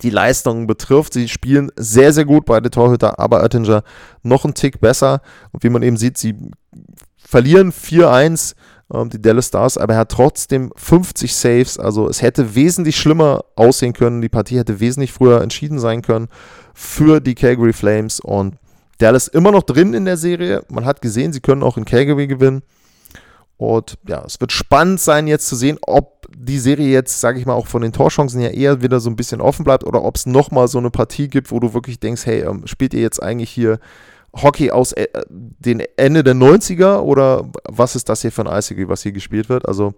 die 0.01 0.09
Leistungen 0.09 0.67
betrifft. 0.67 1.13
Sie 1.13 1.27
spielen 1.27 1.71
sehr, 1.75 2.13
sehr 2.13 2.25
gut, 2.25 2.45
beide 2.45 2.69
Torhüter, 2.69 3.19
aber 3.19 3.41
Oettinger 3.41 3.83
noch 4.23 4.45
einen 4.45 4.53
Tick 4.53 4.79
besser. 4.79 5.21
Und 5.51 5.63
wie 5.63 5.69
man 5.69 5.83
eben 5.83 5.97
sieht, 5.97 6.17
sie 6.17 6.35
verlieren 7.27 7.71
4-1 7.71 8.55
ähm, 8.93 9.09
die 9.09 9.21
Dallas 9.21 9.47
Stars, 9.47 9.77
aber 9.77 9.93
er 9.93 9.99
hat 9.99 10.11
trotzdem 10.11 10.71
50 10.75 11.33
Saves. 11.33 11.79
Also 11.79 12.07
es 12.07 12.21
hätte 12.21 12.55
wesentlich 12.55 12.97
schlimmer 12.97 13.45
aussehen 13.55 13.93
können. 13.93 14.21
Die 14.21 14.29
Partie 14.29 14.57
hätte 14.57 14.79
wesentlich 14.79 15.11
früher 15.11 15.41
entschieden 15.41 15.79
sein 15.79 16.01
können 16.01 16.27
für 16.73 17.19
die 17.19 17.35
Calgary 17.35 17.73
Flames. 17.73 18.19
Und 18.19 18.55
Dallas 18.99 19.27
immer 19.27 19.51
noch 19.51 19.63
drin 19.63 19.93
in 19.93 20.05
der 20.05 20.17
Serie. 20.17 20.63
Man 20.69 20.85
hat 20.85 21.01
gesehen, 21.01 21.33
sie 21.33 21.41
können 21.41 21.63
auch 21.63 21.77
in 21.77 21.85
Calgary 21.85 22.27
gewinnen. 22.27 22.61
Und 23.57 23.97
ja, 24.07 24.21
es 24.25 24.41
wird 24.41 24.51
spannend 24.51 24.99
sein, 24.99 25.27
jetzt 25.27 25.47
zu 25.47 25.55
sehen, 25.55 25.77
ob 25.81 26.27
die 26.37 26.59
Serie 26.59 26.89
jetzt, 26.89 27.21
sage 27.21 27.39
ich 27.39 27.45
mal, 27.45 27.53
auch 27.53 27.67
von 27.67 27.81
den 27.81 27.93
Torchancen 27.93 28.41
her 28.41 28.53
eher 28.53 28.81
wieder 28.81 28.99
so 28.99 29.09
ein 29.09 29.15
bisschen 29.15 29.39
offen 29.39 29.63
bleibt 29.63 29.85
oder 29.85 30.03
ob 30.03 30.17
es 30.17 30.25
nochmal 30.25 30.67
so 30.67 30.77
eine 30.77 30.91
Partie 30.91 31.29
gibt, 31.29 31.51
wo 31.51 31.61
du 31.61 31.73
wirklich 31.73 32.01
denkst, 32.01 32.25
hey, 32.25 32.41
ähm, 32.41 32.67
spielt 32.67 32.93
ihr 32.93 32.99
jetzt 32.99 33.23
eigentlich 33.23 33.49
hier 33.49 33.79
Hockey 34.41 34.71
aus 34.71 34.91
äh, 34.93 35.07
den 35.29 35.81
Ende 35.97 36.23
der 36.23 36.35
90er 36.35 36.99
oder 36.99 37.49
was 37.67 37.95
ist 37.95 38.09
das 38.09 38.21
hier 38.21 38.31
für 38.31 38.41
ein 38.41 38.47
Eishockey, 38.47 38.87
was 38.87 39.03
hier 39.03 39.11
gespielt 39.11 39.49
wird? 39.49 39.67
Also 39.67 39.93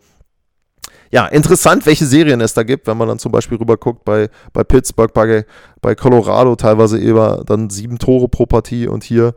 ja, 1.12 1.26
interessant, 1.26 1.86
welche 1.86 2.06
Serien 2.06 2.42
es 2.42 2.54
da 2.54 2.64
gibt, 2.64 2.88
wenn 2.88 2.98
man 2.98 3.08
dann 3.08 3.20
zum 3.20 3.32
Beispiel 3.32 3.58
rüber 3.58 3.78
guckt 3.78 4.04
bei, 4.04 4.30
bei 4.52 4.64
Pittsburgh, 4.64 5.14
bei, 5.14 5.46
bei 5.82 5.96
Colorado 5.96 6.56
teilweise 6.56 7.00
immer 7.00 7.44
dann 7.46 7.70
sieben 7.70 7.98
Tore 7.98 8.28
pro 8.28 8.46
Partie 8.46 8.88
und 8.88 9.04
hier 9.04 9.34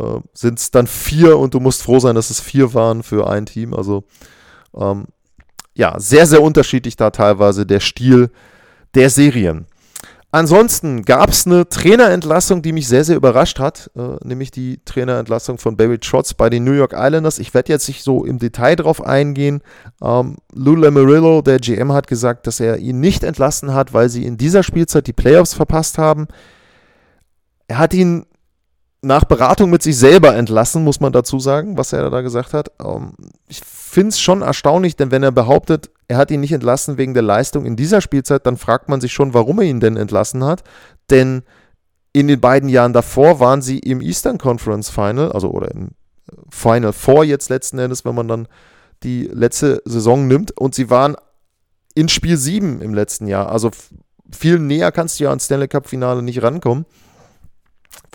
äh, 0.00 0.20
sind 0.32 0.58
es 0.58 0.70
dann 0.70 0.86
vier 0.86 1.38
und 1.38 1.54
du 1.54 1.60
musst 1.60 1.82
froh 1.82 2.00
sein, 2.00 2.16
dass 2.16 2.30
es 2.30 2.40
vier 2.40 2.74
waren 2.74 3.02
für 3.02 3.28
ein 3.28 3.46
Team. 3.46 3.74
Also 3.74 4.04
ähm, 4.76 5.06
ja, 5.74 5.98
sehr, 5.98 6.26
sehr 6.26 6.42
unterschiedlich 6.42 6.96
da 6.96 7.10
teilweise 7.10 7.64
der 7.66 7.80
Stil 7.80 8.30
der 8.94 9.10
Serien. 9.10 9.66
Ansonsten 10.34 11.02
gab 11.04 11.30
es 11.30 11.46
eine 11.46 11.68
Trainerentlassung, 11.68 12.60
die 12.60 12.72
mich 12.72 12.88
sehr, 12.88 13.04
sehr 13.04 13.14
überrascht 13.14 13.60
hat, 13.60 13.88
äh, 13.94 14.16
nämlich 14.26 14.50
die 14.50 14.80
Trainerentlassung 14.84 15.58
von 15.58 15.76
Barry 15.76 16.00
Trotz 16.00 16.34
bei 16.34 16.50
den 16.50 16.64
New 16.64 16.72
York 16.72 16.92
Islanders. 16.92 17.38
Ich 17.38 17.54
werde 17.54 17.72
jetzt 17.72 17.86
nicht 17.86 18.02
so 18.02 18.24
im 18.24 18.40
Detail 18.40 18.74
drauf 18.74 19.00
eingehen. 19.00 19.62
Ähm, 20.02 20.38
Lou 20.52 20.74
Lamarillo, 20.74 21.40
der 21.40 21.60
GM, 21.60 21.92
hat 21.92 22.08
gesagt, 22.08 22.48
dass 22.48 22.58
er 22.58 22.78
ihn 22.78 22.98
nicht 22.98 23.22
entlassen 23.22 23.74
hat, 23.74 23.94
weil 23.94 24.08
sie 24.08 24.26
in 24.26 24.36
dieser 24.36 24.64
Spielzeit 24.64 25.06
die 25.06 25.12
Playoffs 25.12 25.54
verpasst 25.54 25.98
haben. 25.98 26.26
Er 27.68 27.78
hat 27.78 27.94
ihn 27.94 28.26
nach 29.04 29.24
Beratung 29.24 29.70
mit 29.70 29.82
sich 29.82 29.96
selber 29.96 30.34
entlassen, 30.34 30.82
muss 30.82 31.00
man 31.00 31.12
dazu 31.12 31.38
sagen, 31.38 31.76
was 31.76 31.92
er 31.92 32.10
da 32.10 32.20
gesagt 32.20 32.52
hat. 32.52 32.72
Ähm, 32.82 33.12
ich 33.48 33.60
finde 33.64 34.08
es 34.08 34.20
schon 34.20 34.42
erstaunlich, 34.42 34.96
denn 34.96 35.10
wenn 35.10 35.22
er 35.22 35.32
behauptet, 35.32 35.90
er 36.08 36.16
hat 36.16 36.30
ihn 36.30 36.40
nicht 36.40 36.52
entlassen 36.52 36.98
wegen 36.98 37.14
der 37.14 37.22
Leistung 37.22 37.64
in 37.64 37.76
dieser 37.76 38.00
Spielzeit, 38.00 38.46
dann 38.46 38.56
fragt 38.56 38.88
man 38.88 39.00
sich 39.00 39.12
schon, 39.12 39.34
warum 39.34 39.60
er 39.60 39.66
ihn 39.66 39.80
denn 39.80 39.96
entlassen 39.96 40.44
hat. 40.44 40.64
Denn 41.10 41.42
in 42.12 42.28
den 42.28 42.40
beiden 42.40 42.68
Jahren 42.68 42.92
davor 42.92 43.40
waren 43.40 43.62
sie 43.62 43.78
im 43.78 44.00
Eastern 44.00 44.38
Conference 44.38 44.88
Final, 44.88 45.32
also 45.32 45.50
oder 45.50 45.70
im 45.70 45.90
Final 46.50 46.92
Four 46.92 47.24
jetzt 47.24 47.50
letzten 47.50 47.78
Endes, 47.78 48.04
wenn 48.04 48.14
man 48.14 48.28
dann 48.28 48.48
die 49.02 49.24
letzte 49.32 49.82
Saison 49.84 50.26
nimmt. 50.26 50.56
Und 50.58 50.74
sie 50.74 50.90
waren 50.90 51.16
in 51.94 52.08
Spiel 52.08 52.36
7 52.36 52.80
im 52.80 52.94
letzten 52.94 53.26
Jahr. 53.26 53.50
Also 53.50 53.70
viel 54.30 54.58
näher 54.58 54.92
kannst 54.92 55.18
du 55.18 55.24
ja 55.24 55.30
ans 55.30 55.44
Stanley 55.44 55.68
Cup 55.68 55.88
Finale 55.88 56.22
nicht 56.22 56.42
rankommen. 56.42 56.86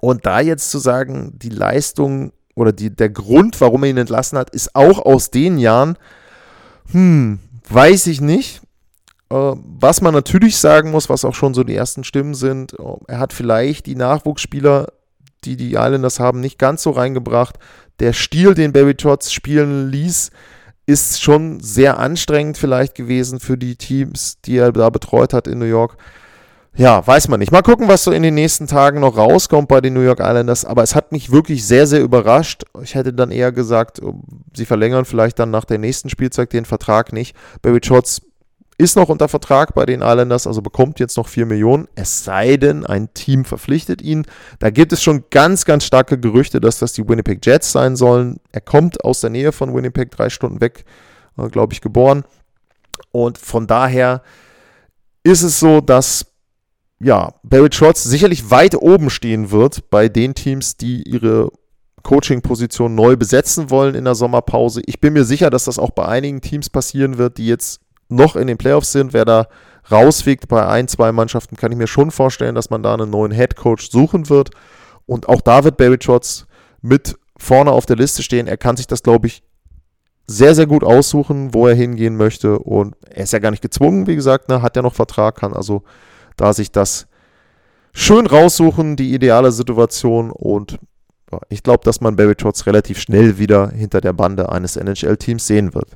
Und 0.01 0.25
da 0.25 0.39
jetzt 0.39 0.71
zu 0.71 0.79
sagen, 0.79 1.33
die 1.37 1.49
Leistung 1.49 2.31
oder 2.55 2.71
die, 2.71 2.89
der 2.89 3.09
Grund, 3.09 3.59
warum 3.61 3.83
er 3.83 3.89
ihn 3.89 3.97
entlassen 3.97 4.37
hat, 4.37 4.49
ist 4.49 4.75
auch 4.75 4.99
aus 4.99 5.31
den 5.31 5.57
Jahren, 5.57 5.97
hm, 6.91 7.39
weiß 7.69 8.07
ich 8.07 8.21
nicht. 8.21 8.61
Äh, 9.29 9.35
was 9.35 10.01
man 10.01 10.13
natürlich 10.13 10.57
sagen 10.57 10.91
muss, 10.91 11.09
was 11.09 11.25
auch 11.25 11.35
schon 11.35 11.53
so 11.53 11.63
die 11.63 11.75
ersten 11.75 12.03
Stimmen 12.03 12.33
sind, 12.33 12.73
äh, 12.73 12.83
er 13.07 13.19
hat 13.19 13.33
vielleicht 13.33 13.85
die 13.85 13.95
Nachwuchsspieler, 13.95 14.87
die 15.45 15.55
die 15.55 15.73
Islanders 15.73 16.19
haben, 16.19 16.39
nicht 16.39 16.59
ganz 16.59 16.83
so 16.83 16.91
reingebracht. 16.91 17.57
Der 17.99 18.13
Stil, 18.13 18.53
den 18.53 18.73
Barry 18.73 18.95
Trotz 18.95 19.31
spielen 19.31 19.89
ließ, 19.89 20.31
ist 20.85 21.21
schon 21.21 21.59
sehr 21.59 21.99
anstrengend 21.99 22.57
vielleicht 22.57 22.95
gewesen 22.95 23.39
für 23.39 23.57
die 23.57 23.75
Teams, 23.75 24.41
die 24.41 24.57
er 24.57 24.71
da 24.71 24.89
betreut 24.89 25.33
hat 25.33 25.47
in 25.47 25.59
New 25.59 25.65
York. 25.65 25.97
Ja, 26.75 27.05
weiß 27.05 27.27
man 27.27 27.39
nicht. 27.39 27.51
Mal 27.51 27.61
gucken, 27.61 27.87
was 27.87 28.03
so 28.03 28.11
in 28.11 28.23
den 28.23 28.35
nächsten 28.35 28.67
Tagen 28.67 29.01
noch 29.01 29.17
rauskommt 29.17 29.67
bei 29.67 29.81
den 29.81 29.93
New 29.93 30.01
York 30.01 30.19
Islanders. 30.19 30.63
Aber 30.65 30.83
es 30.83 30.95
hat 30.95 31.11
mich 31.11 31.31
wirklich 31.31 31.65
sehr, 31.65 31.87
sehr 31.87 32.01
überrascht. 32.01 32.63
Ich 32.81 32.95
hätte 32.95 33.11
dann 33.11 33.31
eher 33.31 33.51
gesagt, 33.51 33.99
sie 34.53 34.65
verlängern 34.65 35.05
vielleicht 35.05 35.39
dann 35.39 35.51
nach 35.51 35.65
der 35.65 35.77
nächsten 35.77 36.09
Spielzeit 36.09 36.53
den 36.53 36.65
Vertrag 36.65 37.11
nicht. 37.11 37.35
Barry 37.61 37.81
Trotz 37.81 38.21
ist 38.79 38.95
noch 38.95 39.09
unter 39.09 39.27
Vertrag 39.27 39.73
bei 39.75 39.85
den 39.85 40.01
Islanders, 40.01 40.47
also 40.47 40.61
bekommt 40.61 41.01
jetzt 41.01 41.17
noch 41.17 41.27
4 41.27 41.45
Millionen, 41.45 41.89
es 41.95 42.23
sei 42.23 42.55
denn, 42.55 42.85
ein 42.85 43.13
Team 43.13 43.43
verpflichtet 43.43 44.01
ihn. 44.01 44.25
Da 44.59 44.69
gibt 44.69 44.93
es 44.93 45.03
schon 45.03 45.25
ganz, 45.31 45.65
ganz 45.65 45.83
starke 45.83 46.17
Gerüchte, 46.17 46.61
dass 46.61 46.79
das 46.79 46.93
die 46.93 47.07
Winnipeg 47.07 47.45
Jets 47.45 47.73
sein 47.73 47.97
sollen. 47.97 48.39
Er 48.53 48.61
kommt 48.61 49.03
aus 49.03 49.19
der 49.19 49.31
Nähe 49.31 49.51
von 49.51 49.75
Winnipeg, 49.75 50.11
drei 50.11 50.29
Stunden 50.29 50.61
weg, 50.61 50.85
äh, 51.37 51.49
glaube 51.49 51.73
ich, 51.73 51.81
geboren. 51.81 52.23
Und 53.11 53.37
von 53.37 53.67
daher 53.67 54.21
ist 55.23 55.43
es 55.43 55.59
so, 55.59 55.81
dass 55.81 56.28
ja, 56.99 57.33
Barry 57.43 57.69
Trotz 57.69 58.03
sicherlich 58.03 58.51
weit 58.51 58.75
oben 58.75 59.09
stehen 59.09 59.51
wird 59.51 59.89
bei 59.89 60.09
den 60.09 60.35
Teams, 60.35 60.75
die 60.75 61.03
ihre 61.03 61.49
Coaching-Position 62.03 62.95
neu 62.95 63.15
besetzen 63.15 63.69
wollen 63.69 63.95
in 63.95 64.05
der 64.05 64.15
Sommerpause. 64.15 64.81
Ich 64.85 64.99
bin 64.99 65.13
mir 65.13 65.23
sicher, 65.23 65.49
dass 65.49 65.65
das 65.65 65.79
auch 65.79 65.91
bei 65.91 66.05
einigen 66.05 66.41
Teams 66.41 66.69
passieren 66.69 67.17
wird, 67.17 67.37
die 67.37 67.47
jetzt 67.47 67.81
noch 68.09 68.35
in 68.35 68.47
den 68.47 68.57
Playoffs 68.57 68.91
sind. 68.91 69.13
Wer 69.13 69.25
da 69.25 69.47
rausfliegt 69.89 70.47
bei 70.47 70.65
ein, 70.67 70.87
zwei 70.87 71.11
Mannschaften, 71.11 71.55
kann 71.55 71.71
ich 71.71 71.77
mir 71.77 71.87
schon 71.87 72.11
vorstellen, 72.11 72.55
dass 72.55 72.69
man 72.69 72.83
da 72.83 72.93
einen 72.93 73.09
neuen 73.09 73.31
Head 73.31 73.55
Coach 73.55 73.89
suchen 73.91 74.29
wird. 74.29 74.51
Und 75.05 75.27
auch 75.29 75.41
da 75.41 75.63
wird 75.63 75.77
Barry 75.77 75.97
Trotz 75.97 76.45
mit 76.81 77.17
vorne 77.37 77.71
auf 77.71 77.85
der 77.85 77.95
Liste 77.95 78.23
stehen. 78.23 78.47
Er 78.47 78.57
kann 78.57 78.77
sich 78.77 78.87
das, 78.87 79.03
glaube 79.03 79.27
ich, 79.27 79.41
sehr, 80.27 80.53
sehr 80.53 80.67
gut 80.67 80.83
aussuchen, 80.83 81.53
wo 81.53 81.67
er 81.67 81.75
hingehen 81.75 82.15
möchte. 82.15 82.59
Und 82.59 82.95
er 83.09 83.23
ist 83.23 83.33
ja 83.33 83.39
gar 83.39 83.51
nicht 83.51 83.63
gezwungen, 83.63 84.05
wie 84.05 84.15
gesagt, 84.15 84.49
ne? 84.49 84.61
hat 84.61 84.75
ja 84.75 84.81
noch 84.81 84.93
Vertrag, 84.93 85.35
kann 85.35 85.53
also 85.53 85.83
da 86.41 86.53
sich 86.53 86.71
das 86.71 87.07
schön 87.93 88.27
raussuchen, 88.27 88.95
die 88.95 89.13
ideale 89.13 89.51
Situation. 89.51 90.31
Und 90.31 90.79
ich 91.49 91.63
glaube, 91.63 91.83
dass 91.83 92.01
man 92.01 92.15
Barry 92.15 92.35
Trotz 92.35 92.65
relativ 92.65 92.99
schnell 92.99 93.37
wieder 93.37 93.69
hinter 93.69 94.01
der 94.01 94.13
Bande 94.13 94.49
eines 94.49 94.75
NHL-Teams 94.75 95.45
sehen 95.45 95.73
wird. 95.73 95.89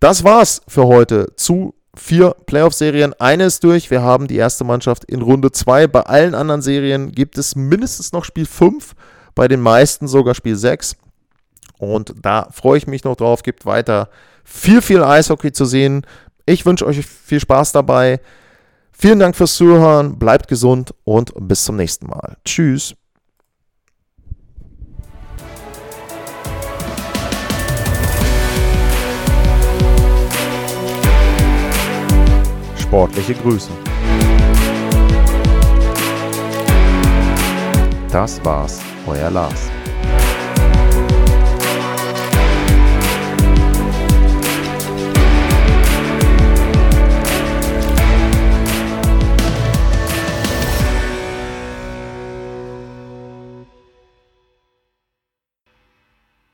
Das 0.00 0.24
war's 0.24 0.62
für 0.68 0.86
heute 0.86 1.32
zu 1.36 1.74
vier 1.96 2.34
Playoff-Serien. 2.46 3.14
Eine 3.14 3.44
ist 3.44 3.64
durch. 3.64 3.90
Wir 3.90 4.02
haben 4.02 4.26
die 4.26 4.36
erste 4.36 4.64
Mannschaft 4.64 5.04
in 5.04 5.22
Runde 5.22 5.50
2. 5.50 5.86
Bei 5.86 6.02
allen 6.02 6.34
anderen 6.34 6.62
Serien 6.62 7.12
gibt 7.12 7.38
es 7.38 7.56
mindestens 7.56 8.12
noch 8.12 8.24
Spiel 8.24 8.46
5, 8.46 8.94
bei 9.34 9.48
den 9.48 9.60
meisten 9.60 10.06
sogar 10.06 10.34
Spiel 10.34 10.56
6. 10.56 10.96
Und 11.78 12.14
da 12.22 12.48
freue 12.52 12.78
ich 12.78 12.86
mich 12.86 13.04
noch 13.04 13.16
drauf. 13.16 13.42
Gibt 13.42 13.66
weiter 13.66 14.08
viel, 14.44 14.82
viel 14.82 15.02
Eishockey 15.02 15.52
zu 15.52 15.64
sehen. 15.64 16.06
Ich 16.44 16.64
wünsche 16.64 16.86
euch 16.86 17.04
viel 17.04 17.40
Spaß 17.40 17.72
dabei. 17.72 18.20
Vielen 18.98 19.18
Dank 19.18 19.36
fürs 19.36 19.54
Zuhören. 19.56 20.18
Bleibt 20.18 20.48
gesund 20.48 20.94
und 21.04 21.32
bis 21.36 21.64
zum 21.64 21.76
nächsten 21.76 22.06
Mal. 22.06 22.38
Tschüss. 22.46 22.94
Sportliche 32.78 33.34
Grüße. 33.34 33.70
Das 38.10 38.42
war's, 38.42 38.80
euer 39.06 39.30
Lars. 39.30 39.75